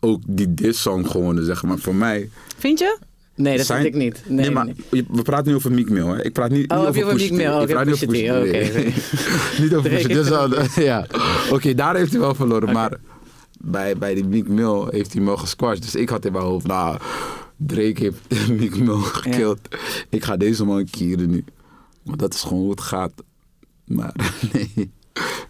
ook 0.00 0.22
die 0.26 0.54
diss-song 0.54 1.04
gewonnen, 1.04 1.44
zeg 1.44 1.62
maar. 1.62 1.78
Voor 1.78 1.94
mij... 1.94 2.30
Vind 2.58 2.78
je? 2.78 2.98
Nee, 3.36 3.56
dat 3.56 3.66
zijn- 3.66 3.82
vind 3.82 3.94
ik 3.94 4.00
niet. 4.00 4.22
Nee, 4.26 4.36
Nee, 4.38 4.50
maar 4.50 4.64
nee. 4.90 5.04
we 5.10 5.22
praten 5.22 5.46
nu 5.50 5.54
over 5.54 5.72
Meek 5.72 5.90
Mill, 5.90 6.06
hè. 6.06 6.24
Ik 6.24 6.32
praat 6.32 6.50
niet, 6.50 6.70
Oh, 6.70 6.78
niet 6.78 7.02
over 7.04 7.16
Meek. 7.16 7.30
Mill? 7.30 7.60
Ik 7.60 7.66
praat 7.68 7.84
niet 7.86 7.94
over 7.94 8.06
Pusha 8.06 8.42
T. 8.42 9.58
Niet 9.58 9.74
over 9.74 9.90
Pusha 9.90 10.08
T. 10.08 10.10
is 10.10 10.28
wel- 10.28 10.48
Ja. 10.84 11.06
Oké, 11.56 11.74
daar 11.74 11.96
heeft 11.96 12.10
hij 12.12 12.20
wel 12.20 12.34
verloren. 12.34 12.72
Maar 12.72 12.98
bij, 13.60 13.96
bij 13.96 14.14
die 14.14 14.24
Meek 14.24 14.48
Mill 14.48 14.86
heeft 14.90 15.12
hij 15.12 15.24
wel 15.24 15.36
gesquashed. 15.36 15.82
Dus 15.82 15.94
ik 15.94 16.08
had 16.08 16.24
in 16.24 16.32
mijn 16.32 16.44
hoofd, 16.44 16.66
nou, 16.66 16.98
Drake 17.56 18.02
heeft 18.02 18.48
Meek 18.58 18.76
Mill 18.78 19.00
gekild. 19.00 19.58
Ik 20.08 20.24
ga 20.24 20.36
deze 20.36 20.64
man 20.64 20.84
kieren 20.90 21.30
nu. 21.30 21.44
Want 22.02 22.18
dat 22.18 22.34
is 22.34 22.42
gewoon 22.42 22.62
hoe 22.62 22.70
het 22.70 22.80
gaat. 22.80 23.12
Maar 23.84 24.14
nee, 24.52 24.90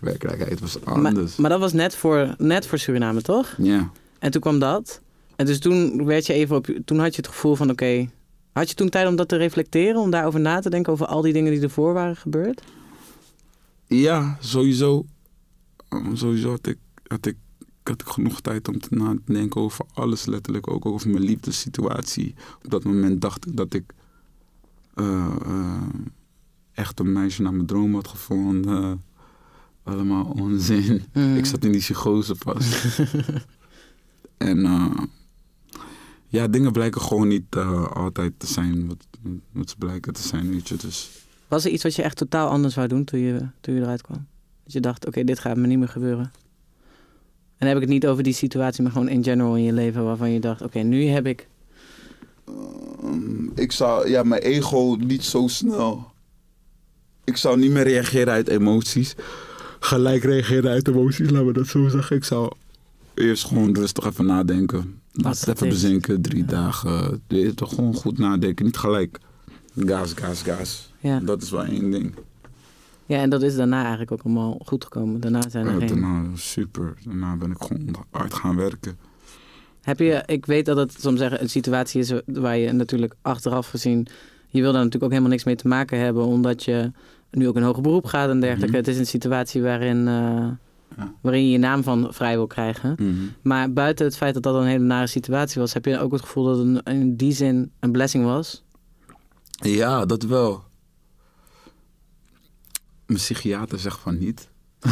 werkelijkheid 0.01 0.61
was 0.61 0.79
Maar, 0.85 0.95
anders. 0.95 1.37
maar 1.37 1.51
dat 1.51 1.61
was 1.61 1.73
net 1.73 1.95
voor, 1.97 2.35
net 2.39 2.67
voor 2.67 2.79
Suriname, 2.79 3.23
toch? 3.23 3.55
ja. 3.59 3.91
En 4.19 4.31
toen 4.31 4.41
kwam 4.41 4.59
dat. 4.59 5.01
En 5.37 5.47
dus 5.47 5.59
toen 5.59 6.05
werd 6.05 6.27
je 6.27 6.33
even 6.33 6.57
op. 6.57 6.67
Toen 6.85 6.99
had 6.99 7.15
je 7.15 7.21
het 7.21 7.31
gevoel 7.31 7.55
van: 7.57 7.71
oké. 7.71 8.09
had 8.53 8.69
je 8.69 8.75
toen 8.75 8.89
tijd 8.89 9.09
om 9.09 9.17
dat 9.17 9.29
te 9.29 9.37
reflecteren? 9.37 10.01
Om 10.01 10.11
daarover 10.11 10.41
na 10.41 10.61
te 10.61 10.71
denken? 10.71 10.93
Over 10.93 11.07
al 11.07 11.21
die 11.23 11.33
dingen 11.33 11.53
die 11.53 11.63
ervoor 11.63 11.93
waren 11.93 12.17
gebeurd? 12.17 12.63
Ja, 13.87 14.37
sowieso. 14.41 15.05
Um, 15.93 16.17
sowieso 16.17 16.51
had 16.51 16.67
ik, 16.67 16.79
had, 17.07 17.27
ik, 17.27 17.37
had 17.83 18.01
ik 18.01 18.07
genoeg 18.07 18.41
tijd 18.41 18.69
om 18.69 18.81
te 18.81 18.95
na 18.95 19.17
te 19.25 19.33
denken 19.33 19.61
over 19.61 19.85
alles 19.95 20.25
letterlijk. 20.25 20.71
Ook 20.71 20.87
over 20.87 21.11
mijn 21.11 21.23
liefdessituatie. 21.23 22.35
Op 22.65 22.71
dat 22.71 22.85
moment 22.85 23.21
dacht 23.21 23.47
ik 23.47 23.57
dat 23.57 23.75
ik 23.75 23.95
eh, 24.95 25.35
eh, 25.45 25.83
echt 26.73 27.01
een 27.01 27.13
meisje 27.13 27.43
naar 27.43 27.55
mijn 27.55 27.67
droom 27.67 27.95
had 27.95 28.09
gevonden. 28.09 29.03
allemaal 29.83 30.25
onzin. 30.25 31.03
Mhm. 31.13 31.37
Ik 31.37 31.47
zat 31.47 31.65
in 31.65 31.73
die 31.73 31.81
psychose 31.81 32.35
vast. 32.39 32.99
en 34.37 34.65
eh, 34.65 34.99
ja, 36.27 36.49
dingen 36.49 36.73
blijken 36.73 37.01
gewoon 37.01 37.29
niet 37.29 37.57
altijd 37.93 38.33
te 38.37 38.47
zijn 38.47 38.87
wat, 38.87 39.07
wat 39.53 39.71
ze 39.71 39.77
blijken 39.79 40.13
te 40.13 40.23
zijn, 40.23 40.51
weet 40.51 40.69
je. 40.69 40.77
Dus 40.77 41.11
Was 41.49 41.65
er 41.65 41.71
iets 41.71 41.83
wat 41.83 41.95
je 41.95 42.03
echt 42.03 42.17
totaal 42.17 42.49
anders 42.49 42.75
wou 42.75 42.89
doen 42.89 43.05
toen 43.05 43.21
je, 43.21 43.49
toen 43.61 43.75
je 43.75 43.81
eruit 43.81 44.03
kwam? 44.03 44.27
Dat 44.73 44.83
je 44.83 44.89
dacht: 44.89 45.07
oké, 45.07 45.25
dit 45.25 45.39
gaat 45.39 45.57
me 45.57 45.67
niet 45.67 45.79
meer 45.79 45.89
gebeuren. 45.89 46.33
En 47.57 47.59
dan 47.59 47.69
heb 47.69 47.77
ik 47.77 47.83
het 47.83 47.93
niet 47.93 48.07
over 48.07 48.23
die 48.23 48.33
situatie, 48.33 48.83
maar 48.83 48.93
gewoon 48.93 49.09
in 49.09 49.25
general 49.25 49.57
in 49.57 49.63
je 49.63 49.73
leven 49.73 50.05
waarvan 50.05 50.31
je 50.31 50.41
dacht: 50.41 50.63
oké, 50.63 50.79
nu 50.79 51.07
heb 51.07 51.27
ik. 51.27 51.47
Ehm, 52.45 53.47
ik 53.55 53.73
zou, 53.73 54.09
ja, 54.09 54.23
mijn 54.23 54.43
ego 54.43 54.97
niet 55.01 55.25
zo 55.25 55.47
snel. 55.47 56.11
Ik 57.25 57.37
zou 57.37 57.59
niet 57.59 57.71
meer 57.71 57.83
reageren 57.83 58.33
uit 58.33 58.49
emoties. 58.49 59.15
Gelijk 59.81 60.25
reageren 60.25 60.71
uit 60.71 60.89
emoties, 60.89 61.31
laten 61.31 61.47
we 61.47 61.53
dat 61.53 61.67
zo 61.67 61.89
zeggen. 61.89 62.17
Ik 62.17 62.25
zou 62.25 62.53
eerst 63.15 63.45
gewoon 63.45 63.75
rustig 63.75 64.05
even 64.05 64.27
nadenken. 64.27 65.01
Laat 65.13 65.41
het 65.41 65.49
even 65.49 65.67
is. 65.67 65.73
bezinken, 65.73 66.23
drie 66.23 66.45
dagen. 66.45 67.23
Je, 67.29 67.55
Toch 67.55 67.75
gewoon 67.75 67.95
goed 67.95 68.19
nadenken, 68.19 68.65
niet 68.65 68.77
gelijk. 68.77 69.19
Gas, 69.77 70.13
gas, 70.13 70.43
gas. 70.43 70.93
Ja. 71.01 71.21
Dat 71.21 71.43
is 71.43 71.51
wel 71.51 71.65
één 71.65 71.91
ding. 71.91 72.15
Ja, 73.07 73.19
en 73.19 73.31
dat 73.31 73.43
is 73.43 73.57
daarna 73.57 73.81
eigenlijk 73.81 74.13
ook 74.13 74.23
allemaal 74.23 74.61
goed 74.65 74.85
gekomen. 74.85 75.21
Daarna 75.21 75.49
zijn 75.49 75.67
er 75.67 75.73
Ja, 75.73 75.79
geen. 75.79 75.89
daarna, 75.89 76.23
super. 76.35 76.95
Daarna 77.05 77.37
ben 77.37 77.51
ik 77.51 77.57
gewoon 77.63 77.95
hard 78.11 78.35
gaan 78.35 78.57
werken. 78.57 78.99
Heb 79.83 79.99
je, 79.99 80.23
ik 80.27 80.47
weet 80.47 80.67
dat 80.67 80.77
het 80.77 80.97
soms 81.01 81.19
zeggen, 81.19 81.43
een 81.43 81.49
situatie 81.51 82.01
is 82.01 82.13
waar 82.27 82.57
je 82.57 82.73
natuurlijk 82.73 83.15
achteraf 83.23 83.69
gezien, 83.69 84.07
je 84.49 84.61
wil 84.61 84.73
daar 84.73 84.79
natuurlijk 84.79 85.05
ook 85.05 85.11
helemaal 85.11 85.31
niks 85.31 85.45
mee 85.45 85.57
te 85.57 85.69
maken 85.69 85.99
hebben, 85.99 86.25
omdat 86.25 86.65
je 86.65 86.91
nu 87.31 87.49
ook 87.49 87.57
in 87.57 87.63
hoger 87.63 87.83
beroep 87.83 88.05
gaat 88.07 88.29
en 88.31 88.41
dergelijke. 88.41 88.69
Mhm. 88.77 88.77
Het 88.77 88.89
is 88.89 88.99
een 88.99 89.07
situatie 89.07 89.63
waarin, 89.63 89.99
eh, 90.09 90.49
Ja. 90.97 91.13
waarin 91.21 91.45
je 91.45 91.51
je 91.51 91.59
naam 91.59 91.83
van 91.83 92.07
vrij 92.11 92.35
wil 92.37 92.47
krijgen. 92.47 92.95
Mhm. 92.99 93.13
Maar 93.43 93.73
buiten 93.73 94.07
het 94.07 94.17
feit 94.17 94.35
dat 94.35 94.43
dat 94.43 94.55
een 94.55 94.67
hele 94.67 94.85
nare 94.85 95.07
situatie 95.07 95.61
was, 95.61 95.73
heb 95.73 95.85
je 95.85 95.99
ook 95.99 96.13
het 96.13 96.21
gevoel 96.21 96.45
dat 96.45 96.59
het 96.59 96.67
een- 96.67 96.83
in 97.01 97.17
die 97.17 97.33
zin 97.33 97.71
een 97.81 97.93
blessing 97.93 98.25
was? 98.25 98.65
Ja, 99.51 100.07
dat 100.07 100.23
wel. 100.23 100.63
Mijn 103.13 103.25
psychiater 103.25 103.79
zegt 103.79 103.99
van 104.01 104.19
niet. 104.19 104.49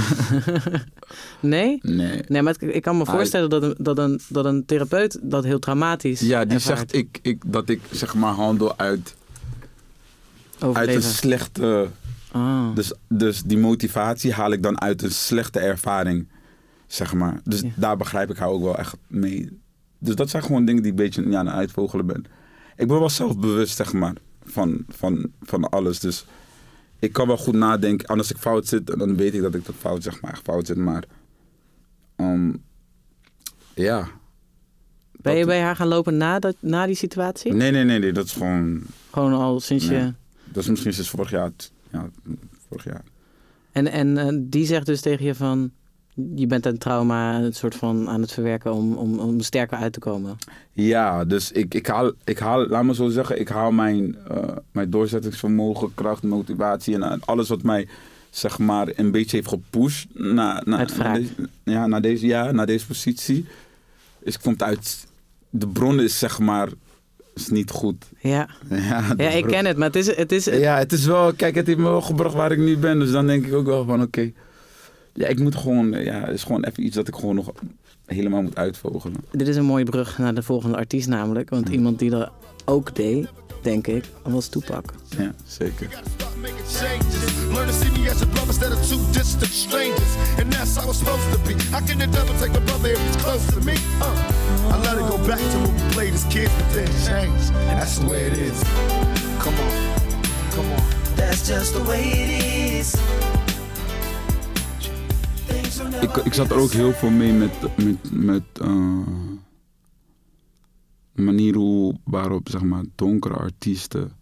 Nee? 1.40 1.78
Nee. 1.82 2.22
Nee, 2.28 2.42
maar 2.42 2.52
het- 2.58 2.74
ik 2.74 2.82
kan 2.82 2.96
me 2.98 3.06
voorstellen 3.06 3.50
dat 3.50 3.62
een, 3.62 3.74
dat, 3.78 3.98
een, 3.98 4.20
dat 4.28 4.44
een 4.44 4.64
therapeut 4.66 5.18
dat 5.22 5.44
heel 5.44 5.58
traumatisch 5.58 6.20
Ja, 6.20 6.44
die 6.44 6.54
ervaart. 6.54 6.78
zegt 6.78 6.94
ik, 6.94 7.18
ik, 7.22 7.42
dat 7.46 7.68
ik 7.68 7.80
zeg 7.90 8.14
maar 8.14 8.32
handel 8.32 8.78
uit, 8.78 9.14
uit 10.72 10.88
een 10.94 11.02
slechte... 11.02 11.88
Ah. 12.32 12.74
Dus, 12.74 12.92
dus 13.08 13.42
die 13.42 13.58
motivatie 13.58 14.32
haal 14.32 14.52
ik 14.52 14.62
dan 14.62 14.80
uit 14.80 15.02
een 15.02 15.10
slechte 15.12 15.58
ervaring, 15.58 16.28
zeg 16.86 17.14
maar. 17.14 17.40
Dus 17.44 17.60
Ja. 17.60 17.68
daar 17.76 17.96
begrijp 17.96 18.30
ik 18.30 18.36
haar 18.36 18.48
ook 18.48 18.62
wel 18.62 18.76
echt 18.78 18.96
mee. 19.06 19.58
Dus 19.98 20.14
dat 20.14 20.30
zijn 20.30 20.42
gewoon 20.42 20.64
dingen 20.64 20.82
die 20.82 20.92
ik 20.92 20.98
een 20.98 21.04
beetje 21.04 21.28
ja, 21.30 21.38
aan 21.38 21.46
het 21.46 21.54
uitvogelen 21.54 22.06
ben. 22.06 22.24
Ik 22.76 22.88
ben 22.88 22.98
wel 22.98 23.10
zelfbewust, 23.10 23.76
zeg 23.76 23.92
maar, 23.92 24.14
van, 24.44 24.84
van, 24.88 25.30
van 25.42 25.68
alles. 25.68 26.00
Dus 26.00 26.24
ik 27.00 27.12
kan 27.12 27.26
wel 27.26 27.36
goed 27.36 27.54
nadenken. 27.54 28.08
En 28.08 28.18
als 28.18 28.30
ik 28.30 28.36
fout 28.36 28.66
zit, 28.66 28.86
dan 28.86 29.16
weet 29.16 29.34
ik 29.34 29.42
dat 29.42 29.54
ik 29.54 29.66
dat 29.66 29.74
fout, 29.78 30.02
zeg 30.02 30.20
maar, 30.20 30.30
echt 30.30 30.42
fout 30.42 30.66
zit. 30.66 30.76
Maar 30.76 31.04
ehm, 32.16 32.52
ja. 33.74 34.08
ben 35.12 35.34
je 35.34 35.44
bij 35.44 35.60
haar 35.60 35.76
gaan 35.76 35.88
lopen 35.88 36.16
na, 36.16 36.38
dat, 36.38 36.56
na 36.60 36.86
die 36.86 36.94
situatie? 36.94 37.52
Nee, 37.52 37.70
nee, 37.70 37.84
nee, 37.84 37.98
nee. 37.98 38.12
Dat 38.12 38.24
is 38.24 38.32
gewoon... 38.32 38.82
Gewoon 39.10 39.32
al 39.32 39.60
sinds 39.60 39.88
Nee. 39.88 39.98
je... 39.98 40.12
Dat 40.44 40.62
is 40.62 40.68
misschien 40.68 40.92
sinds 40.92 41.10
vorig 41.10 41.30
jaar. 41.30 41.50
Ja, 41.92 42.10
vorig 42.68 42.84
jaar. 42.84 43.04
En, 43.72 43.86
en 43.86 44.18
eh, 44.18 44.38
die 44.40 44.66
zegt 44.66 44.86
dus 44.86 45.00
tegen 45.00 45.24
je 45.24 45.34
van... 45.34 45.70
Je 46.34 46.46
bent 46.46 46.66
een 46.66 46.78
trauma 46.78 47.38
een 47.38 47.52
soort 47.52 47.74
van 47.74 48.08
aan 48.08 48.20
het 48.20 48.32
verwerken 48.32 48.72
om, 48.72 48.94
om, 48.94 49.18
om 49.18 49.40
sterker 49.40 49.78
uit 49.78 49.92
te 49.92 49.98
komen. 49.98 50.38
Ja, 50.72 51.24
dus 51.24 51.52
ik, 51.52 51.74
ik, 51.74 51.86
haal, 51.86 52.12
ik 52.24 52.38
haal, 52.38 52.66
laat 52.66 52.84
me 52.84 52.94
zo 52.94 53.08
zeggen, 53.08 53.40
ik 53.40 53.48
haal 53.48 53.72
mijn, 53.72 54.16
eh, 54.28 54.56
mijn 54.72 54.90
doorzettingsvermogen, 54.90 55.94
kracht, 55.94 56.22
motivatie 56.22 56.94
en 56.94 57.02
eh, 57.02 57.18
alles 57.20 57.48
wat 57.48 57.62
mij, 57.62 57.88
zeg 58.30 58.58
maar, 58.58 58.88
een 58.94 59.10
beetje 59.10 59.36
heeft 59.36 59.48
gepusht 59.48 60.06
naar, 60.12 60.62
naar, 60.64 60.86
deze, 60.86 61.30
ja, 61.64 61.86
naar, 61.86 62.02
deze, 62.02 62.26
ja, 62.26 62.50
naar 62.50 62.66
deze 62.66 62.86
positie. 62.86 63.46
Is 64.22 64.38
komt 64.38 64.62
uit, 64.62 65.06
de 65.50 65.68
bron 65.68 66.00
is 66.00 66.18
zeg 66.18 66.38
maar, 66.38 66.68
is 67.34 67.48
niet 67.48 67.70
goed. 67.70 68.04
Ja, 68.20 68.48
Ja, 68.70 69.14
ja 69.16 69.28
ik 69.30 69.46
ken 69.46 69.66
het, 69.66 69.76
maar 69.76 69.86
het 69.86 69.96
is... 69.96 70.16
Het 70.16 70.32
is 70.32 70.44
Ja, 70.44 70.78
het 70.78 70.92
is 70.92 71.06
wel, 71.06 71.32
kijk, 71.32 71.54
het 71.54 71.66
heeft 71.66 71.78
me 71.78 71.84
wel 71.84 72.00
gebracht 72.00 72.34
waar 72.34 72.52
ik 72.52 72.58
nu 72.58 72.76
ben. 72.76 72.98
Dus 72.98 73.10
dan 73.10 73.26
denk 73.26 73.46
ik 73.46 73.54
ook 73.54 73.66
wel 73.66 73.84
van, 73.84 74.02
oké. 74.02 74.32
Ja, 75.20 75.26
ik 75.26 75.38
moet 75.38 75.56
gewoon, 75.56 75.90
ja, 75.90 76.20
het 76.20 76.34
is 76.34 76.42
gewoon 76.42 76.64
even 76.64 76.84
iets 76.84 76.94
dat 76.94 77.08
ik 77.08 77.14
gewoon 77.14 77.34
nog 77.34 77.52
helemaal 78.06 78.42
moet 78.42 78.56
uitvogelen. 78.56 79.16
Dit 79.30 79.48
is 79.48 79.56
een 79.56 79.64
mooie 79.64 79.84
brug 79.84 80.18
naar 80.18 80.34
de 80.34 80.42
volgende 80.42 80.76
artiest 80.76 81.08
namelijk. 81.08 81.50
Want 81.50 81.68
iemand 81.68 81.98
die 81.98 82.10
dat 82.10 82.30
ook 82.64 82.94
deed, 82.94 83.28
denk 83.62 83.86
ik, 83.86 84.04
was 84.22 84.48
Toepak. 84.48 84.94
Ja, 85.18 85.32
zeker. 85.46 85.88
Learn 87.52 87.66
to 87.66 87.72
see 87.72 87.90
me 87.90 88.10
as 88.10 88.22
a 88.22 88.26
brother 88.26 88.46
instead 88.46 88.72
of 88.72 88.88
two 88.88 88.98
distant 89.12 89.52
strangers. 89.52 90.14
And 90.38 90.52
that's 90.52 90.76
how 90.76 90.88
it's 90.88 90.98
supposed 90.98 91.32
to 91.32 91.38
be. 91.46 91.54
How 91.70 91.86
can 91.86 91.98
the 91.98 92.06
devil 92.06 92.34
take 92.38 92.56
a 92.56 92.60
brother 92.60 92.92
if 92.92 93.00
he's 93.06 93.16
close 93.16 93.46
to 93.54 93.60
me? 93.60 93.74
Uh, 94.00 94.72
I 94.72 94.76
let 94.86 94.96
it 94.98 95.06
go 95.10 95.18
back 95.26 95.38
to 95.52 95.58
when 95.58 95.74
we 95.74 95.92
played 95.92 96.14
as 96.14 96.24
kids, 96.24 96.52
but 96.56 96.68
then 96.74 96.88
changed. 97.06 97.52
That's 97.66 97.98
the 97.98 98.06
way 98.06 98.22
it 98.26 98.32
is. 98.32 98.62
Come 99.42 99.54
on, 99.54 99.72
come 100.54 100.72
on. 100.72 100.82
That's 101.16 101.48
just 101.48 101.74
the 101.74 101.82
way 101.90 102.02
it 102.02 102.30
is. 102.78 102.96
Ik, 106.00 106.16
ik 106.16 106.34
zat 106.34 106.50
er 106.50 106.56
ook 106.56 106.70
heel 106.70 106.92
veel 106.92 107.10
mee 107.10 107.32
met, 107.32 107.52
met, 107.76 108.12
met 108.12 108.42
eh, 108.52 109.06
de 111.12 111.22
manier 111.22 111.54
hoe, 111.54 111.94
waarop 112.04 112.48
zeg 112.48 112.62
maar, 112.62 112.84
donkere 112.94 113.34
artiesten 113.34 114.12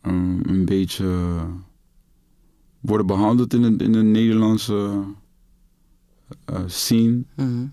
eh, 0.00 0.12
een 0.42 0.64
beetje 0.64 1.38
worden 2.80 3.06
behandeld 3.06 3.54
in 3.54 3.62
de, 3.62 3.84
in 3.84 3.92
de 3.92 4.02
Nederlandse 4.02 5.04
eh, 6.44 6.62
scene. 6.66 7.24
Mhm. 7.36 7.66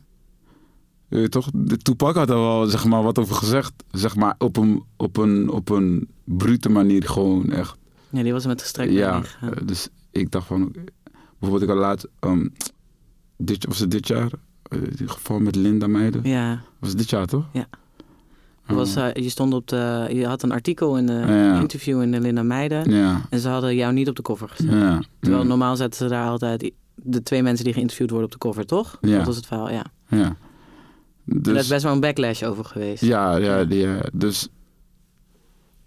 Je 1.07 1.19
weet 1.19 1.31
toch, 1.31 1.49
de 1.53 1.77
Tupac 1.77 2.15
had 2.15 2.29
er 2.29 2.35
wel 2.35 2.65
zeg 2.65 2.85
maar, 2.85 3.03
wat 3.03 3.19
over 3.19 3.35
gezegd. 3.35 3.73
Zeg 3.91 4.15
maar 4.15 4.35
op 4.37 4.57
een, 4.57 4.83
op 4.97 5.17
een, 5.17 5.49
op 5.49 5.69
een 5.69 6.07
brute 6.23 6.69
manier 6.69 7.03
gewoon 7.03 7.51
echt. 7.51 7.77
Ja, 8.09 8.23
die 8.23 8.31
was 8.31 8.45
met 8.45 8.61
gestrekt 8.61 8.91
Ja, 8.91 9.21
dus 9.65 9.89
ik 10.11 10.31
dacht 10.31 10.47
van. 10.47 10.75
Bijvoorbeeld 11.43 11.61
ik 11.61 11.69
had 11.77 11.77
laat, 11.77 12.07
ehm, 12.19 12.47
dit, 13.37 13.65
was 13.65 13.79
het 13.79 13.91
dit 13.91 14.07
jaar? 14.07 14.31
Eh, 14.63 14.79
die 14.95 15.07
geval 15.07 15.39
met 15.39 15.55
Linda 15.55 15.87
Meijden. 15.87 16.21
Ja, 16.23 16.61
Was 16.79 16.89
het 16.89 16.97
dit 16.97 17.09
jaar 17.09 17.25
toch? 17.25 17.45
Ja. 17.53 17.65
er 18.65 18.75
was, 18.75 18.97
Oh. 18.97 19.07
eh, 19.07 19.13
je 19.23 19.29
stond 19.29 19.53
op 19.53 19.67
de... 19.67 20.07
Je 20.11 20.25
had 20.27 20.43
een 20.43 20.51
artikel 20.51 20.97
in 20.97 21.05
de 21.05 21.13
Ja. 21.13 21.59
interview 21.59 22.01
in 22.01 22.11
de 22.11 22.19
Linda 22.19 22.43
Meijden. 22.43 22.91
ja, 22.91 23.21
En 23.29 23.39
ze 23.39 23.49
hadden 23.49 23.75
jou 23.75 23.93
niet 23.93 24.09
op 24.09 24.15
de 24.15 24.21
cover 24.21 24.49
gezet. 24.49 24.71
ja. 24.71 25.01
Terwijl 25.19 25.43
normaal 25.45 25.75
zetten 25.75 25.99
ze 25.99 26.13
daar 26.13 26.27
altijd 26.29 26.71
de 26.95 27.23
twee 27.23 27.43
mensen 27.43 27.65
die 27.65 27.73
geïnterviewd 27.73 28.09
worden 28.09 28.27
op 28.27 28.33
de 28.33 28.39
cover, 28.39 28.65
toch? 28.65 28.97
Ja. 29.01 29.17
Dat 29.17 29.25
was 29.25 29.35
het 29.35 29.45
verhaal, 29.45 29.69
ja. 29.69 29.83
ja. 30.07 30.17
En 30.25 30.35
daar 31.25 31.53
is 31.55 31.59
Dus, 31.61 31.67
best 31.67 31.83
wel 31.83 31.91
een 31.93 31.99
backlash 31.99 32.43
over 32.43 32.65
geweest. 32.65 33.03
ja, 33.03 33.35
ja, 33.35 33.63
die, 33.63 33.79
ja, 33.79 33.99
dus 34.13 34.47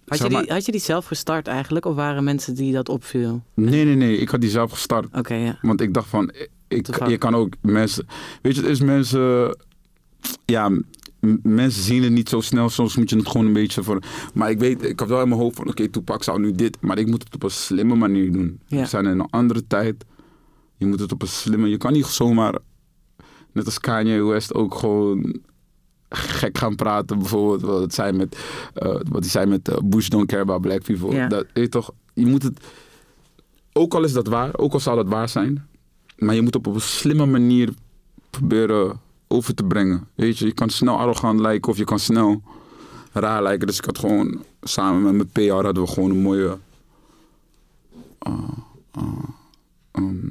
Had 0.07 0.19
je, 0.19 0.31
maar- 0.31 0.43
die, 0.43 0.53
had 0.53 0.65
je 0.67 0.73
die 0.73 0.81
zelf 0.81 1.07
gestart 1.07 1.47
eigenlijk? 1.47 1.85
Of 1.85 1.95
waren 1.95 2.25
mensen 2.25 2.55
die 2.55 2.73
dat 2.73 2.89
opviel? 2.89 3.43
Nee, 3.55 3.85
nee, 3.85 3.95
nee. 3.95 4.17
Ik 4.19 4.29
had 4.29 4.41
die 4.41 4.51
zelf 4.51 4.71
gestart. 4.71 5.07
Oké, 5.13 5.35
ja. 5.35 5.59
Want 5.63 5.81
ik 5.81 5.95
dacht 5.95 6.09
van, 6.09 6.33
ik, 6.69 6.85
Te 6.85 6.93
vaak. 6.93 7.09
je 7.09 7.19
kan 7.19 7.35
ook 7.35 7.55
mensen... 7.61 8.07
Weet 8.43 8.55
je, 8.55 8.61
het 8.61 8.71
is 8.71 8.81
mensen... 8.81 9.57
Ja, 10.45 10.71
mensen 11.43 11.83
zien 11.83 12.03
het 12.03 12.13
niet 12.13 12.29
zo 12.29 12.41
snel. 12.41 12.69
Soms 12.69 12.97
moet 12.97 13.11
je 13.11 13.17
het 13.17 13.29
gewoon 13.29 13.47
een 13.47 13.53
beetje 13.53 13.83
voor... 13.83 14.03
Maar 14.35 14.51
ik 14.51 14.59
weet, 14.59 14.83
ik 14.85 15.01
had 15.01 15.09
wel 15.09 15.23
in 15.23 15.29
mijn 15.29 15.41
hoofd 15.41 15.57
van... 15.57 15.69
Oké, 15.69 15.89
Tupac 15.89 16.23
zou 16.23 16.41
nu 16.41 16.53
dit... 16.53 16.77
Maar 16.81 16.99
ik 16.99 17.07
moet 17.07 17.25
het 17.25 17.35
op 17.35 17.43
een 17.43 17.51
slimme 17.51 17.95
manier 17.95 18.33
doen. 18.33 18.61
Ja. 18.67 18.81
We 18.81 18.87
zijn 18.87 19.05
in 19.05 19.11
een 19.19 19.31
andere 19.31 19.67
tijd. 19.67 20.05
Je 20.77 20.87
moet 20.87 21.01
het 21.01 21.13
op 21.13 21.23
een 21.23 21.29
slimme... 21.29 21.69
Je 21.69 21.77
kan 21.77 21.93
niet 21.93 22.07
zomaar... 22.07 22.59
Net 23.53 23.65
als 23.65 23.81
Kanye 23.81 24.23
West 24.25 24.55
ook 24.55 24.75
gewoon 24.75 25.41
gek 26.09 26.59
gaan 26.59 26.75
praten. 26.75 27.19
Bijvoorbeeld 27.19 27.61
wat 27.61 27.81
het 27.81 27.95
zei 27.95 28.13
met, 28.13 28.39
eh, 28.75 28.89
wat 28.89 29.21
hij 29.21 29.29
zei 29.29 29.47
met 29.47 29.69
eh, 29.69 29.77
Bush 29.85 30.09
don't 30.09 30.27
care 30.27 30.43
about 30.43 30.61
black 30.61 30.83
people. 30.83 31.15
Ja. 31.15 31.29
Dat, 31.29 31.47
je, 31.55 31.69
toch, 31.69 31.91
je 32.15 32.27
moet 32.27 32.43
het, 32.43 32.61
ook 33.73 33.95
al 33.95 34.05
is 34.05 34.13
dat 34.13 34.27
waar, 34.27 34.59
ook 34.59 34.73
al 34.73 34.81
zou 34.81 34.97
dat 34.97 35.09
waar 35.09 35.29
zijn, 35.29 35.69
maar 36.17 36.35
je 36.35 36.43
moet 36.43 36.57
op 36.57 36.67
een 36.67 36.81
slimme 36.81 37.27
manier 37.27 37.69
proberen 38.31 39.01
over 39.29 39.55
te 39.55 39.65
brengen. 39.65 40.09
Weet 40.15 40.39
je, 40.39 40.47
je 40.47 40.53
kan 40.53 40.71
snel 40.71 40.99
arrogant 40.99 41.41
lijken 41.41 41.71
of 41.71 41.79
je 41.79 41.85
kan 41.85 41.99
snel 41.99 42.43
raar 43.13 43.43
lijken. 43.43 43.67
Dus 43.67 43.79
ik 43.79 43.85
had 43.85 43.99
gewoon 43.99 44.43
samen 44.63 45.03
met 45.03 45.13
mijn 45.13 45.49
PR 45.49 45.65
hadden 45.65 45.83
we 45.83 45.89
gewoon 45.89 46.11
een 46.11 46.23
mooie 46.23 46.59
ehm, 49.93 50.31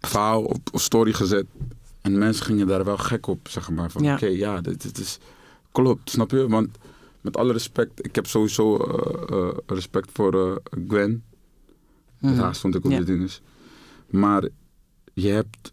verhaal 0.00 0.42
op 0.42 0.60
story 0.72 1.12
gezet. 1.12 1.46
En 2.00 2.18
mensen 2.18 2.44
gingen 2.44 2.66
daar 2.66 2.84
wel 2.84 2.96
gek 2.98 3.26
op, 3.26 3.48
zeg 3.48 3.70
maar. 3.70 3.90
Van 3.90 4.02
Ja. 4.02 4.14
oké, 4.14 4.26
ja, 4.26 4.60
dit, 4.60 4.82
dit 4.82 4.98
is... 4.98 5.18
Klopt, 5.72 6.10
snap 6.10 6.30
je? 6.30 6.48
Want 6.48 6.68
met 7.20 7.36
alle 7.36 7.52
respect, 7.52 8.04
ik 8.06 8.14
heb 8.14 8.26
sowieso 8.26 8.76
eh, 8.76 9.36
eh, 9.38 9.56
respect 9.66 10.08
voor 10.12 10.34
eh, 10.46 10.56
Gwen. 10.88 11.22
Mhm. 12.18 12.36
Daar 12.36 12.54
stond 12.54 12.74
ik 12.74 12.84
op 12.84 12.90
Ja. 12.90 12.98
de 12.98 13.04
dinges. 13.04 13.40
Maar 14.10 14.48
je 15.14 15.28
hebt 15.28 15.72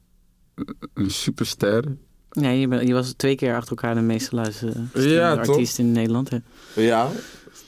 een 0.93 1.11
superster. 1.11 1.97
Ja, 2.31 2.49
je, 2.49 2.93
was 2.93 3.13
twee 3.13 3.35
keer 3.35 3.55
achter 3.55 3.69
elkaar 3.69 3.95
de 3.95 4.01
meest 4.01 4.27
geluisterde 4.27 4.83
Ja, 4.93 5.35
toch? 5.35 5.47
artiest 5.49 5.79
in 5.79 5.91
Nederland. 5.91 6.29
Hè? 6.29 6.37
Ja. 6.73 7.09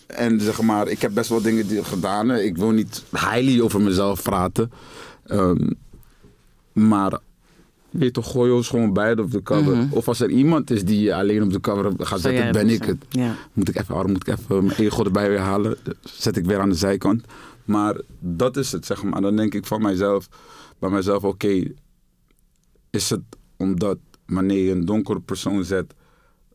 En 0.07 0.41
zeg 0.41 0.61
maar, 0.61 0.87
ik 0.87 1.01
heb 1.01 1.13
best 1.13 1.29
wel 1.29 1.41
dingen 1.41 1.67
die 1.67 1.83
gedaan. 1.83 2.31
Ik 2.31 2.57
wil 2.57 2.69
niet 2.71 3.03
highly 3.11 3.61
over 3.61 3.81
mezelf 3.81 4.23
praten. 4.23 4.71
Ehm, 5.25 5.69
maar 6.73 7.19
weet 7.89 8.03
je 8.03 8.11
toch, 8.11 8.31
gooi 8.31 8.51
ons 8.51 8.67
gewoon 8.67 8.93
beide 8.93 9.21
op 9.21 9.31
de 9.31 9.43
cover. 9.43 9.75
Mhm. 9.75 9.93
Of 9.93 10.07
als 10.07 10.19
er 10.19 10.29
iemand 10.29 10.71
is 10.71 10.85
die 10.85 11.01
je 11.01 11.15
alleen 11.15 11.43
op 11.43 11.51
de 11.51 11.59
cover 11.59 11.91
gaat 11.97 12.19
Zou 12.19 12.33
zetten, 12.35 12.51
ben 12.51 12.69
ik 12.69 12.83
het. 12.83 13.05
Ja. 13.09 13.35
Moet 13.53 13.69
ik 13.69 13.75
even, 13.75 13.93
waarom 13.93 14.11
moet 14.11 14.27
ik 14.27 14.37
even 14.37 14.65
mijn 14.65 14.77
ego 14.77 15.03
erbij 15.03 15.29
weer 15.29 15.39
halen? 15.39 15.77
Zet 16.03 16.37
ik 16.37 16.45
weer 16.45 16.59
aan 16.59 16.69
de 16.69 16.75
zijkant. 16.75 17.23
Maar 17.65 17.95
dat 18.19 18.57
is 18.57 18.71
het, 18.71 18.85
zeg 18.85 19.03
maar. 19.03 19.21
Dan 19.21 19.35
denk 19.35 19.53
ik 19.53 19.65
van 19.65 19.81
mijzelf, 19.81 20.29
bij 20.79 20.89
mijzelf, 20.89 21.23
oké, 21.23 21.63
is 22.89 23.09
het 23.09 23.21
omdat 23.57 23.97
wanneer 24.25 24.63
je 24.65 24.71
een 24.71 24.85
donkere 24.85 25.19
persoon 25.19 25.63
zet, 25.63 25.93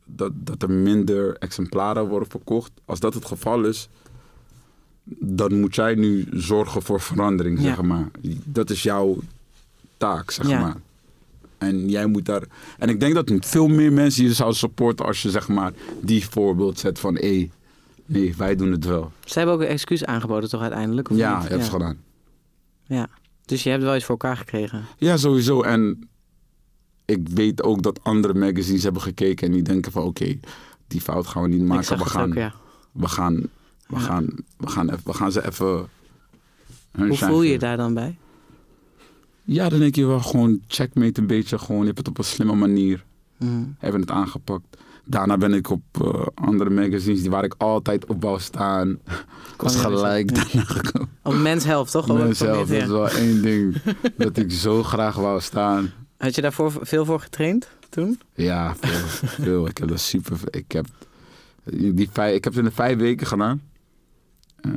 dat, 0.04 0.32
dat 0.34 0.62
er 0.62 0.70
minder 0.70 1.36
exemplaren 1.36 2.08
worden 2.08 2.28
verkocht? 2.30 2.70
Als 2.84 3.00
dat 3.00 3.14
het 3.14 3.24
geval 3.24 3.64
is, 3.64 3.88
dan 5.18 5.60
moet 5.60 5.74
jij 5.74 5.94
nu 5.94 6.26
zorgen 6.32 6.82
voor 6.82 7.00
verandering, 7.00 7.58
Ja. 7.58 7.64
zeg 7.64 7.82
maar. 7.82 8.10
Dat 8.44 8.70
is 8.70 8.82
jouw 8.82 9.16
taak, 9.96 10.30
zeg 10.30 10.48
Ja. 10.48 10.60
maar. 10.60 10.76
En 11.58 11.88
jij 11.88 12.06
moet 12.06 12.24
daar. 12.24 12.42
En 12.78 12.88
ik 12.88 13.00
denk 13.00 13.14
dat 13.14 13.32
veel 13.38 13.66
meer 13.68 13.92
mensen 13.92 14.24
je 14.24 14.32
zouden 14.34 14.58
supporten 14.58 15.06
als 15.06 15.22
je 15.22 15.30
zeg 15.30 15.48
maar 15.48 15.72
die 16.00 16.28
voorbeeld 16.28 16.78
zet 16.78 16.98
van 16.98 17.14
hé, 17.14 17.50
nee, 18.06 18.34
wij 18.36 18.56
doen 18.56 18.70
het 18.72 18.84
wel. 18.84 19.12
Ze 19.24 19.38
hebben 19.38 19.54
ook 19.56 19.60
een 19.62 19.66
excuus 19.66 20.04
aangeboden 20.04 20.48
toch 20.48 20.60
uiteindelijk? 20.60 21.10
Of 21.10 21.16
ja, 21.16 21.38
niet? 21.40 21.48
heb 21.48 21.60
je 21.60 21.70
gedaan. 21.70 21.98
Ja. 22.86 23.08
Dus 23.44 23.62
je 23.62 23.70
hebt 23.70 23.82
wel 23.82 23.94
iets 23.96 24.04
voor 24.04 24.16
elkaar 24.18 24.36
gekregen. 24.36 24.84
Ja, 24.98 25.16
sowieso. 25.16 25.62
En 25.62 26.08
ik 27.04 27.28
weet 27.28 27.62
ook 27.62 27.82
dat 27.82 28.00
andere 28.02 28.34
magazines 28.34 28.82
hebben 28.82 29.02
gekeken 29.02 29.46
en 29.46 29.52
die 29.52 29.62
denken 29.62 29.92
van 29.92 30.02
oké, 30.02 30.38
die 30.88 31.00
fout 31.00 31.26
gaan 31.26 31.42
we 31.42 31.48
niet 31.48 31.62
maken. 31.62 31.98
We 31.98 32.04
gaan, 32.04 32.28
ook, 32.28 32.34
ja. 32.34 32.54
we 32.92 33.08
gaan, 33.08 33.34
we 33.86 33.96
Ja. 33.96 33.98
gaan, 33.98 34.26
we 34.56 34.66
gaan, 34.68 34.88
even, 34.90 35.02
we 35.04 35.14
gaan 35.14 35.32
ze 35.32 35.46
even. 35.46 35.88
Hoe 36.96 37.16
voel 37.16 37.42
je 37.42 37.52
je 37.52 37.58
daar 37.58 37.76
dan 37.76 37.94
bij? 37.94 38.16
Ja, 39.44 39.68
dan 39.68 39.78
denk 39.78 39.94
je 39.94 40.06
wel 40.06 40.20
gewoon 40.20 40.60
checkmate 40.66 41.20
een 41.20 41.26
beetje. 41.26 41.58
Gewoon, 41.58 41.80
je 41.80 41.86
hebt 41.86 41.98
het 41.98 42.08
op 42.08 42.18
een 42.18 42.24
slimme 42.24 42.54
manier. 42.54 43.04
Mhm. 43.38 43.62
hebben 43.78 44.00
het 44.00 44.10
aangepakt. 44.10 44.76
Daarna 45.04 45.36
ben 45.36 45.52
ik 45.52 45.70
op 45.70 45.82
eh, 45.92 46.26
andere 46.34 46.70
magazines 46.70 47.20
die 47.20 47.30
waar 47.30 47.44
ik 47.44 47.54
altijd 47.58 48.06
op 48.06 48.22
wou 48.22 48.40
staan. 48.40 48.90
Ik 49.52 49.60
was 49.62 49.76
gelijk 49.80 50.34
daarna 50.34 50.64
gekomen. 50.64 51.08
Op 51.22 51.34
Mens 51.34 51.64
Health, 51.64 51.90
toch? 51.90 52.06
Mezelf, 52.06 52.68
van 52.68 52.76
dat 52.76 52.82
is 52.82 52.86
wel 52.86 53.08
één 53.08 53.42
ding 53.42 53.76
dat 54.16 54.36
ik 54.36 54.52
zo 54.52 54.82
graag 54.82 55.14
wou 55.16 55.40
staan. 55.40 55.92
Had 56.16 56.34
je 56.34 56.40
daarvoor 56.40 56.72
veel 56.80 57.04
voor 57.04 57.20
getraind 57.20 57.68
toen? 57.88 58.20
Ja, 58.34 58.74
veel. 58.80 59.06
veel. 59.28 59.66
Ik 59.66 59.78
heb 59.78 59.88
dat 59.88 60.00
super. 60.00 60.38
Ik 60.50 60.72
heb, 60.72 60.86
die 61.64 62.08
vijf, 62.12 62.36
ik 62.36 62.44
heb 62.44 62.52
het 62.52 62.62
in 62.62 62.68
de 62.68 62.74
vijf 62.74 62.98
weken 62.98 63.26
gedaan. 63.26 63.62
Eh, 64.60 64.70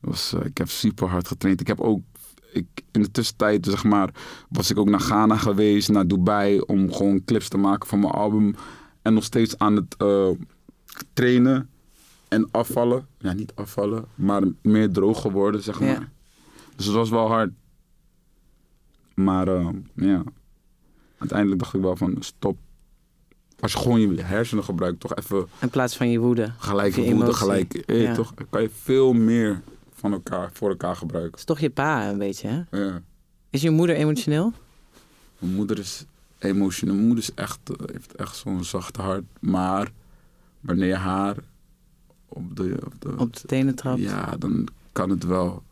was, 0.00 0.32
eh, 0.32 0.44
ik 0.44 0.58
heb 0.58 0.68
super 0.68 1.08
hard 1.08 1.28
getraind. 1.28 1.60
Ik 1.60 1.66
heb 1.66 1.80
ook. 1.80 2.00
Ik, 2.52 2.66
in 2.90 3.02
de 3.02 3.10
tussentijd, 3.10 3.66
zeg 3.66 3.84
maar, 3.84 4.10
was 4.48 4.70
ik 4.70 4.78
ook 4.78 4.88
naar 4.88 5.00
Ghana 5.00 5.36
geweest, 5.36 5.88
naar 5.88 6.06
Dubai, 6.06 6.60
om 6.60 6.92
gewoon 6.92 7.24
clips 7.24 7.48
te 7.48 7.56
maken 7.58 7.88
van 7.88 8.00
mijn 8.00 8.12
album. 8.12 8.54
En 9.02 9.14
nog 9.14 9.24
steeds 9.24 9.58
aan 9.58 9.76
het 9.76 9.96
eh, 9.98 10.28
trainen 11.12 11.68
en 12.28 12.48
afvallen. 12.50 13.06
Ja, 13.18 13.32
niet 13.32 13.52
afvallen, 13.54 14.04
maar 14.14 14.42
meer 14.62 14.90
droog 14.90 15.20
geworden, 15.20 15.62
zeg 15.62 15.80
maar. 15.80 15.88
Ja. 15.88 16.08
Dus 16.76 16.86
het 16.86 16.94
was 16.94 17.10
wel 17.10 17.26
hard. 17.28 17.50
Maar 19.14 19.48
eh, 19.48 19.68
ja, 19.94 20.22
uiteindelijk 21.18 21.60
dacht 21.60 21.74
ik 21.74 21.80
wel 21.80 21.96
van 21.96 22.16
stop. 22.20 22.56
Als 23.60 23.72
je 23.72 23.78
gewoon 23.78 24.00
je 24.16 24.22
hersenen 24.22 24.64
gebruikt, 24.64 25.00
toch 25.00 25.14
even 25.14 25.46
In 25.60 25.70
plaats 25.70 25.96
van 25.96 26.10
je 26.10 26.18
woede. 26.18 26.52
gelijk 26.58 26.94
je 26.94 27.00
woede, 27.00 27.14
emotie. 27.16 27.34
gelijk. 27.34 27.74
eh, 27.74 28.02
Ja. 28.02 28.14
toch, 28.14 28.34
kan 28.50 28.62
je 28.62 28.70
veel 28.82 29.12
meer 29.12 29.60
van 30.00 30.12
elkaar, 30.12 30.50
voor 30.52 30.68
elkaar 30.70 30.96
gebruiken. 30.96 31.30
Het 31.30 31.40
is 31.40 31.46
toch 31.46 31.60
je 31.60 31.70
pa 31.70 32.08
een 32.08 32.18
beetje, 32.18 32.48
hè? 32.48 32.78
Ja. 32.78 33.00
Is 33.50 33.62
je 33.62 33.70
moeder 33.70 33.96
emotioneel? 33.96 34.52
Mijn 35.38 35.54
moeder 35.54 35.78
is 35.78 36.04
emotioneel. 36.38 36.94
Mijn 36.94 37.06
moeder 37.06 37.24
is 37.24 37.34
echt, 37.34 37.58
heeft 37.92 38.14
echt 38.14 38.36
zo'n 38.36 38.64
zacht 38.64 38.96
hart. 38.96 39.24
Maar 39.40 39.90
wanneer 40.60 40.96
haar 40.96 41.36
op 42.28 42.56
de, 42.56 42.76
op 42.84 42.92
de, 42.98 43.14
Op 43.16 43.36
de 43.36 43.46
tenen 43.46 43.74
trapt? 43.74 44.00
ja, 44.00 44.36
dan 44.38 44.68
kan 44.92 45.10
het 45.10 45.24
wel, 45.24 45.62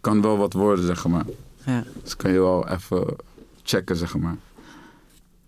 kan 0.00 0.22
wel 0.22 0.36
wat 0.36 0.52
worden, 0.52 0.84
zeg 0.86 1.06
maar. 1.06 1.24
Ja. 1.66 1.84
Dus 2.02 2.16
kan 2.16 2.32
je 2.32 2.38
wel 2.38 2.68
even 2.68 3.16
checken, 3.62 3.96
zeg 3.96 4.16
maar. 4.16 4.36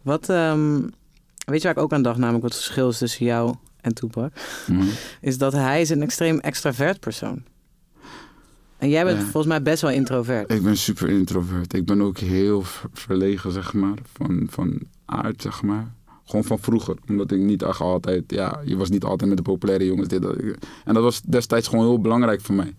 Wat, 0.03 0.29
ehm, 0.29 0.81
weet 1.47 1.63
je 1.63 1.69
waar 1.69 1.77
ik 1.77 1.83
ook 1.83 1.93
aan 1.93 2.03
dacht, 2.03 2.19
namelijk 2.19 2.43
wat 2.43 2.53
het 2.53 2.63
verschil 2.63 2.89
is 2.89 2.99
tussen 2.99 3.27
jou 3.27 3.55
en 3.81 3.95
Tupac? 3.95 4.33
Mhm. 4.67 4.87
Is 5.21 5.39
dat 5.39 5.53
hij 5.53 5.81
is 5.81 5.91
een 5.91 6.03
extreem 6.03 6.39
extravert 6.39 7.01
persoon. 7.01 7.43
En 8.85 8.91
jij 8.91 9.05
bent 9.05 9.17
Ja. 9.17 9.23
volgens 9.23 9.47
mij 9.47 9.63
best 9.63 9.83
wel 9.83 9.91
introvert. 9.91 10.51
Ik 10.53 10.63
ben 10.63 10.77
super 10.77 11.09
introvert. 11.09 11.73
Ik 11.75 11.85
ben 11.85 12.01
ook 12.03 12.19
heel 12.19 12.63
ver- 12.63 12.89
verlegen, 12.93 13.53
zeg 13.53 13.73
maar, 13.75 13.99
van, 14.13 14.47
van 14.51 14.79
aard, 15.05 15.43
zeg 15.43 15.63
maar. 15.63 15.95
Gewoon 16.25 16.45
van 16.45 16.59
vroeger. 16.59 16.97
Omdat 17.09 17.31
ik 17.31 17.39
niet 17.39 17.63
echt 17.63 17.81
altijd, 17.81 18.23
ja, 18.27 18.61
je 18.65 18.77
was 18.77 18.89
niet 18.91 19.05
altijd 19.05 19.29
met 19.29 19.39
de 19.39 19.45
populaire 19.45 19.85
jongens. 19.87 20.09
Dit, 20.09 20.23
dat. 20.23 20.37
En 20.85 20.95
dat 20.95 21.03
was 21.03 21.21
destijds 21.23 21.69
gewoon 21.69 21.85
heel 21.85 22.01
belangrijk 22.01 22.41
voor 22.41 22.55
mij. 22.55 22.75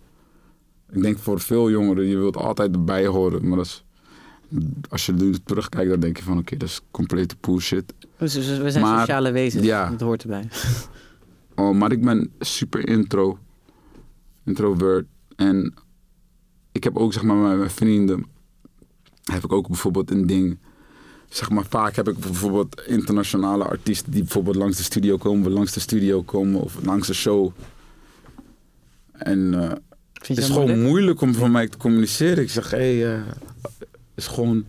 Ik 0.91 1.01
denk 1.01 1.17
voor 1.17 1.39
veel 1.39 1.69
jongeren, 1.69 2.05
je 2.05 2.17
wilt 2.17 2.37
altijd 2.37 2.71
erbij 2.75 3.05
horen. 3.07 3.47
Maar 3.47 3.57
dat 3.57 3.65
is, 3.65 3.83
als 4.89 5.05
je 5.05 5.11
nu 5.11 5.33
terugkijkt, 5.45 5.89
dan 5.89 5.99
denk 5.99 6.17
je 6.17 6.23
van, 6.23 6.37
oké, 6.37 6.57
dat 6.57 6.67
is 6.69 6.81
complete 6.91 7.35
bullshit. 7.41 7.93
Dus 8.17 8.35
we 8.57 8.71
zijn 8.71 8.83
Maar- 8.83 8.99
sociale 8.99 9.31
wezens. 9.31 9.65
ja. 9.65 9.89
Dat 9.89 10.01
hoort 10.01 10.21
erbij. 10.23 10.47
Oh, 11.55 11.75
maar 11.75 11.91
ik 11.91 12.01
ben 12.05 12.31
super 12.39 12.87
intro. 12.89 13.37
Introvert. 14.45 15.05
En 15.35 15.73
ik 16.75 16.83
heb 16.83 16.97
ook, 16.97 17.13
zeg 17.13 17.23
maar, 17.23 17.35
met 17.35 17.57
mijn 17.57 17.69
vrienden... 17.69 18.25
heb 19.23 19.43
ik 19.43 19.51
ook 19.51 19.67
bijvoorbeeld 19.67 20.11
een 20.11 20.27
ding... 20.27 20.57
Zeg 21.29 21.49
maar, 21.49 21.65
vaak 21.69 21.95
heb 21.95 22.07
ik 22.07 22.17
bijvoorbeeld 22.17 22.81
internationale 22.87 23.63
artiesten... 23.63 24.11
die 24.11 24.21
bijvoorbeeld 24.21 24.55
langs 24.55 24.77
de 24.77 24.83
studio 24.83 25.17
komen... 25.17 25.51
langs 25.51 25.73
de 25.73 25.79
studio 25.79 26.21
komen 26.21 26.61
of 26.61 26.83
langs 26.83 27.07
de 27.07 27.13
show. 27.13 27.51
En 29.11 29.53
eh, 29.53 29.69
het 30.13 30.37
is 30.37 30.45
gewoon 30.45 30.59
moeilijk? 30.59 30.87
moeilijk 30.87 31.21
om 31.21 31.33
voor 31.33 31.51
mij 31.51 31.67
te 31.67 31.77
communiceren. 31.77 32.43
Ik 32.43 32.49
zeg, 32.49 32.69
hé, 32.69 32.99
hey, 32.99 33.15
eh, 33.15 33.21
is 34.15 34.27
gewoon, 34.27 34.65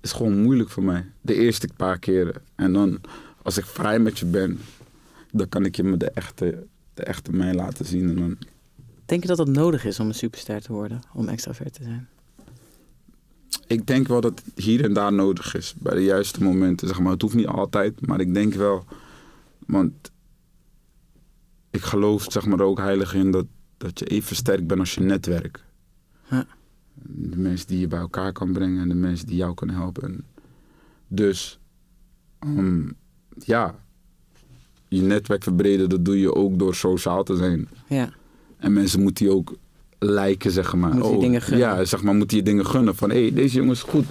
is 0.00 0.12
gewoon 0.12 0.42
moeilijk 0.42 0.70
voor 0.70 0.82
mij. 0.82 1.04
De 1.20 1.34
eerste 1.34 1.68
paar 1.76 1.98
keren. 1.98 2.42
En 2.54 2.72
dan, 2.72 3.00
als 3.42 3.58
ik 3.58 3.64
vrij 3.64 3.98
met 3.98 4.18
je 4.18 4.26
ben, 4.26 4.60
dan 5.32 5.48
kan 5.48 5.64
ik 5.64 5.76
je 5.76 5.84
me 5.84 5.96
de 5.96 6.10
echte, 6.10 6.66
de 6.94 7.02
echte 7.02 7.32
mij 7.32 7.54
laten 7.54 7.84
zien. 7.84 8.08
En 8.08 8.16
dan, 8.16 8.38
Denk 9.08 9.22
je 9.22 9.28
dat 9.28 9.36
dat 9.36 9.48
nodig 9.48 9.84
is 9.84 10.00
om 10.00 10.06
een 10.06 10.14
superster 10.14 10.62
te 10.62 10.72
worden? 10.72 11.00
Om 11.14 11.28
extravert 11.28 11.72
te 11.72 11.82
zijn? 11.82 12.08
ik 13.68 13.86
denk 13.86 14.08
wel 14.08 14.20
dat 14.20 14.42
het 14.44 14.64
hier 14.64 14.84
en 14.84 14.92
daar 14.92 15.12
nodig 15.12 15.54
is. 15.54 15.74
Bij 15.78 15.94
de 15.94 16.04
juiste 16.04 16.42
momenten, 16.42 16.88
zeg 16.88 17.00
maar. 17.00 17.12
Het 17.12 17.22
hoeft 17.22 17.34
niet 17.34 17.46
altijd, 17.46 18.06
maar 18.06 18.20
ik 18.20 18.34
denk 18.34 18.54
wel. 18.54 18.84
Want 19.66 20.10
ik 21.70 21.80
geloof 21.80 22.26
zeg 22.28 22.46
maar 22.46 22.60
ook 22.60 22.78
heilig 22.78 23.14
in 23.14 23.30
dat, 23.30 23.46
dat 23.76 23.98
je 23.98 24.04
even 24.04 24.36
sterk 24.36 24.66
bent 24.66 24.80
als 24.80 24.94
je 24.94 25.00
netwerk. 25.00 25.64
Ja. 26.30 26.46
De 27.04 27.36
mensen 27.36 27.66
die 27.66 27.80
je 27.80 27.88
bij 27.88 27.98
elkaar 27.98 28.32
kan 28.32 28.52
brengen 28.52 28.82
en 28.82 28.88
de 28.88 28.94
mensen 28.94 29.26
die 29.26 29.36
jou 29.36 29.54
kunnen 29.54 29.76
helpen. 29.76 30.02
En 30.02 30.24
dus, 31.08 31.58
ehm, 32.38 32.88
ja, 33.38 33.74
je 34.88 35.02
netwerk 35.02 35.42
verbreden, 35.42 35.88
dat 35.88 36.04
doe 36.04 36.18
je 36.18 36.34
ook 36.34 36.58
door 36.58 36.74
sociaal 36.74 37.24
te 37.24 37.36
zijn. 37.36 37.68
Ja. 37.88 38.10
En 38.58 38.72
mensen 38.72 39.02
moeten 39.02 39.26
je 39.26 39.32
ook 39.32 39.54
lijken, 39.98 40.50
zeg 40.50 40.74
maar. 40.74 40.94
Moeten 40.94 41.12
je 41.12 41.18
dingen 41.18 41.42
gunnen. 41.42 41.68
Ja, 41.68 41.84
zeg 41.84 42.02
maar, 42.02 42.14
moeten 42.14 42.36
je 42.36 42.42
dingen 42.42 42.66
gunnen. 42.66 42.96
Van, 42.96 43.10
hé, 43.10 43.20
hey, 43.20 43.32
deze 43.32 43.56
jongen 43.56 43.72
is 43.72 43.82
goed. 43.82 44.04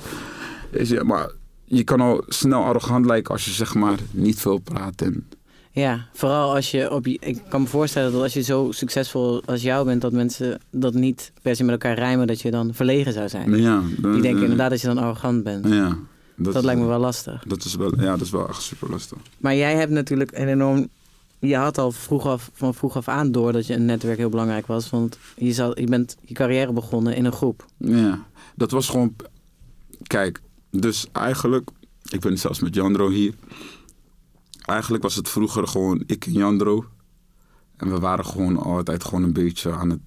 Deze, 0.71 1.03
maar 1.03 1.31
je 1.63 1.83
kan 1.83 2.01
al 2.01 2.23
snel 2.27 2.63
arrogant 2.63 3.05
lijken 3.05 3.33
als 3.33 3.45
je, 3.45 3.51
zeg 3.51 3.75
maar, 3.75 3.97
niet 4.11 4.39
veel 4.39 4.57
praat. 4.57 5.01
En, 5.01 5.27
Ja, 5.71 6.05
vooral 6.13 6.55
als 6.55 6.71
je 6.71 6.91
op 6.91 7.05
je. 7.05 7.17
Ik 7.19 7.41
kan 7.49 7.61
me 7.61 7.67
voorstellen 7.67 8.11
dat 8.11 8.21
als 8.21 8.33
je 8.33 8.41
zo 8.41 8.67
succesvol 8.71 9.41
als 9.45 9.61
jou 9.61 9.85
bent, 9.85 10.01
dat 10.01 10.11
mensen 10.11 10.59
dat 10.71 10.93
niet 10.93 11.31
per 11.41 11.55
se 11.55 11.63
met 11.63 11.71
elkaar 11.71 11.95
rijmen, 11.97 12.27
dat 12.27 12.41
je 12.41 12.51
dan 12.51 12.73
verlegen 12.73 13.13
zou 13.13 13.29
zijn. 13.29 13.57
ja, 13.57 13.81
Die 14.01 14.21
denken 14.21 14.41
inderdaad 14.41 14.69
dat 14.69 14.81
je 14.81 14.87
dan 14.87 14.97
arrogant 14.97 15.43
bent. 15.43 15.67
Ja. 15.67 15.97
Dat 16.35 16.63
lijkt 16.63 16.81
me 16.81 16.87
wel 16.87 16.99
lastig. 16.99 17.43
Dat 17.47 17.63
is 17.63 17.75
wel, 17.75 18.01
ja, 18.01 18.11
dat 18.11 18.21
is 18.21 18.29
wel 18.29 18.47
echt 18.47 18.61
super 18.61 18.89
lastig. 18.89 19.17
Maar 19.37 19.55
jij 19.55 19.75
hebt 19.75 19.91
natuurlijk 19.91 20.31
een 20.33 20.47
enorm. 20.47 20.87
Je 21.39 21.55
had 21.55 21.77
al 21.77 21.91
vroeg 21.91 22.25
af, 22.25 22.49
van 22.53 22.73
vroeg 22.73 22.95
af 22.95 23.07
aan 23.07 23.31
door 23.31 23.51
dat 23.51 23.67
je 23.67 23.73
een 23.73 23.85
netwerk 23.85 24.17
heel 24.17 24.29
belangrijk 24.29 24.67
was. 24.67 24.89
Want 24.89 25.17
je, 25.35 25.71
je 25.75 25.87
bent 25.89 26.17
je 26.21 26.33
carrière 26.33 26.73
begonnen 26.73 27.15
in 27.15 27.25
een 27.25 27.31
groep. 27.31 27.65
Ja, 27.77 28.25
dat 28.55 28.71
was 28.71 28.89
gewoon. 28.89 29.15
Kijk, 30.03 30.41
dus 30.71 31.07
eigenlijk, 31.11 31.69
ik 32.09 32.19
ben 32.19 32.37
zelfs 32.37 32.59
met 32.59 32.75
Jandro 32.75 33.09
hier. 33.09 33.33
Eigenlijk 34.65 35.03
was 35.03 35.15
het 35.15 35.29
vroeger 35.29 35.67
gewoon 35.67 36.03
ik 36.05 36.25
en 36.25 36.31
Jandro. 36.31 36.85
En 37.77 37.89
we 37.89 37.99
waren 37.99 38.25
gewoon 38.25 38.57
altijd 38.57 39.03
gewoon 39.03 39.23
een 39.23 39.33
beetje 39.33 39.71
aan 39.71 39.89
het, 39.89 40.01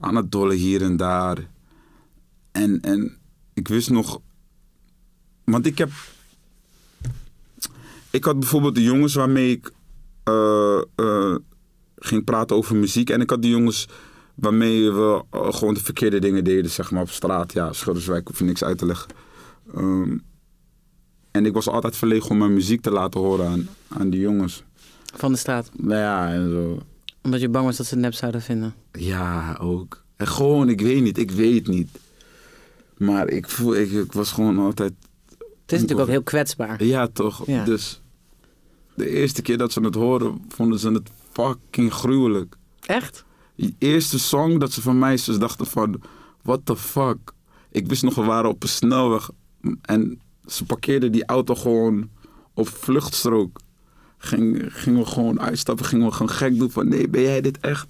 aan 0.00 0.16
het 0.16 0.32
dollen 0.32 0.56
hier 0.56 0.82
en 0.82 0.96
daar. 0.96 1.48
En, 2.52 2.80
en 2.80 3.16
ik 3.54 3.68
wist 3.68 3.90
nog. 3.90 4.20
Want 5.44 5.66
ik 5.66 5.78
heb. 5.78 5.90
Ik 8.10 8.24
had 8.24 8.38
bijvoorbeeld 8.38 8.74
de 8.74 8.82
jongens 8.82 9.14
waarmee 9.14 9.50
ik 9.50 9.72
eh, 10.26 11.34
ging 11.96 12.24
praten 12.24 12.56
over 12.56 12.76
muziek. 12.76 13.10
En 13.10 13.20
ik 13.20 13.30
had 13.30 13.42
de 13.42 13.48
jongens 13.48 13.88
waarmee 14.34 14.90
we 14.90 15.24
eh, 15.30 15.52
gewoon 15.52 15.74
de 15.74 15.80
verkeerde 15.80 16.18
dingen 16.18 16.44
deden, 16.44 16.70
zeg 16.70 16.90
maar 16.90 17.02
op 17.02 17.10
straat. 17.10 17.52
Ja, 17.52 17.72
Schilderswijk 17.72 18.28
hoef 18.28 18.38
je 18.38 18.44
niks 18.44 18.64
uit 18.64 18.78
te 18.78 18.86
leggen. 18.86 19.10
Ehm, 19.74 20.18
en 21.30 21.46
ik 21.46 21.52
was 21.52 21.68
altijd 21.68 21.96
verlegen 21.96 22.30
om 22.30 22.38
mijn 22.38 22.54
muziek 22.54 22.80
te 22.80 22.90
laten 22.90 23.20
horen 23.20 23.48
aan, 23.48 23.68
aan 23.88 24.10
die 24.10 24.20
jongens. 24.20 24.64
Van 25.14 25.32
de 25.32 25.38
straat. 25.38 25.70
Nou 25.76 26.00
ja, 26.00 26.32
en 26.32 26.50
zo. 26.50 26.78
Omdat 27.22 27.40
je 27.40 27.48
bang 27.48 27.64
was 27.64 27.76
dat 27.76 27.86
ze 27.86 27.94
het 27.94 28.02
nep 28.02 28.14
zouden 28.14 28.42
vinden. 28.42 28.74
Ja, 28.92 29.56
ook. 29.60 30.04
En 30.16 30.26
gewoon, 30.26 30.68
ik 30.68 30.80
weet 30.80 31.02
niet, 31.02 31.18
ik 31.18 31.30
weet 31.30 31.66
niet. 31.66 31.88
Maar 32.96 33.28
ik 33.28 33.48
voel, 33.48 33.76
ik, 33.76 33.90
ik 33.90 34.12
was 34.12 34.32
gewoon 34.32 34.58
altijd... 34.58 34.92
Het 35.38 35.74
is 35.74 35.80
natuurlijk 35.80 36.00
ook 36.00 36.14
heel 36.14 36.22
kwetsbaar. 36.22 36.84
Ja, 36.84 37.08
toch? 37.08 37.46
Ja. 37.46 37.64
Dus 37.64 38.00
de 38.96 39.10
eerste 39.10 39.42
keer 39.42 39.58
dat 39.58 39.72
ze 39.72 39.80
het 39.80 39.94
hoorden, 39.94 40.44
vonden 40.48 40.78
ze 40.78 40.90
het 40.90 41.10
fucking 41.32 41.92
gruwelijk. 41.92 42.56
Echt? 42.80 43.24
Die 43.56 43.76
eerste 43.78 44.18
song 44.18 44.58
dat 44.58 44.72
ze 44.72 44.82
van 44.82 44.98
mij 44.98 45.16
ze 45.16 45.38
dachten 45.38 45.66
van, 45.66 46.00
what 46.42 46.60
the 46.64 46.76
fuck. 46.76 47.18
Ik 47.70 47.86
wist 47.86 48.02
nog, 48.02 48.14
we 48.14 48.22
waren 48.22 48.50
op 48.50 48.62
een 48.62 48.68
snelweg 48.68 49.30
en 49.82 50.20
ze 50.46 50.64
parkeerden 50.64 51.12
die 51.12 51.24
auto 51.24 51.54
gewoon 51.54 52.10
op 52.54 52.68
vluchtstrook. 52.68 53.60
Ging, 54.18 54.64
gingen 54.68 55.00
we 55.00 55.06
gewoon 55.06 55.40
uitstappen, 55.40 55.84
gingen 55.84 56.06
we 56.06 56.12
gewoon 56.12 56.30
gek 56.30 56.58
doen 56.58 56.70
van, 56.70 56.88
nee, 56.88 57.08
ben 57.08 57.22
jij 57.22 57.40
dit 57.40 57.58
echt? 57.60 57.86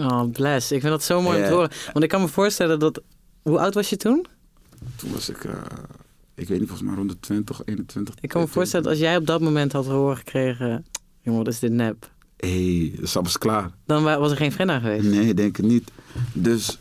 Oh, 0.00 0.30
bless. 0.32 0.72
Ik 0.72 0.80
vind 0.80 0.92
dat 0.92 1.02
zo 1.02 1.22
mooi 1.22 1.38
om 1.38 1.44
te 1.44 1.52
horen. 1.52 1.70
Want 1.92 2.04
ik 2.04 2.08
kan 2.10 2.20
me 2.20 2.28
voorstellen 2.28 2.78
dat... 2.78 3.02
Hoe 3.42 3.58
oud 3.58 3.74
was 3.74 3.90
je 3.90 3.96
toen? 3.96 4.26
Toen 4.96 5.12
was 5.12 5.28
ik, 5.28 5.44
eh, 5.44 5.52
ik 6.34 6.48
weet 6.48 6.58
niet, 6.58 6.68
volgens 6.68 6.88
mij 6.88 6.96
rond 6.96 7.10
de 7.10 7.20
20, 7.20 7.62
21. 7.64 8.14
Ik 8.20 8.28
kan 8.28 8.40
me 8.40 8.46
voorstellen 8.48 8.84
dat 8.84 8.94
als 8.94 9.02
jij 9.02 9.16
op 9.16 9.26
dat 9.26 9.40
moment 9.40 9.72
had 9.72 9.86
horen 9.86 10.16
gekregen... 10.16 10.86
Jongen, 11.20 11.44
wat 11.44 11.52
is 11.52 11.58
dit 11.58 11.72
nep? 11.72 12.10
Hé, 12.36 12.78
hey, 12.88 12.98
dus 12.98 13.16
alles 13.16 13.38
klaar. 13.38 13.70
Dan 13.86 14.02
wa- 14.02 14.18
was 14.18 14.30
er 14.30 14.36
geen 14.36 14.52
Frenna 14.52 14.78
geweest. 14.78 15.04
Nee, 15.04 15.28
ik 15.28 15.36
denk 15.36 15.56
het 15.56 15.66
niet. 15.66 15.90
Dus, 16.32 16.78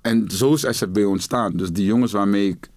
en 0.00 0.30
zo 0.30 0.54
is 0.54 0.60
SFB 0.76 0.96
ontstaan. 1.06 1.52
Dus 1.56 1.72
die 1.72 1.84
jongens 1.84 2.12
waarmee 2.12 2.48
ik, 2.48 2.68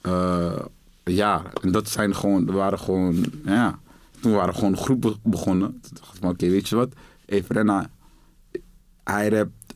eh, 0.00 0.58
ja, 1.04 1.42
en 1.62 1.72
dat 1.72 1.88
zijn 1.88 2.14
gewoon, 2.14 2.48
er 2.48 2.54
waren 2.54 2.78
gewoon, 2.78 3.24
ja, 3.44 3.78
toen 4.20 4.32
waren 4.32 4.54
gewoon 4.54 4.76
groepen 4.76 5.16
begonnen. 5.22 5.80
Toen 5.80 5.96
dacht 6.00 6.16
ik 6.16 6.24
oké, 6.24 6.48
weet 6.48 6.68
je 6.68 6.76
wat, 6.76 6.92
even 7.26 7.54
Renna, 7.54 7.90
hij 9.04 9.28
rapt, 9.28 9.74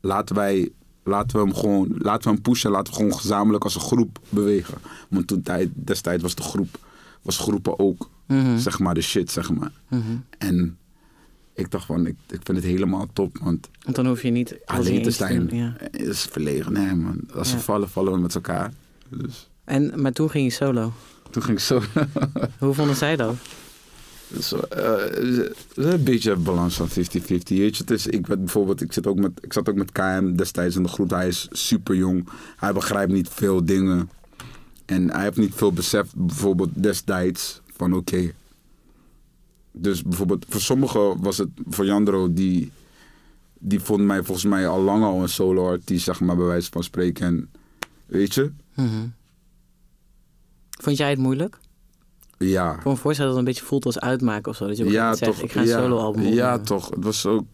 laten 0.00 0.34
wij, 0.34 0.72
laten 1.04 1.36
we 1.38 1.44
hem 1.44 1.54
gewoon, 1.54 1.88
laten 1.98 2.22
we 2.28 2.34
hem 2.34 2.42
pushen, 2.42 2.70
laten 2.70 2.92
we 2.92 2.98
gewoon 2.98 3.14
gezamenlijk 3.18 3.64
als 3.64 3.74
een 3.74 3.80
groep 3.80 4.18
bewegen. 4.28 4.74
Want 5.08 5.26
toen 5.26 5.42
tijd, 5.42 5.68
destijds 5.74 6.22
was 6.22 6.34
de 6.34 6.42
groep, 6.42 6.78
was 7.22 7.38
groepen 7.38 7.78
ook, 7.78 8.10
Mhm. 8.26 8.58
zeg 8.58 8.78
maar, 8.78 8.94
de 8.94 9.00
shit, 9.02 9.30
zeg 9.30 9.50
maar. 9.50 9.72
Mhm. 9.88 10.02
En 10.38 10.78
ik 11.54 11.70
dacht 11.70 11.86
van, 11.86 12.06
ik, 12.06 12.16
ik 12.30 12.40
vind 12.42 12.56
het 12.58 12.66
helemaal 12.66 13.06
top, 13.12 13.38
want 13.38 13.68
Want 13.82 13.96
dan 13.96 14.06
hoef 14.06 14.22
je 14.22 14.30
niet... 14.30 14.56
alleen 14.64 15.02
te 15.02 15.10
zijn 15.10 15.48
Ja. 15.52 15.76
is 15.90 16.22
verlegen. 16.22 16.72
Nee 16.72 16.94
man, 16.94 17.20
als 17.34 17.50
Ja. 17.50 17.56
we 17.56 17.62
vallen, 17.62 17.88
vallen 17.90 18.12
we 18.12 18.18
met 18.18 18.34
elkaar. 18.34 18.72
Dus 19.08 19.48
En, 19.64 20.00
maar 20.02 20.12
toen 20.12 20.30
ging 20.30 20.44
je 20.44 20.50
solo. 20.52 20.92
toen 21.30 21.42
ging 21.42 21.58
ik 21.58 21.64
zo... 21.64 21.82
Hoe 22.58 22.74
vonden 22.74 22.96
zij 22.96 23.16
dat? 23.16 23.34
Zo 24.40 24.56
eh, 24.56 25.22
is 25.76 25.84
een 25.84 26.04
beetje 26.04 26.36
balans 26.36 26.74
van 26.74 26.88
50-50. 26.88 26.92
Weet 26.94 27.90
is, 27.90 28.06
ik, 28.06 28.26
bijvoorbeeld, 28.26 28.80
ik, 28.80 28.92
zit 28.92 29.06
ook 29.06 29.18
met, 29.18 29.30
ik 29.40 29.52
zat 29.52 29.68
ook 29.68 29.74
met 29.74 29.92
KM 29.92 30.36
destijds 30.36 30.76
in 30.76 30.82
de 30.82 30.88
groep. 30.88 31.10
Hij 31.10 31.28
is 31.28 31.48
super 31.50 31.96
jong. 31.96 32.28
Hij 32.56 32.72
begrijpt 32.72 33.12
niet 33.12 33.28
veel 33.28 33.64
dingen. 33.64 34.10
En 34.84 35.10
hij 35.10 35.22
heeft 35.22 35.36
niet 35.36 35.54
veel 35.54 35.72
besef, 35.72 36.12
bijvoorbeeld 36.16 36.70
destijds, 36.72 37.60
van 37.76 37.92
oké. 37.92 38.32
Dus 39.72 40.02
bijvoorbeeld, 40.02 40.44
voor 40.48 40.60
sommigen 40.60 41.22
was 41.22 41.38
het, 41.38 41.48
voor 41.68 41.84
Jandro, 41.84 42.32
die, 42.32 42.70
die 43.58 43.80
vond 43.80 44.02
mij 44.02 44.22
volgens 44.22 44.46
mij 44.46 44.68
al 44.68 44.80
lang 44.80 45.04
al 45.04 45.22
een 45.22 45.28
solo-artiest, 45.28 46.04
zeg 46.04 46.20
maar, 46.20 46.36
bij 46.36 46.46
wijze 46.46 46.70
van 46.70 46.82
spreken. 46.82 47.26
En, 47.26 47.50
weet 48.06 48.34
je? 48.34 48.52
Mhm. 48.74 49.06
Vond 50.70 50.96
jij 50.96 51.10
het 51.10 51.18
moeilijk? 51.18 51.58
Ja. 52.38 52.72
Ik 52.74 52.80
kan 52.80 52.92
me 52.92 52.98
voorstellen 52.98 53.30
dat 53.30 53.40
het 53.40 53.48
een 53.48 53.52
beetje 53.54 53.68
voelt 53.68 53.84
als 53.84 53.98
uitmaken 54.00 54.50
of 54.50 54.56
zo. 54.56 54.66
Dat 54.66 54.76
je 54.76 54.84
Ja, 54.90 55.10
toch. 55.10 55.18
zegt, 55.18 55.42
ik 55.42 55.52
ga 55.52 55.60
een 55.60 55.66
ja, 55.66 55.78
solo-album 55.80 56.22
Ja, 56.22 56.28
opnemen. 56.28 56.62
toch. 56.62 56.90
Het 56.90 57.04
was 57.04 57.26
ook... 57.26 57.44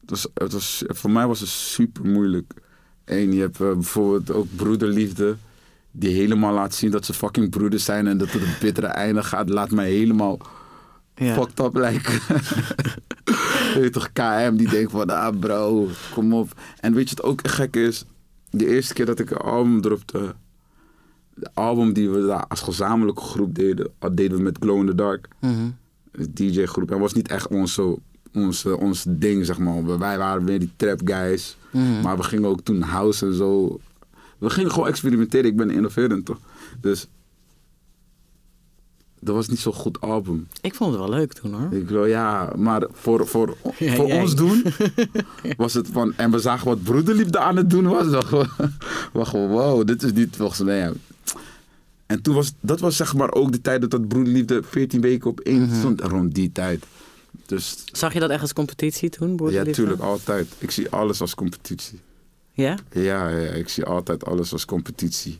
Het 0.00 0.10
was, 0.10 0.26
het 0.34 0.52
was, 0.52 0.84
voor 0.86 1.10
mij 1.10 1.26
was 1.26 1.40
het 1.40 1.48
super 1.48 2.04
moeilijk. 2.04 2.52
En 3.04 3.32
je 3.32 3.40
hebt 3.40 3.60
eh, 3.60 3.72
bijvoorbeeld 3.72 4.32
ook 4.32 4.46
broederliefde... 4.56 5.36
die 5.90 6.14
helemaal 6.14 6.54
laat 6.54 6.74
zien 6.74 6.90
dat 6.90 7.04
ze 7.04 7.12
fucking 7.14 7.50
broeders 7.50 7.84
zijn... 7.84 8.06
en 8.06 8.18
dat 8.18 8.32
het 8.32 8.42
een 8.42 8.54
bittere 8.60 8.86
einde 9.04 9.22
gaat. 9.22 9.48
Laat 9.48 9.70
mij 9.70 9.90
helemaal 9.90 10.38
Ja. 11.14 11.34
fucked 11.34 11.60
up 11.60 11.74
lijken. 11.74 12.12
weet 13.74 13.84
je 13.84 13.90
toch, 13.90 14.12
KM 14.12 14.56
die 14.56 14.68
denkt 14.68 14.90
van... 14.90 15.10
ah 15.10 15.38
bro, 15.38 15.88
kom 16.14 16.34
op. 16.34 16.48
En 16.80 16.94
weet 16.94 17.08
je 17.10 17.16
wat 17.16 17.24
ook 17.24 17.48
gek 17.48 17.76
is? 17.76 18.04
De 18.50 18.66
eerste 18.66 18.94
keer 18.94 19.06
dat 19.06 19.18
ik 19.18 19.30
een 19.30 19.36
album 19.36 19.80
dropte... 19.80 20.34
de 21.34 21.50
album 21.54 21.92
die 21.92 22.10
we 22.10 22.26
daar 22.26 22.46
als 22.46 22.60
gezamenlijke 22.60 23.22
groep 23.22 23.54
deden... 23.54 23.90
dat 23.98 24.16
deden 24.16 24.36
we 24.36 24.42
met 24.42 24.58
Glow 24.60 24.80
in 24.80 24.86
the 24.86 24.94
Dark... 24.94 25.28
Mhm. 25.40 25.70
DJ-groep. 26.30 26.88
Dat 26.88 26.98
was 26.98 27.12
niet 27.12 27.28
echt 27.28 27.48
ons 28.78 29.04
ding, 29.08 29.46
zeg 29.46 29.58
maar. 29.58 29.98
Wij 29.98 30.18
waren 30.18 30.44
weer 30.44 30.58
die 30.58 30.72
trap 30.76 31.00
guys. 31.04 31.56
Mhm. 31.70 32.00
Maar 32.00 32.16
we 32.16 32.22
gingen 32.22 32.48
ook 32.48 32.60
toen 32.60 32.82
house 32.82 33.26
en 33.26 33.34
zo. 33.34 33.80
We 34.38 34.50
gingen 34.50 34.70
gewoon 34.70 34.88
experimenteren. 34.88 35.50
Ik 35.50 35.56
ben 35.56 35.70
innoverend, 35.70 36.24
toch? 36.24 36.38
Dus 36.80 37.08
dat 39.20 39.34
was 39.34 39.48
niet 39.48 39.58
zo'n 39.58 39.72
goed 39.72 40.00
album. 40.00 40.46
Ik 40.60 40.74
vond 40.74 40.90
het 40.90 41.00
wel 41.00 41.10
leuk 41.10 41.32
toen 41.32 41.52
hoor. 41.54 41.72
Ik 41.72 41.88
wil, 41.88 42.06
ja, 42.06 42.52
maar 42.56 42.86
voor, 42.92 43.26
voor, 43.26 43.56
Ja, 43.78 43.94
voor 43.94 44.06
jij. 44.06 44.20
ons 44.20 44.34
doen 44.34 44.64
was 45.56 45.74
het 45.74 45.88
van... 45.92 46.12
En 46.16 46.30
we 46.30 46.38
zagen 46.38 46.66
wat 46.66 46.82
broederliefde 46.82 47.38
aan 47.38 47.56
het 47.56 47.70
doen 47.70 47.86
was. 47.86 48.06
We 49.12 49.24
gewoon, 49.24 49.48
wow, 49.48 49.86
dit 49.86 50.02
is 50.02 50.12
niet 50.12 50.36
volgens 50.36 50.60
mij... 50.60 50.92
ja. 52.10 52.16
En 52.16 52.22
toen 52.22 52.34
was, 52.34 52.52
dat 52.60 52.80
was 52.80 52.96
zeg 52.96 53.14
maar 53.14 53.32
ook 53.32 53.52
de 53.52 53.60
tijd 53.60 53.80
dat 53.80 53.90
dat 53.90 54.08
broederliefde 54.08 54.62
14 54.62 55.00
weken 55.00 55.30
op 55.30 55.40
één 55.40 55.62
Mhm. 55.62 55.78
stond. 55.78 56.00
Rond 56.00 56.34
die 56.34 56.52
tijd. 56.52 56.84
Dus 57.46 57.84
Zag 57.92 58.12
je 58.12 58.20
dat 58.20 58.30
echt 58.30 58.40
als 58.42 58.52
competitie 58.52 59.08
toen, 59.10 59.28
ja, 59.28 59.34
broederliefde? 59.34 59.72
tuurlijk, 59.72 60.00
altijd. 60.02 60.46
Ik 60.58 60.70
zie 60.70 60.88
alles 60.90 61.20
als 61.20 61.34
competitie. 61.34 62.00
Ja? 62.52 62.76
Ja, 62.92 63.28
ja, 63.28 63.50
ik 63.50 63.68
zie 63.68 63.84
altijd 63.84 64.24
alles 64.24 64.52
als 64.52 64.64
competitie. 64.64 65.38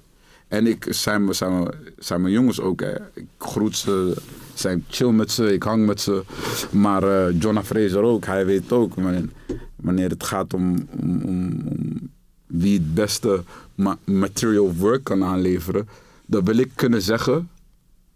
En 0.48 0.66
ik 0.66 0.86
zijn, 0.88 1.24
me- 1.24 1.32
zijn, 1.32 1.68
zijn 1.98 2.20
mijn 2.20 2.32
jongens 2.34 2.60
ook. 2.60 2.80
Hè. 2.80 2.94
Ik 3.14 3.24
groet 3.38 3.76
ze, 3.76 4.16
zijn 4.54 4.84
chill 4.88 5.10
met 5.10 5.30
ze, 5.30 5.52
ik 5.52 5.62
hang 5.62 5.86
met 5.86 6.00
ze. 6.00 6.22
Maar 6.70 7.02
eh 7.02 7.40
Jonah 7.40 7.64
Fraser 7.64 8.02
ook, 8.02 8.24
hij 8.24 8.46
weet 8.46 8.72
ook. 8.72 8.94
Wanneer, 8.94 9.24
wanneer 9.76 10.08
het 10.10 10.24
gaat 10.24 10.54
om, 10.54 10.88
om, 11.00 11.22
om, 11.22 11.62
om 11.68 12.10
wie 12.46 12.78
het 12.78 12.94
beste 12.94 13.42
ma- 13.74 13.98
material 14.04 14.74
work 14.74 15.04
kan 15.04 15.24
aanleveren, 15.24 15.88
dan 16.30 16.44
wil 16.44 16.56
ik 16.56 16.70
kunnen 16.74 17.02
zeggen 17.02 17.50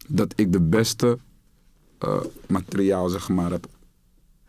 dat 0.08 0.32
ik 0.36 0.52
de 0.52 0.60
beste 0.60 1.18
eh, 1.98 2.20
materiaal, 2.46 3.08
zeg 3.08 3.28
maar, 3.28 3.50
heb. 3.50 3.66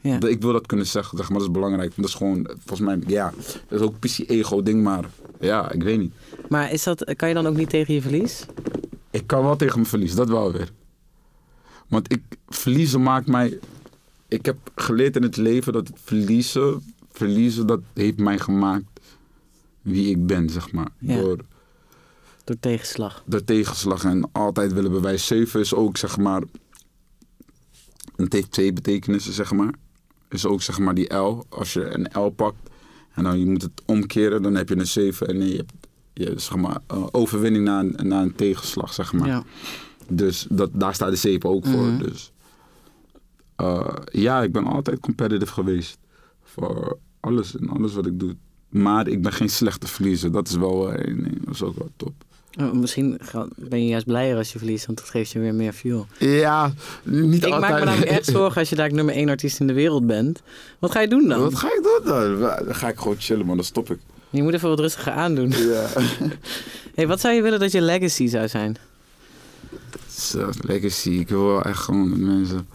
Ja. 0.01 0.21
Ik 0.21 0.41
wil 0.41 0.51
dat 0.51 0.65
kunnen 0.65 0.85
zeggen, 0.85 1.17
zeg 1.17 1.29
maar, 1.29 1.37
dat 1.37 1.47
is 1.47 1.53
belangrijk. 1.53 1.95
Want 1.95 1.95
dat 1.95 2.09
is 2.09 2.13
gewoon, 2.13 2.47
volgens 2.65 2.79
mij, 2.79 2.99
ja, 3.07 3.33
dat 3.67 3.79
is 3.79 3.85
ook 3.85 3.93
een 3.93 3.99
beetje 3.99 4.25
ego-ding, 4.25 4.83
maar 4.83 5.09
ja, 5.39 5.71
ik 5.71 5.83
weet 5.83 5.99
niet. 5.99 6.13
Maar 6.49 6.71
is 6.71 6.83
dat, 6.83 7.13
kan 7.15 7.27
je 7.27 7.33
dan 7.33 7.47
ook 7.47 7.55
niet 7.55 7.69
tegen 7.69 7.93
je 7.93 8.01
verlies? 8.01 8.45
Ik 9.11 9.27
kan 9.27 9.43
wel 9.43 9.55
tegen 9.55 9.75
mijn 9.75 9.89
verlies, 9.89 10.15
dat 10.15 10.29
wel 10.29 10.51
weer. 10.51 10.71
Want 11.87 12.11
ik, 12.11 12.21
verliezen 12.47 13.01
maakt 13.03 13.27
mij... 13.27 13.59
Ik 14.27 14.45
heb 14.45 14.57
geleerd 14.75 15.15
in 15.15 15.23
het 15.23 15.37
leven 15.37 15.73
dat 15.73 15.87
het 15.87 15.97
verliezen... 16.03 16.93
Verliezen, 17.11 17.67
dat 17.67 17.79
heeft 17.93 18.17
mij 18.17 18.39
gemaakt 18.39 18.99
wie 19.81 20.09
ik 20.09 20.25
ben, 20.25 20.49
zeg 20.49 20.71
maar. 20.71 20.89
Ja. 20.99 21.15
Door 21.15 21.37
Door 22.45 22.59
tegenslag. 22.59 23.23
de 23.25 23.43
tegenslag 23.43 24.03
en 24.03 24.29
altijd 24.31 24.73
willen 24.73 24.91
bewijzen. 24.91 25.37
Zeven 25.37 25.59
is 25.59 25.73
ook, 25.73 25.97
zeg 25.97 26.17
maar... 26.17 26.43
Het 28.15 28.33
heeft 28.33 28.51
twee 28.51 28.73
betekenissen, 28.73 29.33
zeg 29.33 29.51
maar. 29.51 29.73
Is 30.29 30.45
ook, 30.45 30.61
zeg 30.61 30.79
maar, 30.79 30.93
die 30.93 31.13
L. 31.15 31.45
Als 31.49 31.73
je 31.73 31.85
een 31.93 32.21
L 32.21 32.29
pakt 32.29 32.69
en 33.13 33.23
dan 33.23 33.39
je 33.39 33.45
moet 33.45 33.61
het 33.61 33.81
omkeren, 33.85 34.41
dan 34.41 34.55
heb 34.55 34.69
je 34.69 34.77
een 34.77 34.87
zeven. 34.87 35.27
En 35.27 35.47
je 35.47 35.55
hebt, 35.55 35.73
je, 36.13 36.33
zeg 36.35 36.55
maar, 36.55 36.77
eh, 36.87 37.07
overwinning 37.11 37.65
na 37.65 37.79
een, 37.79 38.07
na 38.07 38.21
een 38.21 38.35
tegenslag, 38.35 38.93
zeg 38.93 39.13
maar. 39.13 39.27
Ja. 39.27 39.43
Dus 40.07 40.47
dat, 40.49 40.69
daar 40.73 40.93
staat 40.93 41.09
de 41.09 41.15
zeep 41.15 41.45
ook 41.45 41.65
voor. 41.65 41.85
Mhm. 41.85 42.03
Dus 42.03 42.31
eh, 43.55 43.95
ja, 44.11 44.43
ik 44.43 44.51
ben 44.51 44.65
altijd 44.65 44.99
competitive 44.99 45.53
geweest. 45.53 45.97
Voor 46.43 46.97
alles 47.19 47.55
en 47.57 47.69
alles 47.69 47.93
wat 47.93 48.05
ik 48.05 48.19
doe. 48.19 48.35
Maar 48.69 49.07
ik 49.07 49.21
ben 49.21 49.31
geen 49.31 49.49
slechte 49.49 49.87
verliezer. 49.87 50.31
Dat 50.31 50.47
is 50.47 50.55
wel 50.55 50.91
eh, 50.91 51.15
nee, 51.15 51.39
dat 51.41 51.53
is 51.53 51.63
ook 51.63 51.77
wel 51.77 51.89
top. 51.95 52.24
Oh, 52.59 52.71
Misschien 52.71 53.19
ben 53.55 53.83
je 53.83 53.89
juist 53.89 54.05
blijer 54.05 54.37
als 54.37 54.51
je 54.51 54.57
verliest, 54.57 54.85
want 54.85 54.97
dat 54.97 55.09
geeft 55.09 55.31
je 55.31 55.39
weer 55.39 55.53
meer 55.53 55.73
fuel. 55.73 56.07
Ja, 56.19 56.73
niet 57.03 57.45
Ik 57.45 57.59
maak 57.59 57.79
me 57.79 57.85
namelijk 57.85 58.11
echt 58.11 58.25
zorgen 58.37 58.59
als 58.59 58.69
je 58.69 58.75
daar 58.75 58.93
nummer 58.93 59.13
één 59.15 59.29
artiest 59.29 59.59
in 59.59 59.67
de 59.67 59.73
wereld 59.73 60.07
bent. 60.07 60.41
Wat 60.79 60.91
ga 60.91 60.99
je 60.99 61.07
doen 61.07 61.27
dan? 61.27 61.39
Wat 61.41 61.55
ga 61.55 61.67
ik 61.67 61.83
doen 61.83 61.99
dan? 62.03 62.39
Dan 62.39 62.75
ga 62.75 62.87
ik 62.87 62.97
gewoon 62.97 63.15
chillen, 63.19 63.45
man. 63.45 63.55
Dan 63.55 63.65
stop 63.65 63.89
ik. 63.89 63.99
Je 64.29 64.43
moet 64.43 64.53
even 64.53 64.69
wat 64.69 64.79
rustiger 64.79 65.11
aandoen. 65.11 65.49
Ja. 65.49 65.87
Hey, 66.95 67.07
wat 67.07 67.19
zou 67.19 67.33
je 67.33 67.41
willen 67.41 67.59
dat 67.59 67.71
je 67.71 67.81
legacy 67.81 68.27
zou 68.27 68.47
zijn? 68.47 68.77
Legacy. 70.61 71.09
Ik 71.09 71.29
wil 71.29 71.45
wel 71.45 71.61
echt 71.61 71.79
gewoon 71.79 72.09
dat 72.09 72.19
mensen... 72.19 72.67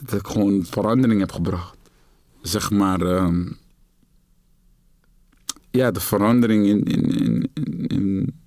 Dat 0.00 0.20
ik 0.20 0.26
gewoon 0.26 0.66
verandering 0.70 1.20
heb 1.20 1.32
gebracht. 1.32 1.76
Zeg 2.42 2.70
maar... 2.70 3.00
ehm, 3.00 3.44
ja, 5.72 5.90
de 5.90 6.00
verandering 6.00 6.66
in... 6.66 6.82
in, 6.82 7.18
in, 7.18 7.50
in, 7.86 8.40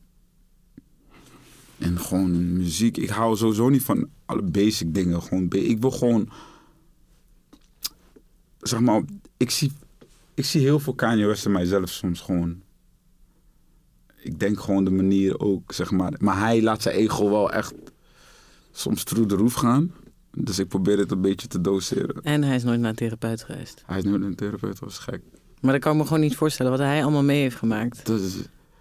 in 1.78 2.00
gewoon 2.00 2.34
in 2.34 2.54
muziek. 2.54 2.98
Ik 2.98 3.10
hou 3.10 3.38
sowieso 3.38 3.70
niet 3.70 3.84
van 3.84 4.10
alle 4.26 4.42
basic 4.42 4.94
dingen. 4.94 5.22
Gewoon 5.22 5.50
ik 5.50 5.80
wil 5.80 5.92
gewoon... 5.92 6.30
Zeg 8.60 8.80
maar, 8.80 9.02
ik 9.38 9.52
zie, 9.52 9.72
ik 10.34 10.46
zie 10.46 10.62
heel 10.62 10.80
veel 10.80 10.94
Kanye 10.94 11.26
West 11.26 11.46
in 11.46 11.52
mijzelf 11.52 11.90
soms 11.90 12.22
gewoon 12.22 12.64
ik 14.26 14.40
denk 14.40 14.60
gewoon 14.60 14.84
de 14.84 14.92
manier 14.92 15.40
ook, 15.40 15.72
zeg 15.72 15.92
maar. 15.92 16.14
Maar 16.18 16.40
hij 16.40 16.62
laat 16.62 16.82
zijn 16.82 16.96
ego 16.96 17.30
wel 17.30 17.52
echt 17.52 17.74
soms 18.72 19.04
through 19.04 19.30
de 19.30 19.36
roof 19.36 19.54
gaan. 19.54 19.92
Dus 20.32 20.60
ik 20.60 20.68
probeer 20.68 20.98
het 20.98 21.12
een 21.12 21.22
beetje 21.22 21.48
te 21.48 21.62
doseren. 21.62 22.22
En 22.22 22.44
hij 22.44 22.56
is 22.56 22.64
nooit 22.64 22.80
naar 22.80 22.90
een 22.90 22.96
therapeut 22.96 23.44
geweest. 23.44 23.84
Hij 23.86 23.98
is 23.98 24.04
nu 24.04 24.14
een 24.14 24.36
therapeut, 24.36 24.80
dat 24.80 24.90
is 24.90 24.98
gek. 24.98 25.22
Maar 25.66 25.74
dat 25.74 25.84
kan 25.84 25.92
ik 25.92 25.98
me 25.98 26.04
gewoon 26.04 26.20
niet 26.20 26.36
voorstellen 26.36 26.72
wat 26.72 26.82
hij 26.82 27.02
allemaal 27.04 27.24
mee 27.24 27.42
heeft 27.42 27.56
gemaakt. 27.56 28.06
Dus, 28.06 28.34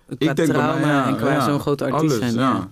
Qua 0.07 0.31
ik 0.31 0.37
denk 0.37 0.49
trauma 0.49 0.79
mij, 0.81 0.89
ja, 0.89 1.07
en 1.09 1.17
qua 1.17 1.33
ja, 1.33 1.45
zo'n 1.45 1.61
grote 1.61 1.85
artiest 1.85 2.03
alles, 2.15 2.33
zijn. 2.33 2.35
ja. 2.35 2.71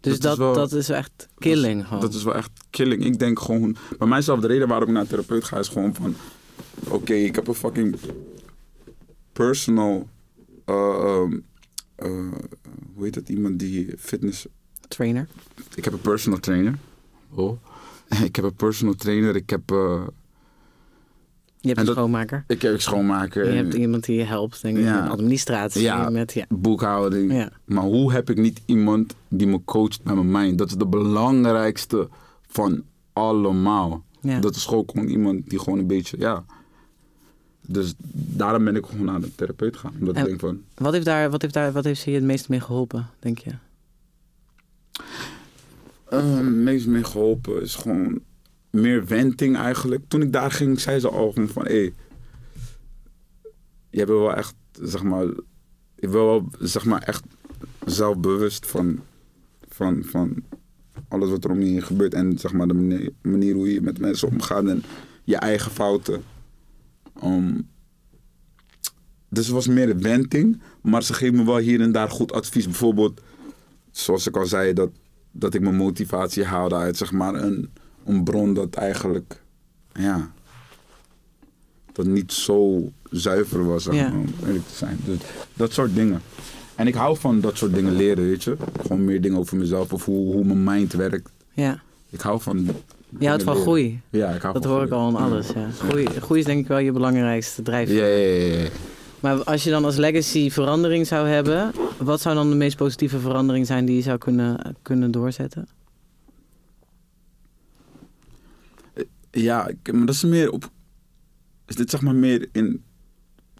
Dus 0.00 0.12
Dat 0.12 0.22
dat, 0.22 0.32
is 0.32 0.38
wel- 0.38 0.54
dat 0.54 0.72
is 0.72 0.88
echt 0.88 1.28
killing 1.38 1.84
gewoon. 1.86 2.00
Dat 2.00 2.14
is 2.14 2.22
wel 2.22 2.34
echt 2.34 2.50
killing. 2.70 3.04
Ik 3.04 3.18
denk 3.18 3.40
gewoon... 3.40 3.76
Bij 3.98 4.08
mijzelf, 4.08 4.40
de 4.40 4.46
reden 4.46 4.68
waarom 4.68 4.86
ik 4.88 4.92
naar 4.94 5.02
een 5.02 5.08
therapeut 5.08 5.44
ga, 5.44 5.58
is 5.58 5.68
gewoon 5.68 5.94
van... 5.94 6.14
Oké, 6.88 7.12
ik 7.14 7.34
heb 7.34 7.46
een 7.46 7.54
fucking 7.54 7.96
personal... 9.32 10.08
eh, 10.64 10.74
ehm, 10.74 11.38
eh, 11.94 12.08
hoe 12.94 13.04
heet 13.04 13.14
dat? 13.14 13.28
Iemand 13.28 13.58
die 13.58 13.94
fitness... 13.98 14.46
Trainer. 14.88 15.28
Ik 15.74 15.84
heb 15.84 15.92
een 15.92 16.00
personal 16.00 16.38
trainer. 16.40 16.74
Oh. 17.34 17.58
Ik 18.24 18.36
heb 18.36 18.44
een 18.44 18.54
personal 18.54 18.94
trainer. 18.94 19.36
Ik 19.36 19.50
heb... 19.50 19.70
eh, 19.70 20.02
Je 21.66 21.72
hebt 21.72 21.78
En 21.80 21.86
een 21.88 21.94
dat- 21.94 22.04
schoonmaker. 22.04 22.44
ik 22.46 22.62
heb 22.62 22.80
schoonmaker. 22.80 23.44
Je 23.44 23.50
en 23.50 23.56
hebt 23.56 23.74
iemand 23.74 24.04
die 24.04 24.16
je 24.16 24.24
helpt, 24.24 24.62
denk 24.62 24.76
ik, 24.76 24.84
Ja. 24.84 25.00
met 25.02 25.10
administratie. 25.10 25.82
Ja. 25.82 26.10
Met, 26.10 26.32
ja. 26.32 26.44
boekhouding. 26.48 27.32
Ja. 27.32 27.50
Maar 27.64 27.82
hoe 27.84 28.12
heb 28.12 28.30
ik 28.30 28.36
niet 28.36 28.60
iemand 28.66 29.14
die 29.28 29.46
me 29.46 29.60
coacht 29.64 30.02
bij 30.02 30.14
mijn 30.14 30.30
mind? 30.30 30.58
Dat 30.58 30.68
is 30.68 30.76
de 30.76 30.86
belangrijkste 30.86 32.08
van 32.46 32.82
allemaal. 33.12 34.04
Dat 34.40 34.54
is 34.56 34.64
gewoon, 34.64 34.84
gewoon 34.86 35.08
iemand 35.08 35.48
die 35.50 35.58
gewoon 35.58 35.78
een 35.78 35.86
beetje, 35.86 36.16
ja. 36.18 36.44
Dus 37.60 37.94
daarom 38.12 38.64
ben 38.64 38.76
ik 38.76 38.86
gewoon 38.86 39.04
naar 39.04 39.20
de 39.20 39.34
therapeut 39.34 39.76
gaan. 39.76 39.92
Omdat 39.98 40.14
En- 40.14 40.20
ik 40.22 40.26
denk 40.28 40.40
van, 40.40 40.60
Wat, 40.74 40.92
heeft 40.92 41.04
daar, 41.04 41.30
wat, 41.30 41.42
heeft 41.42 41.54
daar, 41.54 41.72
wat 41.72 41.84
heeft 41.84 42.00
ze 42.00 42.10
je 42.10 42.16
het 42.16 42.24
meest 42.24 42.48
mee 42.48 42.60
geholpen, 42.60 43.06
denk 43.18 43.38
je? 43.38 43.50
eh, 46.08 46.34
het 46.36 46.42
meest 46.54 46.86
mee 46.86 47.04
geholpen 47.04 47.62
is 47.62 47.74
gewoon 47.74 48.20
meer 48.80 49.06
venting 49.06 49.56
eigenlijk. 49.56 50.02
Toen 50.08 50.22
ik 50.22 50.32
daar 50.32 50.50
ging, 50.50 50.80
zei 50.80 50.98
ze 50.98 51.08
al 51.08 51.32
van, 51.32 51.66
hé, 51.66 51.80
hey, 51.80 51.94
jij 53.90 54.06
bent 54.06 54.18
wel 54.18 54.34
echt, 54.34 54.54
zeg 54.82 55.02
maar, 55.02 55.26
je 55.94 56.08
bent 56.08 56.12
wel, 56.12 56.48
zeg 56.58 56.84
maar, 56.84 57.02
echt 57.02 57.24
zelfbewust 57.84 58.66
van, 58.66 59.00
van, 59.68 60.04
van 60.04 60.42
alles 61.08 61.30
wat 61.30 61.44
er 61.44 61.50
om 61.50 61.60
je 61.60 61.70
heen 61.70 61.82
gebeurt. 61.82 62.14
En 62.14 62.38
zeg 62.38 62.52
maar 62.52 62.68
de 62.68 63.12
manier, 63.22 63.54
hoe 63.54 63.72
je 63.72 63.80
met 63.80 63.98
mensen 63.98 64.28
omgaat 64.28 64.66
en 64.66 64.82
je 65.24 65.36
eigen 65.36 65.70
fouten. 65.70 66.22
Ehm, 67.20 67.60
dus 69.28 69.44
het 69.46 69.54
was 69.54 69.66
meer 69.66 69.90
een 69.90 70.00
venting, 70.00 70.60
maar 70.82 71.02
ze 71.02 71.14
geven 71.14 71.36
me 71.36 71.44
wel 71.44 71.56
hier 71.56 71.80
en 71.80 71.92
daar 71.92 72.10
goed 72.10 72.32
advies. 72.32 72.64
Bijvoorbeeld, 72.64 73.20
zoals 73.90 74.26
ik 74.26 74.36
al 74.36 74.46
zei, 74.46 74.72
dat, 74.72 74.90
dat 75.30 75.54
ik 75.54 75.60
mijn 75.60 75.76
motivatie 75.76 76.44
haalde 76.44 76.74
uit 76.74 76.96
zeg 76.96 77.12
maar 77.12 77.34
een, 77.34 77.70
een 78.06 78.24
bron 78.24 78.54
dat 78.54 78.74
eigenlijk, 78.74 79.42
ja, 79.92 80.30
dat 81.92 82.06
niet 82.06 82.32
zo 82.32 82.90
zuiver 83.10 83.66
was, 83.66 83.82
zeg 83.84 83.94
Ja. 83.94 84.08
maar, 84.08 84.18
om 84.18 84.26
eerlijk 84.46 84.66
te 84.66 84.74
zijn. 84.74 84.98
Dus 85.04 85.18
dat 85.54 85.72
soort 85.72 85.94
dingen. 85.94 86.20
En 86.74 86.86
ik 86.86 86.94
hou 86.94 87.16
van 87.18 87.40
dat 87.40 87.56
soort 87.56 87.74
dingen 87.74 87.96
leren, 87.96 88.24
weet 88.24 88.44
je. 88.44 88.56
Gewoon 88.80 89.04
meer 89.04 89.20
dingen 89.20 89.38
over 89.38 89.56
mezelf 89.56 89.92
of 89.92 90.04
hoe, 90.04 90.32
hoe 90.32 90.44
mijn 90.44 90.64
mind 90.64 90.92
werkt. 90.92 91.30
Ja. 91.52 91.80
Ik 92.10 92.20
hou 92.20 92.40
van... 92.40 92.68
Je 93.18 93.26
houdt 93.28 93.42
van 93.42 93.52
leren. 93.52 93.66
groei. 93.68 94.00
Ja, 94.10 94.30
ik 94.30 94.42
hou 94.42 94.54
Dat 94.54 94.62
van 94.62 94.72
hoor 94.72 94.82
ik 94.84 94.90
al 94.90 95.08
in 95.08 95.14
alles. 95.16 95.48
Ja. 95.48 95.68
Groei, 95.88 96.04
groei 96.06 96.40
is 96.40 96.46
denk 96.46 96.60
ik 96.60 96.68
wel 96.68 96.78
je 96.78 96.92
belangrijkste 96.92 97.62
drijfveer. 97.62 97.96
Ja, 97.96 98.06
ja, 98.06 98.54
ja, 98.56 98.62
ja. 98.62 98.68
Maar 99.20 99.44
als 99.44 99.64
je 99.64 99.70
dan 99.70 99.84
als 99.84 99.96
legacy 99.96 100.50
verandering 100.50 101.06
zou 101.06 101.28
hebben, 101.28 101.72
wat 101.98 102.20
zou 102.20 102.34
dan 102.34 102.50
de 102.50 102.56
meest 102.56 102.76
positieve 102.76 103.18
verandering 103.18 103.66
zijn 103.66 103.84
die 103.84 103.96
je 103.96 104.02
zou 104.02 104.18
kunnen, 104.18 104.76
kunnen 104.82 105.10
doorzetten? 105.10 105.68
Ja, 109.42 109.70
maar 109.92 110.06
dat 110.06 110.14
is 110.14 110.24
meer 110.24 110.50
op. 110.50 110.70
Is 111.66 111.74
dit 111.76 111.90
zeg 111.90 112.00
maar 112.00 112.14
meer 112.14 112.48
in 112.52 112.84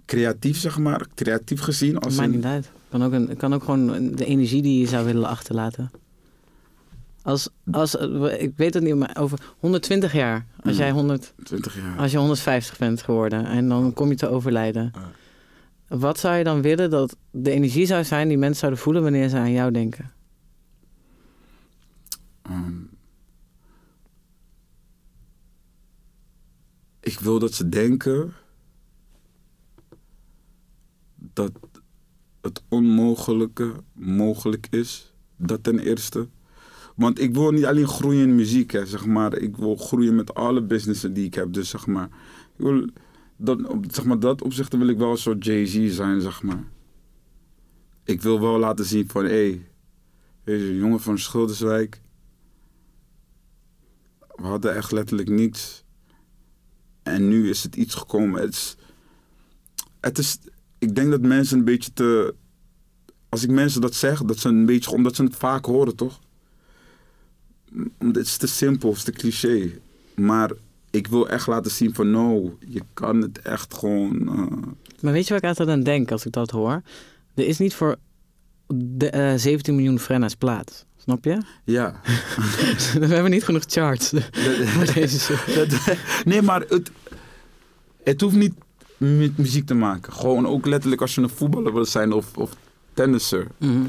creatief, 0.04 0.56
zeg 0.58 0.78
maar, 0.78 1.06
creatief 1.14 1.60
gezien? 1.60 1.98
Als 1.98 2.16
Maakt 2.16 2.28
in- 2.28 2.34
niet 2.36 2.44
uit. 2.44 2.70
Kan 2.88 3.02
ook, 3.04 3.12
een, 3.12 3.36
kan 3.36 3.54
ook 3.54 3.64
gewoon 3.64 4.10
de 4.14 4.24
energie 4.24 4.62
die 4.62 4.80
je 4.80 4.86
zou 4.86 5.04
willen 5.04 5.28
achterlaten. 5.28 5.90
Als, 7.22 7.48
als, 7.70 7.94
ik 8.38 8.52
weet 8.56 8.74
het 8.74 8.82
niet, 8.82 8.94
maar 8.94 9.16
over 9.18 9.54
120 9.58 10.12
jaar, 10.12 10.46
als 10.62 10.72
Mm. 10.72 10.78
jij 10.78 10.90
100, 10.90 11.34
20 11.44 11.76
jaar. 11.76 11.98
als 11.98 12.10
je 12.10 12.18
150 12.18 12.78
bent 12.78 13.02
geworden 13.02 13.44
en 13.46 13.68
dan 13.68 13.92
kom 13.92 14.08
je 14.08 14.14
te 14.14 14.28
overlijden. 14.28 14.90
Wat 15.88 16.18
zou 16.18 16.36
je 16.36 16.44
dan 16.44 16.62
willen 16.62 16.90
dat 16.90 17.16
de 17.30 17.50
energie 17.50 17.86
zou 17.86 18.04
zijn 18.04 18.28
die 18.28 18.38
mensen 18.38 18.58
zouden 18.60 18.80
voelen 18.80 19.02
wanneer 19.02 19.28
ze 19.28 19.36
aan 19.36 19.52
jou 19.52 19.70
denken? 19.72 20.12
Ehm, 22.42 22.72
ik 27.06 27.20
wil 27.20 27.38
dat 27.38 27.54
ze 27.54 27.68
denken 27.68 28.32
dat 31.14 31.52
het 32.40 32.62
onmogelijke 32.68 33.72
mogelijk 33.92 34.66
is. 34.70 35.14
Dat 35.36 35.62
ten 35.62 35.78
eerste. 35.78 36.28
Want 36.96 37.20
ik 37.20 37.34
wil 37.34 37.50
niet 37.50 37.64
alleen 37.64 37.88
groeien 37.88 38.28
in 38.28 38.34
muziek, 38.34 38.70
hè, 38.70 38.86
zeg 38.86 39.06
maar. 39.06 39.38
Ik 39.38 39.56
wil 39.56 39.76
groeien 39.76 40.14
met 40.14 40.34
alle 40.34 40.62
businessen 40.62 41.12
die 41.12 41.24
ik 41.24 41.34
heb. 41.34 41.52
Dus 41.52 41.68
zeg 41.68 41.86
maar, 41.86 42.08
ik 42.56 42.64
wil, 42.64 42.88
dat, 43.36 43.60
zeg 43.90 44.04
maar 44.04 44.20
dat 44.20 44.42
opzicht 44.42 44.76
wil 44.76 44.88
ik 44.88 44.98
wel 44.98 45.10
een 45.10 45.18
soort 45.18 45.44
Jay-Z 45.44 45.94
zijn, 45.94 46.20
zeg 46.20 46.42
maar. 46.42 46.64
Ik 48.04 48.22
wil 48.22 48.40
wel 48.40 48.58
laten 48.58 48.84
zien 48.84 49.08
van, 49.08 49.24
hé, 49.24 49.30
hey, 49.30 49.68
deze 50.44 50.76
jongen 50.76 51.00
van 51.00 51.18
Schilderswijk. 51.18 52.00
We 54.34 54.46
hadden 54.46 54.74
echt 54.74 54.92
letterlijk 54.92 55.28
niets. 55.28 55.85
En 57.06 57.28
nu 57.28 57.48
is 57.50 57.62
het 57.62 57.76
iets 57.76 57.94
gekomen. 57.94 58.50
Het 60.00 60.18
is, 60.18 60.38
ik 60.78 60.94
denk 60.94 61.10
dat 61.10 61.20
mensen 61.20 61.58
een 61.58 61.64
beetje 61.64 61.92
te. 61.92 62.34
Als 63.28 63.42
ik 63.42 63.50
mensen 63.50 63.80
dat 63.80 63.94
zeg, 63.94 64.22
dat 64.22 64.38
ze 64.38 64.48
een 64.48 64.66
beetje. 64.66 64.90
Omdat 64.90 65.16
ze 65.16 65.22
het 65.22 65.36
vaak 65.36 65.64
horen, 65.64 65.96
toch? 65.96 66.18
Het 67.98 68.16
is 68.16 68.36
te 68.36 68.46
simpel, 68.46 68.88
het 68.88 68.98
is 68.98 69.04
te 69.04 69.12
cliché. 69.12 69.70
Maar 70.14 70.50
ik 70.90 71.06
wil 71.06 71.28
echt 71.28 71.46
laten 71.46 71.70
zien 71.70 71.94
van 71.94 72.10
no, 72.10 72.58
je 72.68 72.82
kan 72.94 73.20
het 73.20 73.38
echt 73.38 73.74
gewoon. 73.74 74.28
eh, 74.28 74.68
Maar 75.00 75.12
weet 75.12 75.22
je 75.26 75.28
waar 75.34 75.42
ik 75.42 75.48
altijd 75.48 75.68
aan 75.68 75.82
denk 75.82 76.10
als 76.10 76.26
ik 76.26 76.32
dat 76.32 76.50
hoor? 76.50 76.82
Er 77.34 77.46
is 77.46 77.58
niet 77.58 77.74
voor 77.74 77.96
de, 78.74 79.10
eh, 79.10 79.34
17 79.36 79.74
miljoen 79.74 79.98
Frenna's 79.98 80.34
plaats. 80.34 80.84
Snap 81.06 81.24
je? 81.24 81.38
ja. 81.64 82.00
We 83.00 83.06
hebben 83.06 83.30
niet 83.30 83.44
genoeg 83.44 83.62
charts 83.66 84.08
voor 84.74 84.94
deze. 84.94 85.34
Nee, 86.24 86.42
maar 86.42 86.60
het, 86.68 86.90
het 88.04 88.20
hoeft 88.20 88.36
niet 88.36 88.52
met 88.96 89.38
muziek 89.38 89.66
te 89.66 89.74
maken. 89.74 90.12
Gewoon 90.12 90.46
ook 90.46 90.66
letterlijk 90.66 91.00
als 91.00 91.14
je 91.14 91.20
een 91.20 91.28
voetballer 91.28 91.72
wil 91.74 91.84
zijn 91.84 92.12
of, 92.12 92.36
of 92.36 92.50
tennisser 92.94 93.46
Mhm. 93.58 93.80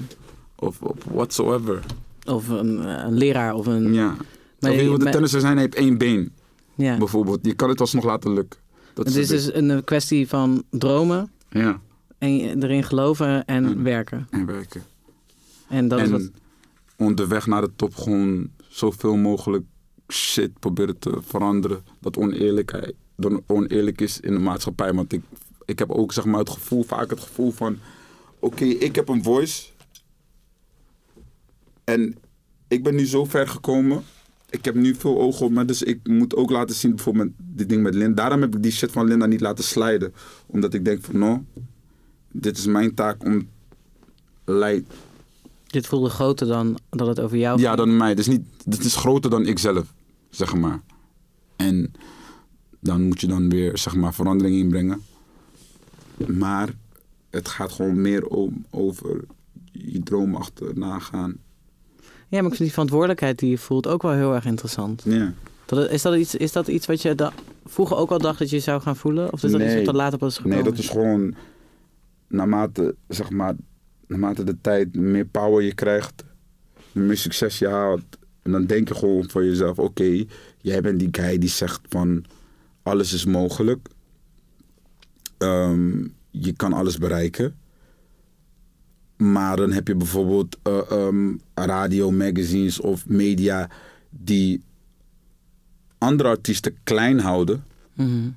of, 0.55 0.81
of 0.81 0.95
whatsoever. 1.11 1.83
Of 2.25 2.47
een, 2.49 2.85
eh, 2.85 3.03
een 3.05 3.13
leraar 3.17 3.53
of 3.53 3.65
een... 3.65 3.93
Ja. 3.93 4.15
Maar 4.59 4.71
of 4.71 4.77
je 4.77 4.83
een 4.83 4.97
maar- 5.03 5.11
tennisser 5.11 5.39
zijn 5.39 5.51
en 5.53 5.59
je 5.61 5.65
hebt 5.65 5.75
één 5.79 5.97
been, 5.97 6.31
ja. 6.75 6.97
bijvoorbeeld. 6.97 7.39
Je 7.45 7.53
kan 7.53 7.69
het 7.69 7.79
alsnog 7.81 8.03
laten 8.03 8.33
lukken. 8.33 8.59
Dat 8.93 9.05
Het 9.05 9.15
is 9.15 9.27
dus 9.27 9.53
een 9.53 9.83
kwestie 9.83 10.27
van 10.27 10.63
dromen 10.69 11.31
Ja, 11.49 11.79
en 12.17 12.63
erin 12.63 12.83
geloven 12.83 13.45
en 13.45 13.63
Mm. 13.63 13.83
werken. 13.83 14.27
en 14.29 14.45
werken. 14.45 14.83
En 15.69 15.87
dat 15.87 15.99
is 15.99 16.09
wat... 16.09 16.29
onderweg 16.97 17.47
naar 17.47 17.61
de 17.61 17.71
top 17.75 17.95
gewoon 17.95 18.49
zoveel 18.67 19.15
mogelijk 19.15 19.65
shit 20.07 20.59
proberen 20.59 20.99
te 20.99 21.19
veranderen. 21.21 21.83
Dat 21.99 22.17
oneerlijkheid, 22.17 22.93
oneerlijk 23.45 24.01
is 24.01 24.19
in 24.19 24.33
de 24.33 24.39
maatschappij. 24.39 24.93
Want 24.93 25.13
ik, 25.13 25.21
ik 25.65 25.79
heb 25.79 25.91
ook 25.91 26.13
zeg 26.13 26.25
maar 26.25 26.39
het 26.39 26.49
gevoel, 26.49 26.83
vaak 26.83 27.09
het 27.09 27.19
gevoel 27.19 27.51
van... 27.51 27.77
Oké, 28.39 28.65
ik 28.65 28.95
heb 28.95 29.09
een 29.09 29.23
voice. 29.23 29.67
En 31.83 32.15
ik 32.67 32.83
ben 32.83 32.95
nu 32.95 33.05
zo 33.05 33.25
ver 33.25 33.47
gekomen. 33.47 34.03
Ik 34.49 34.65
heb 34.65 34.75
nu 34.75 34.95
veel 34.95 35.19
ogen 35.19 35.45
op 35.45 35.51
me. 35.51 35.65
Dus 35.65 35.83
ik 35.83 36.07
moet 36.07 36.35
ook 36.35 36.49
laten 36.49 36.75
zien 36.75 36.95
bijvoorbeeld 36.95 37.31
dit 37.37 37.69
ding 37.69 37.83
met 37.83 37.95
Linda. 37.95 38.15
Daarom 38.15 38.41
heb 38.41 38.55
ik 38.55 38.63
die 38.63 38.71
shit 38.71 38.91
van 38.91 39.07
Linda 39.07 39.25
niet 39.25 39.41
laten 39.41 39.63
sliden. 39.63 40.13
Omdat 40.45 40.73
ik 40.73 40.85
denk 40.85 41.03
van 41.03 41.19
no, 41.19 41.45
dit 42.31 42.57
is 42.57 42.65
mijn 42.65 42.93
taak 42.93 43.23
om 43.23 43.49
leid, 44.45 44.85
Dit 45.67 45.87
voelde 45.87 46.09
groter 46.09 46.47
dan 46.47 46.77
dat 46.89 47.07
het 47.07 47.19
over 47.19 47.37
jou 47.37 47.59
ja, 47.59 47.65
ging. 47.73 47.77
dan 47.77 47.97
mij. 47.97 48.09
Het 48.09 48.19
is, 48.19 48.27
niet, 48.27 48.41
het 48.69 48.83
is 48.83 48.95
groter 48.95 49.29
dan 49.29 49.45
ik 49.45 49.59
zelf, 49.59 49.93
zeg 50.29 50.55
maar. 50.55 50.81
En 51.55 51.91
dan 52.79 53.01
moet 53.01 53.21
je 53.21 53.27
dan 53.27 53.49
weer, 53.49 53.77
zeg 53.77 53.95
maar, 53.95 54.13
verandering 54.13 54.55
inbrengen. 54.55 55.01
Maar 56.27 56.69
het 57.29 57.47
gaat 57.47 57.71
gewoon 57.71 58.01
meer 58.01 58.25
om, 58.27 58.65
over 58.69 59.23
je 59.71 60.03
droom 60.03 60.35
achterna 60.35 60.99
gaan. 60.99 61.35
Ja, 62.29 62.41
maar 62.41 62.51
ik 62.51 62.55
vind 62.55 62.57
die 62.57 62.71
verantwoordelijkheid 62.71 63.39
die 63.39 63.49
je 63.49 63.57
voelt 63.57 63.87
ook 63.87 64.01
wel 64.01 64.11
heel 64.11 64.33
erg 64.33 64.45
interessant. 64.45 65.01
Ja. 65.05 65.33
Dat, 65.65 65.89
is, 65.89 66.01
dat 66.01 66.15
iets, 66.15 66.35
is 66.35 66.51
dat 66.51 66.67
iets 66.67 66.85
wat 66.85 67.01
je 67.01 67.15
da- 67.15 67.33
vroeger 67.65 67.97
ook 67.97 68.11
al 68.11 68.17
dacht 68.17 68.39
dat 68.39 68.49
je 68.49 68.59
zou 68.59 68.81
gaan 68.81 68.95
voelen? 68.95 69.33
Of 69.33 69.43
is 69.43 69.51
dat 69.51 69.61
iets 69.61 69.75
wat 69.75 69.87
er 69.87 69.95
later 69.95 70.17
pas 70.17 70.35
gekomen? 70.35 70.57
Nee, 70.57 70.67
dat 70.69 70.77
is 70.77 70.89
gewoon 70.89 71.35
naarmate, 72.27 72.95
zeg 73.07 73.29
maar, 73.29 73.55
naarmate 74.07 74.43
de 74.43 74.57
tijd 74.61 74.95
meer 74.95 75.25
power 75.25 75.63
je 75.63 75.73
krijgt, 75.73 76.23
meer 76.91 77.17
succes 77.17 77.59
je 77.59 77.67
haalt. 77.67 78.17
En 78.41 78.51
dan 78.51 78.65
denk 78.65 78.87
je 78.87 78.95
gewoon 78.95 79.29
voor 79.29 79.45
jezelf, 79.45 79.79
oké, 79.79 80.25
jij 80.61 80.81
bent 80.81 80.99
die 80.99 81.09
guy 81.11 81.37
die 81.37 81.49
zegt 81.49 81.81
van 81.89 82.25
alles 82.83 83.13
is 83.13 83.25
mogelijk. 83.25 83.87
Ehm, 85.37 86.07
je 86.31 86.53
kan 86.55 86.73
alles 86.73 86.97
bereiken. 86.97 87.55
Maar 89.17 89.55
dan 89.55 89.71
heb 89.71 89.87
je 89.87 89.95
bijvoorbeeld 89.95 90.57
ehm, 90.63 91.35
radio, 91.53 92.11
magazines 92.11 92.79
of 92.79 93.07
media 93.07 93.69
die 94.09 94.61
andere 95.97 96.29
artiesten 96.29 96.77
klein 96.83 97.19
houden. 97.19 97.63
Mhm. 97.93 98.29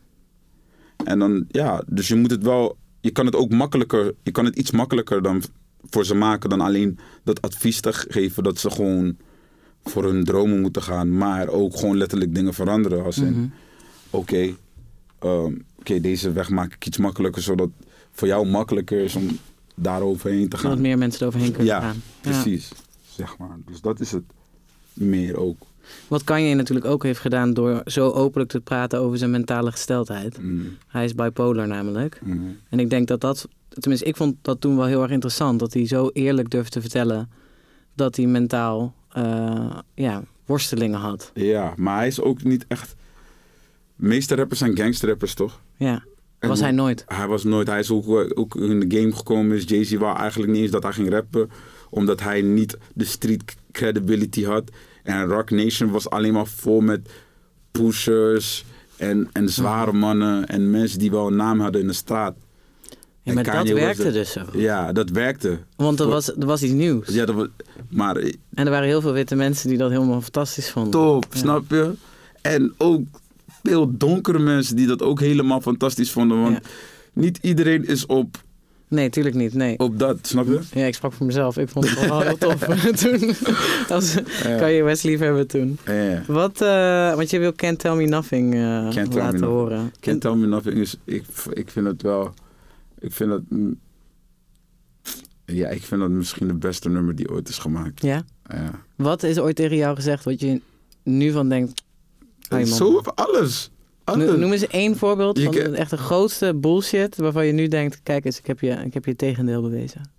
En 1.05 1.19
dan, 1.19 1.45
ja, 1.49 1.83
dus 1.87 2.09
je 2.09 2.15
moet 2.15 2.31
het 2.31 2.43
wel, 2.43 2.77
je 3.01 3.11
kan 3.11 3.27
het 3.27 3.35
ook 3.35 3.51
makkelijker, 3.51 4.15
je 4.23 4.31
kan 4.31 4.45
het 4.45 4.57
iets 4.57 4.71
makkelijker 4.71 5.23
dan 5.23 5.43
voor 5.91 6.05
ze 6.05 6.15
maken 6.15 6.51
dan 6.51 6.61
alleen 6.61 6.99
dat 7.25 7.43
advies 7.43 7.81
te 7.81 7.93
geven 7.93 8.43
dat 8.43 8.59
ze 8.59 8.71
gewoon 8.71 9.17
voor 9.85 10.05
hun 10.05 10.25
dromen 10.25 10.61
moeten 10.61 10.83
gaan, 10.83 11.17
maar 11.17 11.49
ook 11.49 11.77
gewoon 11.77 11.97
letterlijk 11.97 12.35
dingen 12.35 12.55
veranderen. 12.55 13.05
Als 13.05 13.19
in, 13.19 13.33
Mhm. 13.33 13.47
oké, 14.11 14.55
ehm, 15.19 15.53
oké, 15.79 16.01
deze 16.01 16.33
weg 16.33 16.51
maak 16.51 16.75
ik 16.75 16.87
iets 16.87 16.99
makkelijker, 16.99 17.43
zodat 17.43 17.69
voor 18.13 18.29
jou 18.29 18.47
makkelijker 18.47 19.01
is 19.01 19.15
om 19.17 19.39
daar 19.75 20.03
overheen 20.03 20.49
te 20.49 20.57
Zodat 20.57 20.73
gaan. 20.73 20.81
meer 20.81 20.99
mensen 20.99 21.21
eroverheen 21.21 21.51
kunnen 21.53 21.67
Ja, 21.75 21.81
gaan. 21.81 22.03
precies, 22.21 22.73
zeg 23.17 23.39
maar. 23.39 23.57
Dus 23.67 23.81
dat 23.81 24.01
is 24.01 24.13
het 24.13 24.25
meer 24.93 25.37
ook. 25.37 25.57
Wat 26.09 26.25
Kanye 26.25 26.55
natuurlijk 26.55 26.87
ook 26.87 27.03
heeft 27.03 27.21
gedaan 27.21 27.55
door 27.55 27.81
zo 27.85 28.11
openlijk 28.11 28.51
te 28.51 28.61
praten 28.61 28.99
over 29.01 29.19
zijn 29.19 29.31
mentale 29.31 29.71
gesteldheid. 29.71 30.43
Mm, 30.43 30.77
Hij 30.87 31.05
is 31.05 31.15
bipolar 31.15 31.67
namelijk. 31.67 32.21
mm. 32.25 32.57
En 32.69 32.79
ik 32.81 32.91
denk 32.91 33.09
dat 33.09 33.21
dat, 33.21 33.49
tenminste 33.79 34.07
ik 34.07 34.17
vond 34.17 34.37
dat 34.43 34.61
toen 34.61 34.77
wel 34.77 34.87
heel 34.87 35.03
erg 35.03 35.11
interessant. 35.11 35.59
Dat 35.59 35.73
hij 35.73 35.87
zo 35.87 36.11
eerlijk 36.13 36.51
durfde 36.51 36.71
te 36.71 36.81
vertellen 36.81 37.31
dat 37.95 38.17
hij 38.17 38.27
mentaal 38.27 38.95
eh, 39.09 39.79
ja, 39.95 40.23
worstelingen 40.47 40.99
had. 40.99 41.31
Ja, 41.35 41.75
maar 41.77 41.97
hij 41.97 42.07
is 42.07 42.21
ook 42.21 42.43
niet 42.43 42.65
echt... 42.69 42.95
De 43.97 44.07
meeste 44.07 44.35
rappers 44.35 44.59
zijn 44.59 44.77
gangsterrappers, 44.77 45.35
toch? 45.35 45.61
Ja, 45.77 46.05
En 46.39 46.49
was 46.49 46.61
hij 46.61 46.71
nooit. 46.71 47.05
Hij 47.07 47.27
was 47.27 47.45
nooit, 47.45 47.67
hij 47.67 47.79
is 47.79 47.91
ook, 47.91 48.05
eh, 48.05 48.31
ook 48.35 48.57
in 48.57 48.89
de 48.89 48.99
game 48.99 49.13
gekomen. 49.13 49.57
Is 49.57 49.65
Jay-Z 49.67 49.95
wou 49.95 50.17
eigenlijk 50.17 50.53
niet 50.53 50.63
eens 50.63 50.71
dat 50.71 50.83
hij 50.83 50.93
ging 50.93 51.11
rappen. 51.11 51.51
Omdat 51.91 52.21
hij 52.21 52.43
niet 52.43 52.79
de 52.95 53.05
street 53.05 53.57
credibility 53.73 54.45
had. 54.45 54.71
En 55.03 55.25
Rock 55.25 55.51
Nation 55.51 55.91
was 55.91 56.11
alleen 56.11 56.33
maar 56.33 56.47
vol 56.47 56.81
met 56.81 57.11
pushers 57.71 58.65
en, 58.97 59.29
en 59.33 59.49
zware 59.49 59.93
mannen. 59.93 60.47
En 60.47 60.71
mensen 60.71 60.99
die 60.99 61.11
wel 61.11 61.27
een 61.27 61.37
naam 61.37 61.61
hadden 61.61 61.81
in 61.81 61.87
de 61.87 61.93
straat. 61.93 62.37
Ja, 63.23 63.33
maar 63.33 63.45
dat 63.45 63.69
werkte 63.69 64.13
dus 64.13 64.33
zo. 64.33 64.41
Ja, 64.53 64.93
dat 64.93 65.11
werkte. 65.11 65.59
Want 65.77 66.01
er 66.01 66.07
was, 66.09 66.29
er 66.37 66.47
was 66.47 66.63
iets 66.63 66.73
nieuws. 66.73 67.09
Ja, 67.09 67.25
dat 67.25 67.35
was, 67.35 67.47
maar 67.89 68.17
eh, 68.17 68.33
En 68.55 68.65
er 68.65 68.71
waren 68.71 68.87
heel 68.89 69.01
veel 69.01 69.13
witte 69.13 69.35
mensen 69.37 69.69
die 69.69 69.79
dat 69.79 69.91
helemaal 69.91 70.21
fantastisch 70.21 70.71
vonden. 70.71 70.93
top, 70.93 71.25
Ja. 71.31 71.39
snap 71.39 71.65
je? 71.69 71.93
En 72.43 72.75
ook 72.79 73.01
veel 73.63 73.97
donkere 73.97 74.39
mensen 74.39 74.77
die 74.77 74.87
dat 74.87 75.03
ook 75.03 75.21
helemaal 75.21 75.61
fantastisch 75.61 76.11
vonden. 76.11 76.41
Want 76.43 76.55
Ja. 76.57 76.61
niet 77.13 77.39
iedereen 77.43 77.87
is 77.87 78.07
op, 78.07 78.37
Nee, 78.89 79.11
tuurlijk 79.11 79.35
niet. 79.35 79.55
Nee. 79.55 79.79
op 79.79 79.99
dat, 79.99 80.19
snap 80.23 80.47
je? 80.47 80.61
Ja, 80.73 80.85
ik 80.87 80.95
sprak 80.95 81.13
voor 81.13 81.27
mezelf. 81.27 81.57
Ik 81.59 81.69
vond 81.69 81.91
het 81.91 82.09
wel 82.09 82.21
heel 82.21 82.39
tof 82.39 82.55
toen. 83.03 83.35
Als, 83.89 84.15
kan 84.59 84.73
je 84.73 84.83
Wesley 84.83 85.17
hebben 85.17 85.47
toen. 85.47 85.79
Ja. 85.87 86.23
Wat, 86.27 86.61
eh, 86.61 87.15
want 87.15 87.31
je 87.31 87.39
wil 87.39 87.53
Can't 87.55 87.79
Tell 87.79 87.95
Me 87.95 88.05
Nothing 88.07 88.55
eh, 88.55 88.61
Me 88.61 89.07
laten 89.15 89.43
horen. 89.43 89.93
Can't 90.01 90.21
Tell 90.21 90.35
Me 90.35 90.47
Nothing 90.47 90.77
is, 90.77 90.97
ik, 91.05 91.25
ik 91.53 91.71
vind 91.71 91.87
het 91.87 92.03
wel, 92.03 92.35
ik 93.01 93.13
vind 93.13 93.31
het, 93.31 93.51
mm, 93.51 93.79
ja, 95.45 95.69
ik 95.69 95.83
vind 95.83 96.01
dat 96.01 96.11
misschien 96.11 96.47
de 96.47 96.55
beste 96.55 96.89
nummer 96.89 97.15
die 97.15 97.31
ooit 97.31 97.49
is 97.49 97.59
gemaakt. 97.59 98.03
Ja? 98.03 98.23
Ja. 98.49 98.71
Wat 98.97 99.23
is 99.23 99.39
ooit 99.39 99.57
tegen 99.57 99.77
jou 99.77 99.95
gezegd 99.95 100.25
wat 100.25 100.41
je 100.41 100.61
nu 101.03 101.31
van 101.31 101.49
denkt? 101.49 101.83
Zo, 102.65 103.01
alles. 103.15 103.71
alles. 104.05 104.27
No- 104.27 104.37
Noem 104.37 104.53
eens 104.53 104.67
één 104.67 104.97
voorbeeld 104.97 105.39
Je 105.39 105.45
van 105.45 105.75
echt 105.75 105.91
de 105.91 105.97
grootste 105.97 106.55
bullshit 106.55 107.17
waarvan 107.17 107.47
je 107.47 107.53
nu 107.53 107.69
denkt, 107.69 108.01
kijk 108.03 108.25
eens, 108.25 108.39
ik 108.39 108.47
heb 108.47 108.61
je, 108.61 108.71
ik 108.71 108.95
heb 108.95 109.05
je 109.05 109.11
het 109.11 109.19
tegendeel 109.19 109.63
bewezen. 109.63 110.11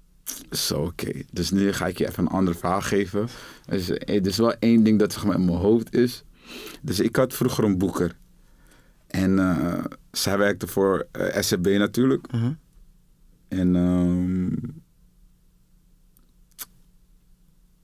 Zo, 0.51 0.81
oké. 0.81 1.11
Dus 1.31 1.51
nu 1.51 1.73
ga 1.73 1.87
ik 1.87 1.97
je 1.97 2.07
even 2.07 2.23
een 2.23 2.29
ander 2.31 2.55
verhaal 2.55 2.81
geven. 2.81 3.27
Dus, 3.65 3.89
eh, 3.89 4.15
er 4.15 4.27
is 4.27 4.37
wel 4.37 4.53
één 4.53 4.83
ding 4.83 4.99
dat 4.99 5.13
zeg 5.13 5.25
maar, 5.25 5.35
in 5.35 5.45
mijn 5.45 5.57
hoofd 5.57 5.93
is. 5.95 6.23
Dus 6.81 6.99
ik 6.99 7.15
had 7.15 7.33
vroeger 7.33 7.63
een 7.63 7.77
boeker. 7.77 8.15
En 9.07 9.39
eh, 9.39 9.83
zij 10.11 10.37
werkte 10.37 10.67
voor 10.67 11.07
eh, 11.11 11.41
SCB 11.41 11.65
natuurlijk. 11.65 12.27
Uh-huh. 12.33 12.51
En 13.51 13.75
ehm, 13.75 14.49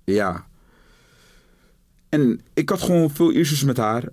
ja. 0.03 0.45
En 2.09 2.41
ik 2.53 2.69
had 2.69 2.81
gewoon 2.81 3.09
veel 3.09 3.29
issues 3.29 3.63
met 3.63 3.77
haar. 3.77 4.03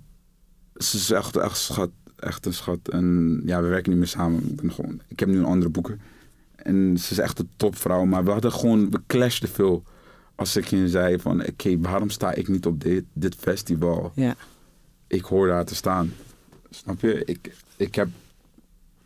Ze 0.75 0.97
is 0.97 1.11
echt, 1.11 1.37
echt 1.37 1.57
schat. 1.57 1.91
Echt 2.17 2.47
een 2.47 2.55
schat. 2.55 2.89
En 2.89 3.41
ja, 3.45 3.63
we 3.63 3.69
werken 3.69 3.91
niet 3.91 3.99
meer 3.99 4.09
samen. 4.09 4.51
Ik, 4.51 4.57
ben 4.57 4.73
gewoon, 4.73 5.01
ik 5.09 5.21
heb 5.21 5.29
nu 5.29 5.39
een 5.39 5.45
andere 5.45 5.71
boeker. 5.71 5.99
En 6.57 6.99
ze 6.99 7.13
is 7.13 7.19
echt 7.19 7.39
een 7.39 7.51
topvrouw. 7.57 8.05
Maar 8.05 8.25
we 8.25 8.31
hadden 8.31 8.53
gewoon, 8.53 8.91
we 8.91 9.01
clashten 9.07 9.49
veel. 9.49 9.83
Als 10.35 10.57
ik 10.57 10.65
je 10.65 10.89
zei 10.89 11.19
van, 11.19 11.47
oké, 11.47 11.79
waarom 11.79 12.11
sta 12.11 12.33
ik 12.33 12.49
niet 12.49 12.67
op 12.67 12.81
dit, 12.81 13.05
dit 13.13 13.35
festival? 13.35 14.13
Ja. 14.15 14.37
Ik 15.07 15.25
hoor 15.25 15.47
daar 15.47 15.65
te 15.65 15.75
staan. 15.75 16.13
Snap 16.71 17.01
je? 17.01 17.25
Ik, 17.25 17.55
ik, 17.77 17.95
heb, 17.95 18.09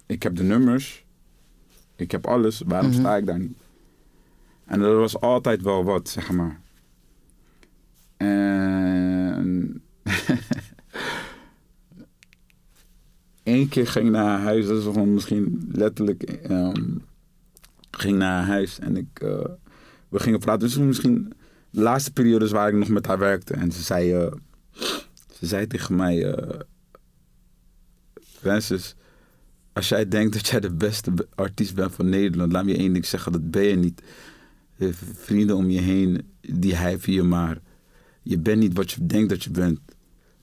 ik 0.06 0.22
heb 0.22 0.36
de 0.36 0.42
nummers. 0.42 1.06
Ik 1.98 2.10
heb 2.10 2.26
alles. 2.26 2.62
Waarom 2.66 2.90
Mhm. 2.90 2.98
sta 3.00 3.16
ik 3.16 3.26
daar 3.26 3.38
niet? 3.38 3.56
En 4.64 4.80
dat 4.80 4.94
was 4.96 5.20
altijd 5.20 5.62
wel 5.62 5.84
wat, 5.84 6.08
zeg 6.08 6.30
maar. 6.30 6.60
En... 8.16 9.82
Eén 13.42 13.68
keer 13.68 13.86
ging 13.86 14.06
ik 14.06 14.12
naar 14.12 14.24
haar 14.24 14.40
huis. 14.40 14.66
Dat 14.66 14.78
is 14.78 14.84
gewoon 14.84 15.14
misschien 15.14 15.68
letterlijk... 15.72 16.22
ehm, 16.22 16.94
ging 17.90 18.18
naar 18.18 18.32
haar 18.32 18.46
huis 18.46 18.78
en 18.78 18.96
ik... 18.96 19.20
eh, 19.20 19.44
we 20.08 20.18
gingen 20.20 20.38
praten. 20.38 20.66
Dus 20.68 20.76
misschien 20.78 21.32
de 21.70 21.80
laatste 21.80 22.12
periodes 22.12 22.50
waar 22.50 22.68
ik 22.68 22.74
nog 22.74 22.88
met 22.88 23.06
haar 23.06 23.18
werkte. 23.18 23.54
En 23.54 23.72
ze 23.72 23.82
zei, 23.82 24.12
eh, 24.12 24.32
ze 25.32 25.46
zei 25.46 25.66
tegen 25.66 25.96
mij, 25.96 26.34
Francis, 28.22 28.94
als 29.78 29.88
jij 29.88 30.08
denkt 30.08 30.32
dat 30.32 30.46
jij 30.48 30.60
de 30.60 30.70
beste 30.70 31.10
be- 31.10 31.26
artiest 31.34 31.74
bent 31.74 31.94
van 31.94 32.08
Nederland, 32.08 32.52
laat 32.52 32.64
me 32.64 32.70
je 32.70 32.76
één 32.78 32.92
ding 32.92 33.06
zeggen, 33.06 33.32
dat 33.32 33.50
ben 33.50 33.62
je 33.62 33.76
niet. 33.76 34.02
Vrienden 35.14 35.56
om 35.56 35.70
je 35.70 35.80
heen, 35.80 36.22
die 36.40 36.76
hypen 36.76 37.12
je 37.12 37.22
maar. 37.22 37.58
Je 38.22 38.38
bent 38.38 38.58
niet 38.60 38.76
wat 38.76 38.90
je 38.90 39.06
denkt 39.06 39.28
dat 39.28 39.44
je 39.44 39.50
bent. 39.50 39.78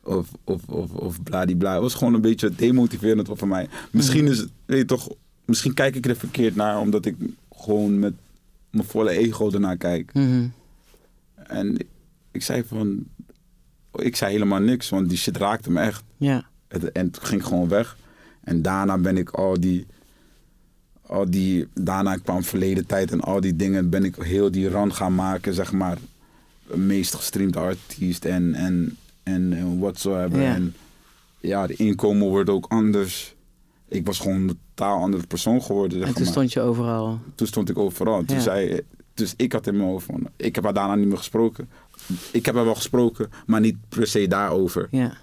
Of, 0.04 0.30
of, 0.44 0.68
of, 0.68 0.92
of 0.92 1.24
bladibla. 1.24 1.72
Het 1.74 1.82
was 1.82 1.94
gewoon 1.94 2.14
een 2.14 2.22
beetje 2.22 2.56
demotiverend 2.56 3.30
voor 3.34 3.48
mij. 3.48 3.68
Misschien 3.92 4.28
is 4.28 4.38
het, 4.38 4.50
weet 4.66 4.78
je 4.80 4.86
toch, 4.86 5.10
misschien 5.46 5.74
kijk 5.74 5.96
ik 5.96 6.06
er 6.06 6.16
verkeerd 6.16 6.56
naar, 6.56 6.80
omdat 6.80 7.06
ik 7.06 7.16
gewoon 7.56 8.00
met 8.00 8.14
mijn 8.70 8.88
volle 8.88 9.10
ego 9.10 9.52
ernaar 9.52 9.78
kijk. 9.78 10.14
Mhm. 10.14 10.48
En 11.36 11.78
ik 12.32 12.42
zei 12.44 12.64
van, 12.64 13.06
ik 13.96 14.16
zei 14.16 14.32
helemaal 14.32 14.60
niks, 14.62 14.90
want 14.90 15.10
die 15.10 15.18
shit 15.18 15.38
raakte 15.38 15.72
me 15.72 15.80
echt. 15.82 16.04
Ja. 16.18 16.46
Het- 16.68 16.92
En 16.92 17.06
het 17.06 17.20
ging 17.22 17.46
gewoon 17.46 17.68
weg. 17.68 17.98
En 18.46 18.62
daarna 18.62 18.98
ben 18.98 19.18
ik 19.18 19.30
al 19.30 19.60
die, 19.60 19.86
al 21.02 21.30
die, 21.30 21.68
daarna 21.74 22.16
kwam 22.16 22.44
verleden 22.44 22.86
tijd 22.86 23.12
en 23.12 23.22
al 23.22 23.42
die 23.42 23.56
dingen, 23.56 23.90
ben 23.90 24.04
ik 24.04 24.16
heel 24.16 24.52
die 24.52 24.70
run 24.70 24.94
gaan 24.94 25.16
maken, 25.16 25.54
zeg 25.54 25.72
maar. 25.72 25.98
Meest 26.74 27.14
gestreamde 27.16 27.60
artiest 27.60 28.26
en, 28.26 28.54
en, 28.54 28.98
en, 29.24 29.54
en 29.54 29.80
whatsoever. 29.80 30.42
Ja. 30.42 30.54
En 30.54 30.74
ja, 31.40 31.68
de 31.68 31.74
inkomen 31.76 32.28
wordt 32.30 32.50
ook 32.50 32.66
anders. 32.70 33.36
Ik 33.88 34.06
was 34.06 34.20
gewoon 34.20 34.36
een 34.50 34.58
totaal 34.76 35.02
andere 35.02 35.28
persoon 35.28 35.62
geworden, 35.62 35.98
zeg 35.98 36.08
En 36.08 36.14
toen 36.14 36.24
maar 36.24 36.32
stond 36.32 36.54
je 36.54 36.62
overal. 36.62 37.20
toen 37.36 37.48
stond 37.48 37.70
ik 37.70 37.78
overal. 37.78 38.24
Toen 38.26 38.36
Ja. 38.36 38.42
zei, 38.42 38.82
dus 39.14 39.34
ik 39.38 39.52
had 39.52 39.68
in 39.68 39.78
mijn 39.78 39.90
hoofd 39.90 40.06
van, 40.06 40.28
ik 40.36 40.56
heb 40.56 40.64
haar 40.64 40.74
daarna 40.74 40.96
niet 40.96 41.08
meer 41.08 41.18
gesproken. 41.18 41.70
Ik 42.32 42.46
heb 42.46 42.56
haar 42.56 42.66
wel 42.66 42.76
gesproken, 42.76 43.30
maar 43.46 43.60
niet 43.60 43.78
per 43.90 44.08
se 44.08 44.28
daarover. 44.28 44.88
Ja. 44.92 45.14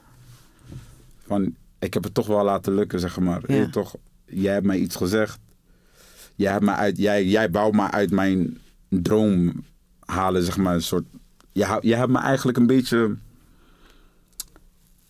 Van, 1.27 1.55
ik 1.83 1.95
heb 1.95 2.05
het 2.05 2.15
toch 2.15 2.27
wel 2.27 2.45
laten 2.45 2.75
lukken, 2.75 3.01
zeg 3.01 3.19
maar. 3.19 3.43
Ja. 3.47 3.55
Je 3.55 3.71
toch, 3.71 3.95
jij 4.27 4.53
hebt 4.53 4.67
mij 4.67 4.79
iets 4.79 4.97
gezegd. 4.97 5.39
Jij, 6.35 6.53
hebt 6.53 6.65
mij 6.65 6.75
uit, 6.75 6.99
jij, 6.99 7.25
jij 7.27 7.51
wou 7.51 7.77
me 7.77 7.91
uit 7.91 8.11
mijn 8.11 8.59
droom 8.89 9.65
halen, 10.01 10.43
zeg 10.43 10.57
maar. 10.57 10.75
Een 10.75 10.83
soort, 10.83 11.05
jij, 11.53 11.79
jij 11.81 11.99
hebt 11.99 12.11
me 12.13 12.19
eigenlijk 12.19 12.59
een 12.59 12.67
beetje 12.67 13.17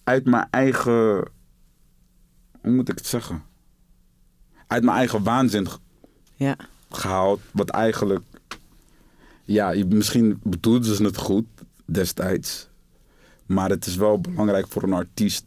uit 0.04 0.24
mijn 0.24 0.46
eigen... 0.50 1.24
Hoe 2.60 2.72
moet 2.72 2.88
ik 2.88 2.98
het 2.98 3.06
zeggen? 3.06 3.42
Uit 4.66 4.84
mijn 4.84 4.96
eigen 4.96 5.22
waanzin 5.22 5.66
Ja. 6.36 6.56
gehaald. 6.90 7.40
Wat 7.52 7.70
eigenlijk. 7.70 8.22
Ja, 9.44 9.70
je- 9.70 9.84
misschien 9.86 10.40
bedoelden 10.42 10.94
ze 10.96 11.04
het 11.04 11.16
goed 11.16 11.46
destijds. 11.84 12.68
Maar 13.46 13.70
het 13.70 13.86
is 13.86 13.96
wel 13.96 14.20
belangrijk 14.20 14.68
voor 14.68 14.82
een 14.82 14.92
artiest 14.92 15.44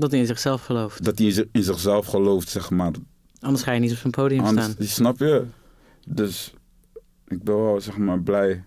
Dat 0.00 0.10
hij 0.10 0.20
in 0.20 0.26
zichzelf 0.26 0.64
gelooft. 0.64 1.04
dat 1.04 1.18
hij 1.18 1.26
in, 1.26 1.32
zi- 1.32 1.48
in 1.52 1.62
zichzelf 1.62 2.06
gelooft, 2.06 2.48
zeg 2.48 2.70
maar. 2.70 2.92
Anders 3.40 3.62
ga 3.64 3.72
je 3.72 3.80
niet 3.80 3.90
op 3.92 3.96
zijn 3.96 4.12
podium 4.12 4.40
Anders, 4.44 4.66
staan. 4.72 4.86
snap 4.86 5.18
je? 5.18 5.44
Dus 6.06 6.54
ik 7.28 7.42
ben 7.42 7.56
wel, 7.56 7.80
zeg 7.80 7.96
maar, 7.96 8.20
blij. 8.20 8.64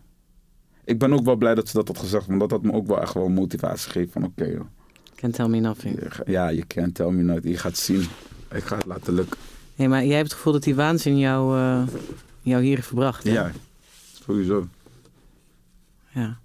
Ik 0.86 1.00
ben 1.00 1.14
ook 1.14 1.26
wel 1.26 1.36
blij 1.36 1.56
dat 1.56 1.68
ze 1.70 1.74
dat 1.78 1.88
had 1.88 1.98
gezegd, 1.98 2.28
want 2.28 2.40
dat 2.40 2.52
had 2.52 2.64
me 2.64 2.72
ook 2.72 2.88
wel 2.88 3.02
echt 3.02 3.14
wel 3.14 3.30
motivatie 3.30 3.92
gegeven 3.92 4.12
van 4.12 4.24
oké, 4.24 4.46
joh. 4.46 4.66
Can't 5.16 5.34
tell 5.36 5.48
me 5.48 5.60
nothing. 5.60 6.00
Ja, 6.26 6.48
je 6.48 6.68
can't 6.68 6.96
tell 6.96 7.10
me 7.12 7.22
nooit. 7.24 7.44
Je 7.44 7.58
gaat 7.58 7.78
zien. 7.78 8.02
Ik 8.52 8.64
ga 8.64 8.76
het 8.76 8.86
laten 8.86 9.14
lukken. 9.14 9.40
Nee, 9.76 9.88
maar 9.88 10.06
jij 10.06 10.16
hebt 10.16 10.28
het 10.28 10.36
gevoel 10.38 10.54
dat 10.54 10.64
die 10.64 10.76
waanzin 10.76 11.18
jou, 11.18 11.58
eh, 11.58 11.88
jou 12.42 12.64
hier 12.64 12.76
heeft 12.76 12.88
verbracht. 12.88 13.24
hè? 13.24 13.32
Ja, 13.32 13.52
sowieso. 14.26 14.68
Ja. 16.14 16.38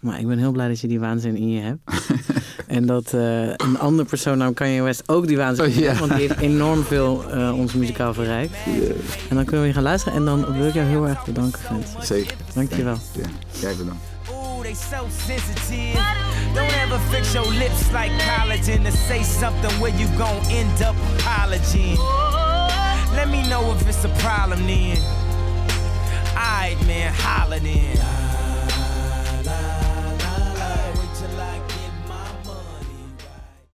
Maar 0.00 0.20
ik 0.20 0.26
ben 0.26 0.38
heel 0.38 0.52
blij 0.52 0.68
dat 0.68 0.80
je 0.80 0.88
die 0.88 1.00
waanzin 1.00 1.36
in 1.36 1.48
je 1.48 1.60
hebt. 1.60 1.80
en 2.72 2.86
dat 2.86 3.12
eh, 3.12 3.42
een 3.42 3.78
andere 3.78 4.08
persoon, 4.08 4.38
nou 4.38 4.52
Kanye 4.52 4.82
West, 4.82 5.02
ook 5.06 5.26
die 5.26 5.36
waanzin 5.36 5.64
Oh, 5.64 5.74
heeft. 5.74 5.98
Want 5.98 6.10
die 6.10 6.20
heeft 6.20 6.40
enorm 6.40 6.84
veel 6.84 7.24
eh, 7.30 7.58
ons 7.58 7.72
muzikaal 7.72 8.14
verrijkt. 8.14 8.56
En 9.28 9.36
dan 9.36 9.44
kunnen 9.44 9.60
we 9.60 9.64
hier 9.64 9.74
gaan 9.74 9.82
luisteren. 9.82 10.18
En 10.18 10.24
dan 10.24 10.56
wil 10.58 10.66
ik 10.66 10.74
jou 10.74 10.86
heel 10.86 11.08
erg 11.08 11.24
bedanken, 11.24 11.60
Vince. 11.60 12.06
Zeker. 12.14 12.36
Dankjewel. 12.54 12.98
Ja, 13.12 13.28
jij 13.60 13.74
bedankt. 13.76 14.10
They 14.62 14.74
so 14.74 15.06
sensitive. 15.26 15.98
Don't 16.54 16.72
ever 16.84 16.98
fix 17.10 17.32
your 17.32 17.48
lips 17.50 17.90
like 17.90 18.12
collagen 18.18 18.84
to 18.84 18.90
say 18.90 19.22
something 19.22 19.80
where 19.80 19.98
you 19.98 20.08
gon' 20.16 20.40
end 20.50 20.80
up 20.80 20.94
apologizing. 21.18 21.98
Let 23.14 23.28
me 23.28 23.42
know 23.48 23.74
if 23.74 23.88
it's 23.88 24.04
a 24.04 24.08
problem 24.08 24.66
then. 24.66 24.98
Alright, 26.34 26.86
man, 26.86 27.12
holla 27.12 27.58
then. 27.58 27.98